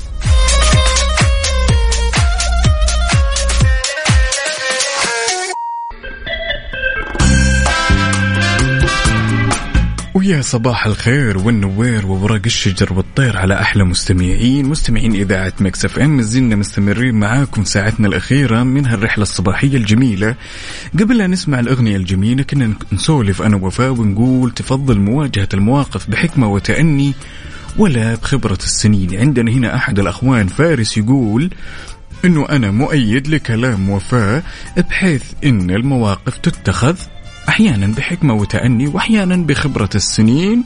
ويا 10.26 10.42
صباح 10.42 10.86
الخير 10.86 11.38
والنوير 11.38 12.06
وورق 12.06 12.42
الشجر 12.46 12.94
والطير 12.94 13.38
على 13.38 13.62
أحلى 13.62 13.84
مستمعين. 13.84 14.66
مستمعين 14.66 15.14
إذاعة 15.14 15.54
Mix 15.60 15.86
FM 15.86 16.22
زلنا 16.22 16.56
مستمرين 16.56 17.16
معاكم 17.16 17.64
ساعتنا 17.64 18.08
الأخيرة 18.08 18.64
من 18.64 18.86
هالرحلة 18.86 19.22
الصباحية 19.22 19.78
الجميلة. 19.78 20.36
قبل 21.00 21.18
لا 21.18 21.28
نسمع 21.28 21.60
الأغنية 21.60 21.96
الجميلة 21.96 22.44
كنا 22.44 22.74
نسولف 22.92 23.42
أنا 23.42 23.56
وفاء 23.56 23.92
ونقول 23.92 24.52
تفضل 24.52 25.00
مواجهة 25.00 25.50
المواقف 25.54 26.10
بحكمة 26.10 26.48
وتأني 26.48 27.14
ولا 27.78 28.16
بخبرة 28.16 28.60
السنين. 28.64 29.16
عندنا 29.16 29.52
هنا 29.52 29.76
أحد 29.76 30.00
الأخوان 30.00 30.48
فارس 30.48 30.98
يقول 30.98 31.50
إنه 32.26 32.50
أنا 32.50 32.72
مؤيد 32.72 33.28
لكلام 33.28 33.90
وفاء 33.90 34.44
بحيث 34.78 35.24
إن 35.44 35.72
المواقف 35.72 36.38
تتخذ 36.38 36.96
أحيانا 37.50 37.88
بحكمة 37.88 38.34
وتأني 38.34 38.88
وأحيانا 38.88 39.36
بخبرة 39.36 39.90
السنين 39.96 40.64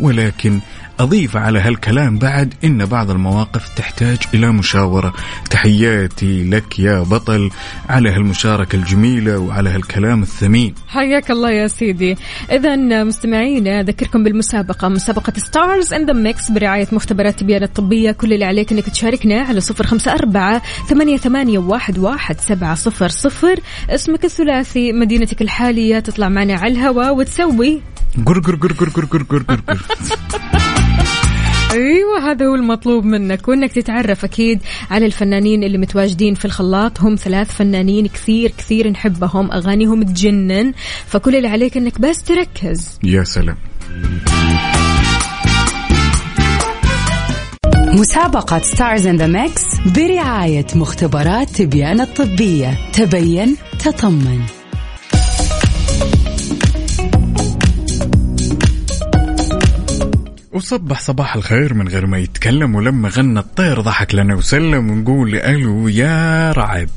ولكن 0.00 0.60
أضيف 1.00 1.36
على 1.36 1.60
هالكلام 1.60 2.18
بعد 2.18 2.54
إن 2.64 2.84
بعض 2.84 3.10
المواقف 3.10 3.74
تحتاج 3.74 4.18
إلى 4.34 4.52
مشاورة. 4.52 5.14
تحياتي 5.50 6.44
لك 6.44 6.78
يا 6.78 7.00
بطل 7.00 7.50
على 7.88 8.10
هالمشاركة 8.10 8.76
الجميلة 8.76 9.38
وعلى 9.38 9.70
هالكلام 9.70 10.22
الثمين. 10.22 10.74
حياك 10.88 11.30
الله 11.30 11.50
يا 11.50 11.66
سيدي. 11.66 12.16
إذا 12.52 13.04
مستمعينا 13.04 13.80
أذكركم 13.80 14.24
بالمسابقة. 14.24 14.88
مسابقة 14.88 15.32
Stars 15.36 15.94
in 15.94 16.06
the 16.06 16.12
Mix 16.12 16.50
برعاية 16.50 16.88
مختبرات 16.92 17.40
تبيان 17.40 17.62
الطبية. 17.62 18.12
كل 18.12 18.32
اللي 18.32 18.44
عليك 18.44 18.72
أنك 18.72 18.88
تشاركنا 18.88 19.42
على 19.42 19.60
صفر 19.60 19.86
خمسة 19.86 20.12
أربعة 20.12 20.62
ثمانية, 20.88 21.16
ثمانية 21.16 21.58
واحد, 21.58 21.98
واحد 21.98 22.40
سبعة 22.40 22.74
صفر 22.74 23.08
صفر. 23.08 23.60
اسمك 23.90 24.24
الثلاثي 24.24 24.92
مدينتك 24.92 25.42
الحالية 25.42 25.98
تطلع 25.98 26.28
معنا 26.28 26.54
على 26.54 26.72
الهواء 26.72 27.14
وتسوي 27.14 27.80
قر 28.26 28.40
قر 28.40 28.56
قر 28.56 28.72
قر 28.72 28.88
قر 28.88 29.04
قر 29.04 29.22
قر 29.22 29.42
قر 29.42 29.60
قر. 29.60 29.78
أيوه 31.72 32.30
هذا 32.30 32.46
هو 32.46 32.54
المطلوب 32.54 33.04
منك 33.04 33.48
وإنك 33.48 33.72
تتعرف 33.72 34.24
أكيد 34.24 34.62
على 34.90 35.06
الفنانين 35.06 35.64
اللي 35.64 35.78
متواجدين 35.78 36.34
في 36.34 36.44
الخلاط. 36.44 37.00
هم 37.00 37.14
ثلاث 37.14 37.54
فنانين 37.54 38.06
كثير 38.06 38.52
كثير 38.58 38.90
نحبهم 38.90 39.52
أغانيهم 39.52 40.02
تجنن 40.02 40.72
فكل 41.06 41.36
اللي 41.36 41.48
عليك 41.48 41.76
إنك 41.76 42.00
بس 42.00 42.22
تركز. 42.22 42.98
يا 43.04 43.24
سلام. 43.24 43.56
مسابقة 47.92 48.58
Stars 48.58 49.06
in 49.06 49.16
the 49.16 49.26
Mix 49.26 49.64
برعاية 49.96 50.66
مختبرات 50.74 51.50
تبيان 51.50 52.00
الطبية. 52.00 52.78
تبين 52.92 53.56
تطمن. 53.78 54.61
وصبح 60.52 61.00
صباح 61.00 61.34
الخير 61.36 61.74
من 61.74 61.88
غير 61.88 62.06
ما 62.06 62.18
يتكلم 62.18 62.74
ولما 62.74 63.08
غنى 63.08 63.38
الطير 63.38 63.80
ضحك 63.80 64.14
لنا 64.14 64.34
وسلم 64.34 64.90
ونقول 64.90 65.34
ألو 65.34 65.88
يا 65.88 66.52
رعد. 66.52 66.90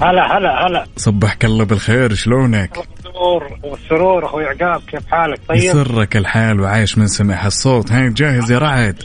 هلا 0.00 0.38
هلا 0.38 0.66
هلا. 0.66 0.86
صبحك 0.96 1.44
الله 1.44 1.64
بالخير 1.64 2.14
شلونك؟ 2.14 2.78
السرور 2.98 3.58
والسرور 3.62 4.26
أخوي 4.26 4.44
عقاب 4.44 4.80
كيف 4.86 5.06
حالك؟ 5.06 5.40
طيب؟ 5.48 5.58
يسرك 5.58 6.16
الحال 6.16 6.60
وعايش 6.60 6.98
من 6.98 7.06
سمع 7.06 7.46
الصوت 7.46 7.92
هاي 7.92 8.10
جاهز 8.10 8.50
يا 8.52 8.58
رعد؟ 8.58 9.02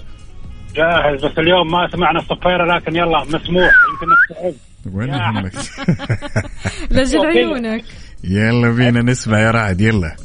جاهز 0.76 1.26
بس 1.26 1.38
اليوم 1.38 1.72
ما 1.72 1.88
سمعنا 1.92 2.20
الصفيرة 2.20 2.76
لكن 2.76 2.96
يلا 2.96 3.24
مسموح 3.24 3.72
يمكن 3.90 4.08
نستعد 4.14 4.56
وين 4.94 5.10
يهمك 5.10 5.54
لجل 6.92 7.26
عيونك. 7.26 7.84
يلا 8.24 8.72
بينا 8.72 9.02
نسمع 9.02 9.40
يا 9.40 9.52
رعد 9.52 9.82
يلا. 9.82 10.16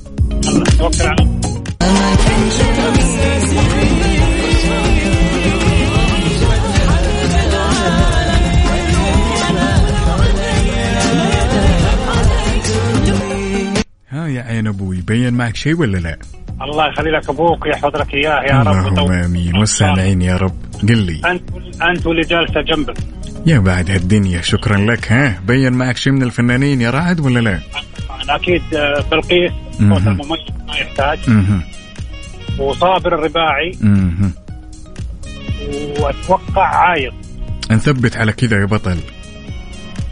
ها 14.11 14.27
يا 14.29 14.43
عين 14.43 14.67
أبوي 14.67 15.01
بين 15.01 15.35
معك 15.35 15.57
شيء 15.57 15.81
ولا 15.81 15.99
لا؟ 15.99 16.19
الله 16.63 16.89
يخلي 16.89 17.11
لك 17.11 17.31
أبوك 17.31 17.65
ويحفظ 17.65 17.97
لك 17.97 18.15
إياه 18.15 18.43
يا 18.43 18.63
رب. 18.63 18.87
اللهم 18.87 19.13
آمين. 19.13 19.57
والسامعين 19.57 20.23
يا 20.23 20.37
رب. 20.37 20.68
قل 20.83 20.99
لي. 20.99 21.21
انت 21.31 21.43
أنت 21.83 22.07
واللي 22.07 22.23
جالسه 22.23 22.61
جنبك. 22.61 22.97
يا 23.47 23.59
بعد 23.59 23.91
هالدنيا 23.91 24.41
شكرا 24.41 24.77
لك 24.77 25.13
ها؟ 25.13 25.41
بين 25.47 25.73
معك 25.73 25.97
شيء 25.97 26.13
من 26.13 26.23
الفنانين 26.23 26.81
يا 26.81 26.91
رعد 26.91 27.21
ولا 27.21 27.41
لا؟ 27.41 27.59
أكيد 28.29 28.63
آه، 28.75 29.05
بلقيس 29.11 29.51
صوت 29.73 29.81
مهم. 29.81 30.09
المميز 30.09 30.41
ما 30.69 30.77
يحتاج. 30.77 31.19
وصابر 32.59 33.15
الرباعي. 33.15 33.73
مهم. 33.81 34.33
وأتوقع 36.01 36.67
عايض 36.67 37.13
نثبت 37.71 38.17
على 38.17 38.33
كذا 38.33 38.61
يا 38.61 38.65
بطل. 38.65 38.99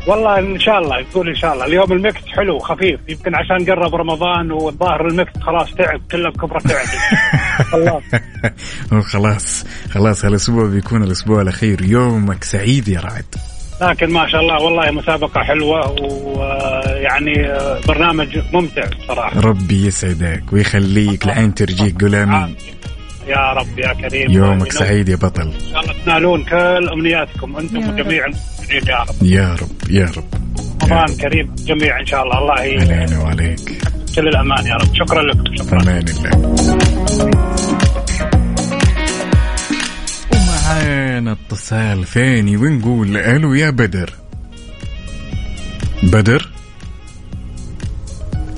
والله 0.06 0.38
إن 0.38 0.60
شاء 0.60 0.78
الله 0.78 0.98
يقول 0.98 1.28
إن 1.28 1.34
شاء 1.34 1.52
الله. 1.54 1.66
اليوم 1.66 1.92
ال 1.92 2.01
Mix 2.01 2.26
حلو 2.26 2.58
خفيف 2.58 3.00
يمكن 3.08 3.34
عشان 3.34 3.64
قرب 3.64 3.94
رمضان 3.94 4.50
والظاهر 4.52 5.06
ال 5.08 5.14
Mix 5.14 5.32
خلاص 5.40 5.74
تعب 5.74 6.00
كله 6.10 6.30
بكبرة 6.30 6.58
تعب. 6.58 6.86
خلاص. 7.72 8.02
وخلاص 8.92 9.64
خلاص 9.90 10.24
هالأسبوع 10.24 10.66
بيكون 10.66 11.02
الأسبوع 11.02 11.42
الأخير. 11.42 11.82
يومك 11.84 12.44
سعيد 12.44 12.88
يا 12.88 13.00
رعد. 13.00 13.24
لكن 13.82 14.10
ما 14.10 14.28
شاء 14.28 14.40
الله 14.40 14.62
والله 14.62 14.90
مسابقة 14.90 15.42
حلوة 15.42 15.90
ويعني 16.00 17.32
برنامج 17.88 18.38
ممتع 18.52 18.82
صراحة. 19.08 19.40
ربي 19.40 19.86
يسعدك 19.86 20.42
ويخليك 20.52 21.24
العين 21.24 21.54
ترجيك 21.54 22.00
قول 22.02 22.14
آمين. 22.14 22.54
يا 23.26 23.52
رب 23.52 23.78
يا 23.78 23.92
كريم. 23.92 24.30
يومك 24.30 24.72
سعيد 24.72 25.08
يا 25.08 25.16
بطل. 25.16 25.42
ان 25.42 25.52
شاء 25.72 25.80
الله 25.80 25.94
تنالون 26.04 26.44
كل 26.44 26.88
أمنياتكم 26.88 27.56
أنتم 27.56 27.88
وجميع 27.88 28.26
المسلمين 28.26 28.86
يا 28.86 28.98
رب. 28.98 29.22
يا 29.22 29.56
رب 29.62 29.90
يا 29.90 30.12
رب. 30.16 30.24
رمضان 30.82 31.16
كريم 31.16 31.54
جميع 31.58 32.00
إن 32.00 32.06
شاء 32.06 32.22
الله. 32.22 32.38
الله 32.38 32.52
علينا 32.52 33.18
وعليك. 33.18 33.60
كل 34.16 34.28
الأمان 34.28 34.66
يا 34.66 34.74
رب. 34.74 34.94
شكرا 34.94 35.22
لكم. 35.22 35.56
شكرا. 35.56 35.82
أمان 35.82 36.04
الله. 36.08 36.56
ومعانا 40.32 41.32
اتصال 41.32 42.04
ثاني 42.04 42.56
ونقول 42.56 43.16
ألو 43.16 43.54
يا 43.54 43.70
بدر. 43.70 44.10
بدر؟ 46.02 46.48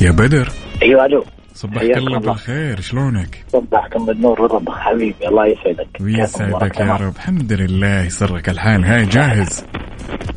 يا 0.00 0.10
بدر؟ 0.10 0.52
أيوه 0.82 1.06
ألو. 1.06 1.24
صبحك 1.58 1.96
الله. 1.96 2.18
بالخير 2.18 2.80
شلونك؟ 2.80 3.44
صبحكم 3.52 4.06
بالنور 4.06 4.42
والرضا. 4.42 4.72
حبيبي 4.72 5.28
الله 5.28 5.46
يسعدك. 5.46 5.88
ويسعدك 6.00 6.80
يا 6.80 6.96
رب. 6.96 7.14
الحمد 7.16 7.52
لله 7.52 8.02
يسرك 8.04 8.48
الحال. 8.48 8.84
هاي 8.84 9.04
جاهز؟ 9.04 9.64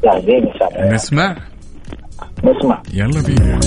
جاهزين 0.04 0.48
إن 0.48 0.54
شاء 0.60 0.82
الله. 0.82 0.94
نسمع؟ 0.94 1.38
نسمع. 2.44 2.82
يلا 2.94 3.22
بينا. 3.22 3.60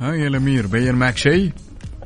هاي 0.00 0.20
يا 0.20 0.28
الأمير 0.28 0.66
بين 0.66 0.94
معك 0.94 1.16
شيء؟ 1.16 1.50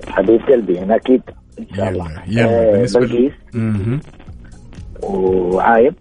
حبيب 0.09 0.41
قلبي 0.41 0.79
هنا 0.79 0.97
أكيد. 0.97 1.23
إن 1.71 1.77
شاء 1.77 1.89
الله. 1.89 2.11
يلا 2.27 2.69
آه، 2.69 2.73
بالنسبة. 2.73 3.31
مهم. 3.55 4.01
وعايب. 5.03 5.95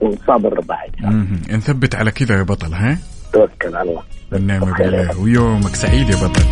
وصابر 0.00 0.52
الرباعي 0.52 0.90
مهم. 1.00 1.40
نثبت 1.50 1.94
على 1.94 2.10
كذا 2.10 2.36
يا 2.38 2.42
بطل 2.42 2.74
ها؟ 2.74 2.98
توكل 3.32 3.76
على 3.76 3.90
الله. 3.90 4.02
يا 4.32 4.58
بالله. 4.58 5.20
ويومك 5.20 5.74
سعيد 5.74 6.08
يا 6.08 6.16
بطل. 6.16 6.42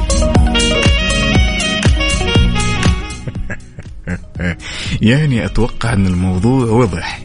يعني 5.10 5.44
أتوقع 5.44 5.92
أن 5.92 6.06
الموضوع 6.06 6.66
وضح. 6.66 7.20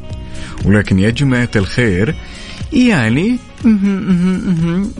ولكن 0.65 0.99
يا 0.99 1.09
جماعة 1.09 1.49
الخير 1.55 2.15
يعني 2.73 3.37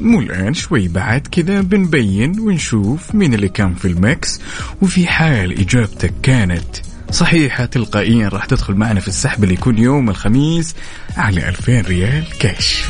مو 0.02 0.20
الآن 0.20 0.54
شوي 0.54 0.88
بعد 0.88 1.28
كذا 1.28 1.62
بنبين 1.62 2.40
ونشوف 2.40 3.16
مين 3.16 3.34
اللي 3.34 3.50
كان 3.50 3.74
في 3.74 3.86
المكس 3.86 4.42
وفي 4.82 5.08
حال 5.08 5.60
إجابتك 5.60 6.14
كانت 6.24 6.66
صحيحة 7.12 7.66
تلقائيا 7.66 8.28
راح 8.30 8.46
تدخل 8.46 8.74
معنا 8.74 9.00
في 9.00 9.08
السحب 9.08 9.44
اللي 9.44 9.54
يكون 9.54 9.78
يوم 9.78 10.10
الخميس 10.10 10.76
على 11.18 11.50
2000 11.50 11.82
ريال 11.82 12.24
كاش. 12.40 12.84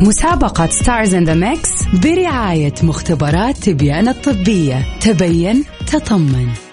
مسابقة 0.00 0.66
Stars 0.66 1.14
in 1.14 1.24
the 1.24 1.34
Mix 1.34 1.70
برعاية 2.02 2.74
مختبرات 2.82 3.56
تبيان 3.56 4.08
الطبية. 4.08 4.98
تبين 5.00 5.64
تطمن. 5.86 6.67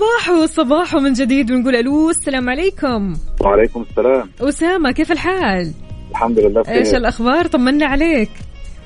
صباح 0.00 0.44
صباح 0.44 0.94
من 0.94 1.12
جديد 1.12 1.50
ونقول 1.50 1.76
ألو 1.76 2.10
السلام 2.10 2.50
عليكم. 2.50 3.14
وعليكم 3.40 3.84
السلام. 3.90 4.30
أسامة 4.40 4.92
كيف 4.92 5.12
الحال؟ 5.12 5.72
الحمد 6.10 6.38
لله 6.38 6.62
بخير. 6.62 6.74
إيش 6.74 6.94
الأخبار؟ 6.94 7.46
طمنا 7.46 7.86
عليك. 7.86 8.30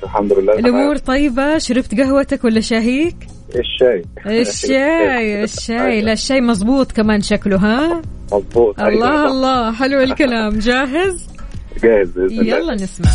الحمد 0.03 0.33
لله 0.33 0.53
الأمور 0.53 0.97
طيبة؟ 0.97 1.57
شربت 1.57 1.99
قهوتك 1.99 2.43
ولا 2.43 2.59
شاهيك؟ 2.59 3.15
الشاي 3.55 4.05
الشاي 4.25 5.43
الشاي 5.43 6.01
لا 6.01 6.13
الشاي 6.13 6.41
مزبوط 6.41 6.91
كمان 6.91 7.21
شكله 7.21 7.57
ها؟ 7.57 8.01
مضبوط 8.31 8.79
الله 8.79 9.27
الله. 9.27 9.71
حلو 9.71 9.99
الكلام. 10.01 10.59
جاهز؟ 10.67 11.27
جاهز 11.83 12.17
يلا 12.31 12.75
نسمع. 12.75 13.11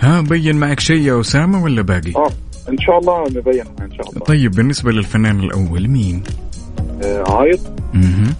ها 0.00 0.20
بين 0.20 0.56
معك 0.56 0.80
شيء 0.80 1.00
يا 1.02 1.20
أسامة 1.20 1.62
ولا 1.62 1.82
باقي؟ 1.82 2.12
آه 2.16 2.30
إن 2.68 2.78
شاء 2.78 2.98
الله 2.98 3.24
نبين 3.28 3.64
إن 3.82 3.92
شاء 3.96 4.08
الله 4.10 4.20
طيب 4.26 4.50
بالنسبة 4.50 4.92
للفنان 4.92 5.40
الأول 5.40 5.88
مين؟ 5.88 6.22
آه 7.04 7.24
عايض 7.38 7.60
مهم. 7.94 8.34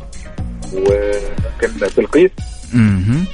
وممكن 0.73 1.87
بلقيس 1.97 2.31
مهم. 2.75 3.25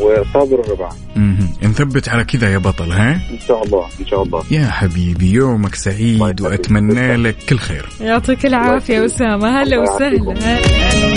وصابر 0.00 0.60
الرباعي 0.60 0.96
مهم. 1.16 1.48
نثبت 1.62 2.08
على 2.08 2.24
كذا 2.24 2.52
يا 2.52 2.58
بطل 2.58 2.92
ها؟ 2.92 3.12
إن 3.14 3.38
شاء 3.48 3.62
الله 3.64 3.86
إن 4.00 4.06
شاء 4.06 4.22
الله 4.22 4.42
يا 4.50 4.66
حبيبي 4.66 5.30
يومك 5.32 5.74
سعيد 5.74 6.40
وأتمنى 6.40 7.16
لك 7.16 7.36
كل 7.48 7.58
خير 7.58 7.88
يعطيك 8.00 8.46
العافية 8.46 9.04
أسامة 9.06 9.62
هلا 9.62 9.78
وسهلا 9.78 10.32
هلا. 10.32 11.16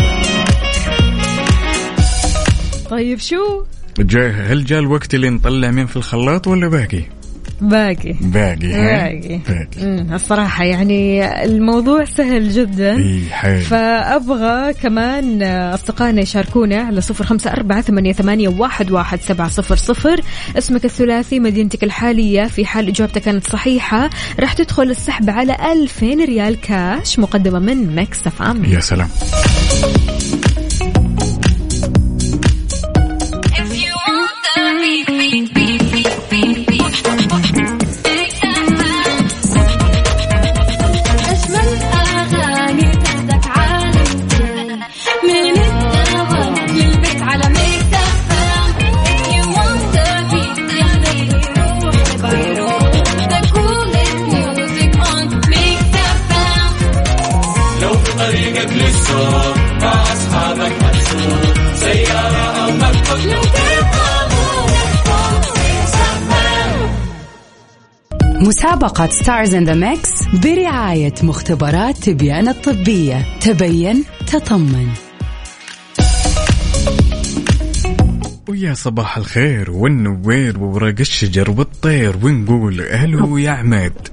طيب 2.90 3.20
شو؟ 3.20 3.64
جاء 4.02 4.32
هل 4.52 4.66
جاء 4.66 4.80
الوقت 4.80 5.14
اللي 5.14 5.30
نطلع 5.30 5.72
مين 5.72 5.86
في 5.86 5.96
الخلاط 5.96 6.48
ولا 6.48 6.68
باقي؟ 6.68 7.04
باقي. 7.62 8.16
باقي؟ 8.22 8.68
باقي. 8.68 9.40
باقي. 9.48 10.16
الصراحة 10.16 10.64
يعني 10.64 11.26
الموضوع 11.46 12.06
سهل 12.06 12.50
جدا. 12.50 13.20
فأبغى 13.62 14.74
كمان 14.74 15.44
أصدقائنا 15.44 16.22
يشاركونا 16.22 16.82
على 16.82 17.02
صفر 17.02 17.26
خمسة 17.26 17.52
أربعة 17.52 17.82
ثمانية, 17.82 18.14
ثمانية 18.14 18.48
واحد, 18.48 18.92
واحد 18.92 19.22
سبعة 19.22 19.50
صفر 19.50 19.76
صفر. 19.76 20.22
اسمك 20.58 20.86
الثلاثي 20.86 21.40
مدينتك 21.40 21.84
الحالية 21.84 22.46
في 22.46 22.66
حال 22.66 22.88
إجابتك 22.88 23.22
كانت 23.22 23.48
صحيحة 23.48 24.10
راح 24.40 24.54
تدخل 24.54 24.84
السحب 24.84 25.30
على 25.30 25.58
ألفين 25.72 26.26
ريال 26.26 26.62
كاش 26.62 27.20
مقدمة 27.20 27.60
من 27.60 27.96
Mix 27.96 28.28
FM. 28.28 28.66
يا 28.66 28.80
سلام. 28.80 29.10
مسابقة 68.50 69.08
Stars 69.08 69.56
in 69.56 69.64
the 69.64 69.74
Mix 69.74 70.10
برعاية 70.44 71.14
مختبرات 71.24 71.98
تبيان 71.98 72.48
الطبية. 72.48 73.26
تبين 73.42 74.04
تطمن. 74.28 74.88
ويا 78.48 78.74
صباح 78.74 79.18
الخير 79.18 79.72
والنوير 79.72 80.60
وورق 80.60 80.96
الشجر 81.00 81.52
والطير 81.52 82.16
ونقول 82.24 82.82
ألو 82.82 83.38
يا 83.38 83.52
عماد. 83.52 84.08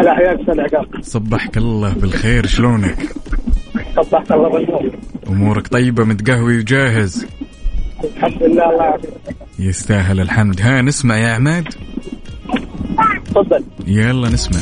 هلا 0.00 0.14
حياك 0.14 0.40
أستاذ 0.40 0.60
عقاب. 0.60 0.86
صبحك 1.02 1.56
الله 1.56 1.92
بالخير 1.92 2.46
شلونك؟ 2.46 2.98
صبحت 3.96 4.32
الله 4.32 4.48
بالنور. 4.48 4.90
أمورك 5.28 5.68
طيبة 5.68 6.04
متقهوي 6.04 6.58
وجاهز؟ 6.58 7.26
الحمد 8.04 8.42
لله 8.42 8.70
الله 8.70 8.84
يعافيك. 8.84 9.10
يستاهل 9.58 10.20
الحمد. 10.20 10.60
ها 10.60 10.82
نسمع 10.82 11.16
يا 11.16 11.28
عماد. 11.28 11.87
تفضل. 13.30 13.64
يلا 13.86 14.28
نسمع. 14.28 14.60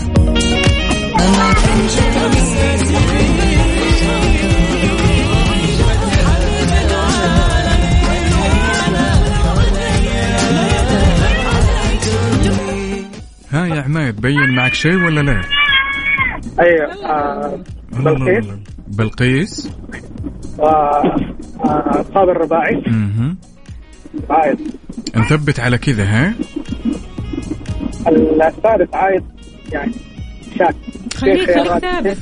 ها 13.51 13.67
يا 13.67 13.83
عماد 13.83 14.21
بين 14.21 14.55
معك 14.57 14.75
شيء 14.75 14.95
ولا 14.95 15.21
لا؟ 15.21 15.43
أيوه 16.61 16.93
آه، 17.05 17.59
بلقيس. 17.93 18.47
بلقيس؟ 18.87 19.71
وصابر 20.59 22.33
الرباعي. 22.33 22.83
أها 22.87 23.37
عايد. 24.31 24.59
نثبت 25.17 25.61
على 25.61 25.79
كذا 25.79 26.05
ها؟ 26.05 26.35
الثالث 28.09 28.95
عايد 28.95 29.25
يعني 29.73 29.93
شاك. 30.59 30.75
خليك 31.17 31.51
خليك. 31.51 31.79
ثابت. 31.79 32.19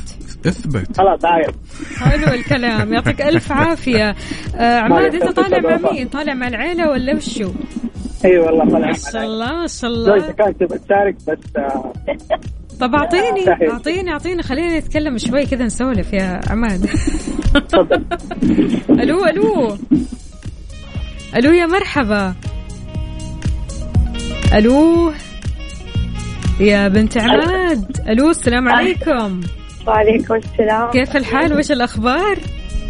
اثبت. 0.47 0.97
خلاص 0.97 1.25
عايد 1.25 1.51
حلو 1.97 2.35
الكلام. 2.35 2.93
يعطيك 2.95 3.23
ألف 3.23 3.53
عافية. 3.53 4.15
آه 4.57 4.79
عماد 4.79 5.15
إنت 5.15 5.29
طالع 5.41 5.59
مع. 5.79 5.93
مين؟ 5.93 6.09
طالع 6.09 6.35
مع 6.35 6.49
العيلة 6.49 6.91
ولا 6.91 7.15
وشو؟ 7.17 7.51
اي 8.25 8.39
والله 8.39 8.65
طلع 8.65 8.87
ما 8.87 8.93
شاء 9.13 9.25
الله 9.25 9.53
ما 9.53 9.67
شاء 9.67 9.91
زوجتي 9.93 10.13
الله 10.25 10.33
كانت 10.33 10.61
تبغى 10.61 10.79
تشارك 10.79 11.17
بس 11.29 11.39
آه، 11.57 11.93
طب 12.81 12.95
اعطيني. 12.95 13.49
اعطيني 13.71 14.11
أعطيني 14.11 14.43
خلينا 14.43 14.79
نتكلم 14.79 15.19
شوي 15.19 15.47
كذا 15.47 15.65
نسولف 15.65 16.13
يا 16.13 16.41
عماد. 16.51 16.87
ألو 19.03 19.27
ألو. 19.27 19.77
ألو 21.37 21.53
يا 21.53 21.67
مرحبا. 21.67 22.35
ألو. 24.55 25.13
يا 26.61 26.89
بنت 26.89 27.19
عماد. 27.19 28.01
ألو 28.09 28.31
السلام 28.31 28.69
عليكم. 28.69 29.41
وعليكم 29.87 30.35
السلام. 30.35 30.91
كيف 30.91 31.17
الحال؟ 31.17 31.59
وش 31.59 31.73
الأخبار؟ 31.73 32.39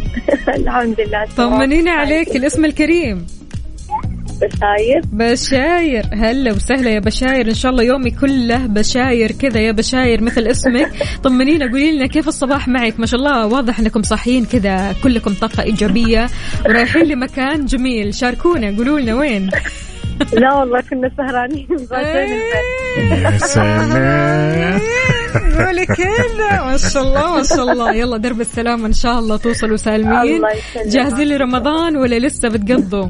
الحمد 0.57 1.01
لله 1.01 1.25
طمنينا 1.37 1.91
عليك 1.91 2.35
الاسم 2.35 2.65
الكريم. 2.65 3.25
بشاير. 4.41 5.01
بشاير. 5.11 6.03
هلا 6.13 6.51
وسهلا 6.53 6.89
يا 6.89 6.99
بشاير. 6.99 7.47
إن 7.49 7.53
شاء 7.53 7.71
الله 7.71 7.83
يومي 7.83 8.11
كله 8.11 8.57
بشاير 8.57 9.31
كذا 9.31 9.59
يا 9.59 9.71
بشاير 9.71 10.21
مثل 10.21 10.47
اسمك. 10.47 10.91
طمنينا 11.23 11.71
قولي 11.71 11.91
لنا 11.91 12.07
كيف 12.07 12.27
الصباح 12.27 12.67
معك؟ 12.67 12.99
ما 12.99 13.05
شاء 13.05 13.19
الله 13.19 13.47
واضح 13.47 13.79
إنكم 13.79 14.03
صاحيين 14.03 14.45
كذا 14.45 14.95
كلكم 15.03 15.33
طاقة 15.33 15.63
إيجابية 15.63 16.27
ورايحين 16.65 17.03
لمكان 17.03 17.65
جميل. 17.65 18.13
شاركونا 18.13 18.77
قولوا 18.77 18.99
لنا 18.99 19.15
وين. 19.15 19.49
لا 20.41 20.53
والله 20.53 20.81
كنا 20.81 21.11
سهرانين 21.17 21.67
إيه. 21.93 22.27
يا 23.23 23.37
سلام. 23.37 24.79
قولي 25.65 25.85
كذا 25.85 26.63
ما 26.65 26.77
شاء 26.77 27.03
الله 27.03 27.35
ما 27.35 27.43
شاء 27.43 27.71
الله. 27.71 27.93
يلا 27.95 28.17
درب 28.17 28.41
السلامة 28.41 28.85
إن 28.85 28.93
شاء 28.93 29.19
الله 29.19 29.37
توصلوا 29.37 29.77
سالمين. 29.77 30.35
الله 30.35 30.51
يسلمك. 30.51 30.87
جاهزين 30.87 31.27
لرمضان 31.27 31.97
ولا 31.97 32.19
لسه 32.19 32.49
بتقضوا؟ 32.49 33.09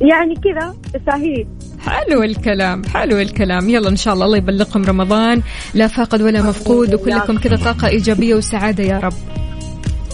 يعني 0.00 0.34
كذا 0.34 0.74
تساهيل. 0.94 1.46
حلو 1.86 2.22
الكلام 2.22 2.84
حلو 2.84 3.18
الكلام. 3.18 3.70
يلا 3.70 3.88
إن 3.88 3.96
شاء 3.96 4.14
الله 4.14 4.26
الله 4.26 4.36
يبلغكم 4.38 4.84
رمضان. 4.84 5.42
لا 5.74 5.86
فاقد 5.86 6.22
ولا 6.22 6.42
مفقود 6.42 6.94
وكلكم 6.94 7.38
كذا 7.38 7.56
طاقة 7.56 7.88
إيجابية 7.88 8.34
وسعادة 8.34 8.84
يا 8.84 8.98
رب. 8.98 9.12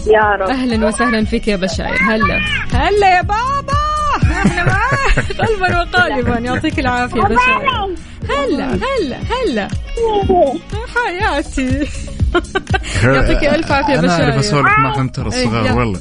يا 0.07 0.23
رب. 0.41 0.51
أهلا 0.51 0.87
وسهلا 0.87 1.25
فيك 1.25 1.49
يا 1.49 1.57
بشاير. 1.57 1.99
هلا. 2.03 2.39
هلا 2.73 3.17
يا 3.17 3.23
بابا. 3.23 3.84
إحنا 4.23 4.65
معاك 4.65 5.33
قلبا 5.49 5.79
وقالبا. 5.81 6.39
يعطيك 6.39 6.79
العافية 6.79 7.21
بشاير 7.21 7.97
هلا 8.31 8.65
هلا 8.75 9.17
هلا. 9.17 9.69
حياتي. 10.95 11.69
يعطيك 13.05 13.45
ألف 13.45 13.73
عافية 13.73 13.99
أنا 13.99 14.25
أعرف 14.25 14.35
اسولف 14.39 14.67
معهم 14.79 15.09
ترى 15.09 15.33
إيه، 15.33 15.45
الصغار 15.45 15.67
يلا. 15.67 15.73
والله. 15.75 16.01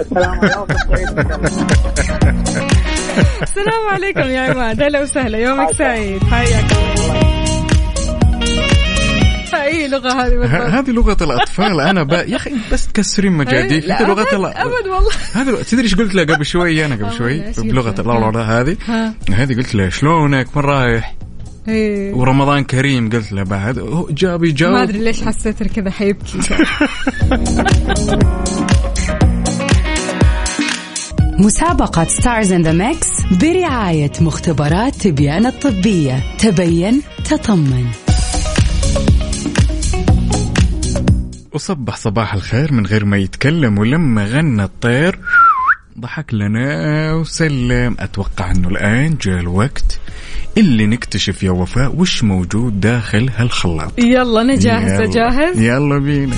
السلام 0.00 0.34
عليكم 0.42 0.66
السلام 3.42 3.88
عليكم 3.92 4.20
يا 4.20 4.40
عماد. 4.40 4.82
هلا 4.82 5.02
وسهلا. 5.02 5.38
يومك 5.38 5.72
سعيد. 5.72 6.24
حياك 6.24 6.64
أي 9.66 9.88
لغة 9.88 10.12
هذه 10.12 10.78
هذه 10.78 10.90
لغة 10.90 11.16
الأطفال. 11.20 11.80
أنا 11.80 12.02
ب... 12.02 12.12
يا 12.12 12.36
أخي 12.36 12.52
بس 12.72 12.88
تكسرين 12.88 13.32
مجاديف. 13.32 13.84
هذه 13.84 14.34
ال... 14.34 14.46
أبد 14.46 14.86
والله. 14.86 15.10
هذا 15.32 15.62
تدري 15.62 15.84
إيش 15.84 15.94
قلت 15.94 16.14
له 16.14 16.22
قبل 16.22 16.46
شوي؟ 16.46 16.86
أنا 16.86 16.94
قبل 16.94 17.12
شوي 17.12 17.46
إيش 17.46 17.60
قلت 17.60 18.00
بلغة 18.00 18.42
هذه. 18.42 18.76
هذه 19.32 19.54
قلت 19.56 19.74
له 19.74 19.88
شلونك؟ 19.88 20.56
من 20.56 20.62
رايح؟ 20.62 21.16
إيه. 21.68 22.14
ورمضان 22.14 22.64
كريم 22.64 23.10
قلت 23.10 23.32
له 23.32 23.42
بعد. 23.42 23.78
هو 23.78 24.08
جاب 24.10 24.40
ما 24.40 24.48
يجاوب 24.48 24.74
أدري 24.74 24.98
ليش 24.98 25.22
حسيت 25.22 25.62
كذا 25.62 25.90
حيبكي. 25.90 26.38
مسابقة 31.38 32.04
Stars 32.04 32.52
in 32.52 32.62
the 32.62 32.72
Mix 32.72 33.08
برعاية 33.40 34.12
مختبرات 34.20 34.94
تبيان 34.94 35.46
الطبية. 35.46 36.22
تبين 36.38 37.02
تطمن. 37.24 38.05
وصبح 41.56 41.96
صباح 41.96 42.34
الخير 42.34 42.72
من 42.72 42.86
غير 42.86 43.04
ما 43.04 43.16
يتكلم 43.16 43.78
ولما 43.78 44.24
غنى 44.24 44.64
الطير. 44.64 45.18
ضحك 46.00 46.34
لنا 46.34 47.14
وسلم. 47.14 47.96
أتوقع 48.00 48.50
إنه 48.50 48.68
الآن 48.68 49.16
جاء 49.22 49.40
الوقت 49.40 50.00
اللي 50.58 50.86
نكتشف 50.86 51.42
يا 51.42 51.50
وفاء 51.50 51.96
وش 51.96 52.22
موجود 52.24 52.80
داخل 52.80 53.30
هالخلاط. 53.36 53.98
يلا 53.98 54.40
أنا 54.40 54.56
جاهزه 54.56 55.02
يلا. 55.02 55.12
جاهز 55.12 55.60
يلا 55.60 55.98
بينا. 55.98 56.36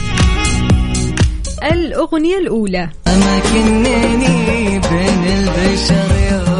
الأغنية 1.72 2.38
الأولى. 2.38 2.90
أماكنني 3.06 4.78
بين 4.78 5.24
البشر 5.38 6.10
يوم 6.32 6.57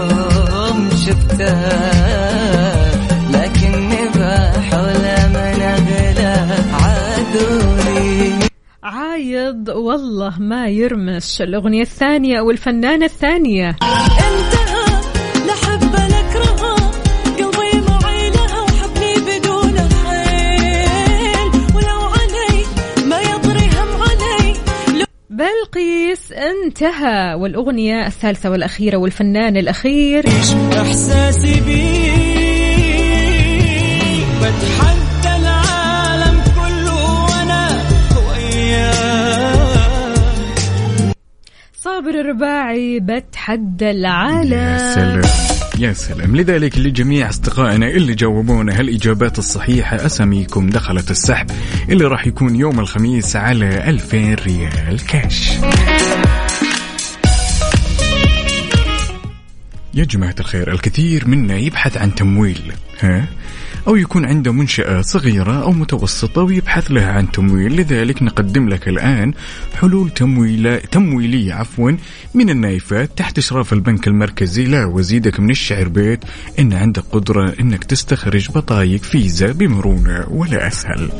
عايض 9.49 9.69
والله 9.69 10.39
ما 10.39 10.69
يرمش. 10.69 11.43
الأغنية 11.43 11.83
الثانية 11.83 12.41
والفنانه 12.41 13.05
الثانية. 13.05 13.69
انتهى 13.69 15.01
لا 15.47 15.55
حب 15.55 15.85
نكرهها 15.85 16.91
قلبي 17.39 17.81
معي 17.89 18.31
لها 18.31 18.61
وحبني 18.61 19.15
بدون 19.27 19.89
صابر 41.99 42.21
الرباعي 42.21 43.01
بتحدى 43.01 43.91
العالم. 43.91 44.53
يا 44.53 44.95
سلام. 44.95 45.23
يا 45.79 45.93
سلام. 45.93 46.37
لذلك 46.37 46.79
لجميع 46.79 47.29
أصدقائنا 47.29 47.87
اللي 47.87 48.15
جاوبونا 48.15 48.81
هالإجابات 48.81 49.39
الصحيحة 49.39 50.07
أساميكم 50.07 50.71
دخلت 50.71 51.11
السحب 51.11 51.51
اللي 51.89 52.05
راح 52.05 52.27
يكون 52.27 52.57
يوم 52.57 52.81
الخميس 52.81 53.37
على 53.37 53.89
2000 53.91 54.35
ريال 54.35 55.07
كاش. 55.07 55.51
يا 59.95 60.05
جماعة 60.05 60.35
الخير 60.41 60.73
الكثير 60.73 61.29
منا 61.29 61.57
يبحث 61.57 61.97
عن 61.97 62.15
تمويل 62.15 62.73
ها؟ 63.01 63.25
أو 63.89 63.97
يكون 63.97 64.25
عنده 64.25 64.53
منشأة 64.53 65.01
صغيرة 65.01 65.63
أو 65.63 65.73
متوسطة 65.73 66.43
ويبحث 66.43 66.91
لها 66.91 67.13
عن 67.13 67.31
تمويل. 67.31 67.77
لذلك 67.77 68.23
نقدم 68.23 68.69
لك 68.69 68.89
الآن 68.89 69.33
حلول 69.81 70.11
تمويل 70.11 70.81
تمويلية 70.81 71.55
عفوا 71.55 71.93
من 72.35 72.51
النايفات 72.51 73.11
تحت 73.17 73.39
إشراف 73.39 73.73
البنك 73.73 74.09
المركزي. 74.09 74.65
لا 74.65 74.85
وزيدك 74.85 75.41
من 75.41 75.51
الشعر 75.51 75.89
بيت. 75.89 76.25
إن 76.59 76.73
عندك 76.73 77.05
قدرة 77.13 77.55
إنك 77.61 77.85
تستخرج 77.85 78.51
بطايق 78.51 79.03
فيزا 79.03 79.53
بمرونة 79.53 80.25
ولا 80.29 80.67
أسهل. 80.67 81.11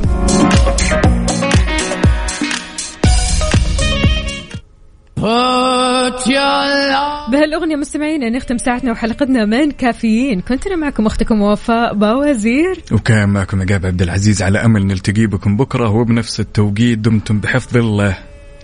بهالأغنية 7.31 7.75
مستمعينا 7.75 8.29
نختم 8.29 8.57
ساعتنا 8.57 8.91
وحلقتنا 8.91 9.45
من 9.45 9.71
كافيين. 9.71 10.41
كنت 10.41 10.67
أنا 10.67 10.75
معكم 10.75 11.05
أختكم 11.05 11.41
وفاء 11.41 11.93
باوزير. 11.93 12.83
وكان 12.91 13.29
معكم 13.29 13.61
عقاب 13.61 13.85
عبد 13.85 14.01
العزيز 14.01 14.41
على 14.41 14.65
أمل 14.65 14.87
نلتقي 14.87 15.25
بكم 15.25 15.57
بكرة 15.57 15.89
وبنفس 15.89 16.39
التوقيت 16.39 16.99
دمتم 16.99 17.39
بحفظ 17.39 17.77
الله. 17.77 18.17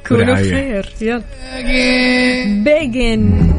كونوا. 0.07 0.33
بخير. 0.33 0.93
يلا. 1.01 1.23
بيجن 2.63 3.55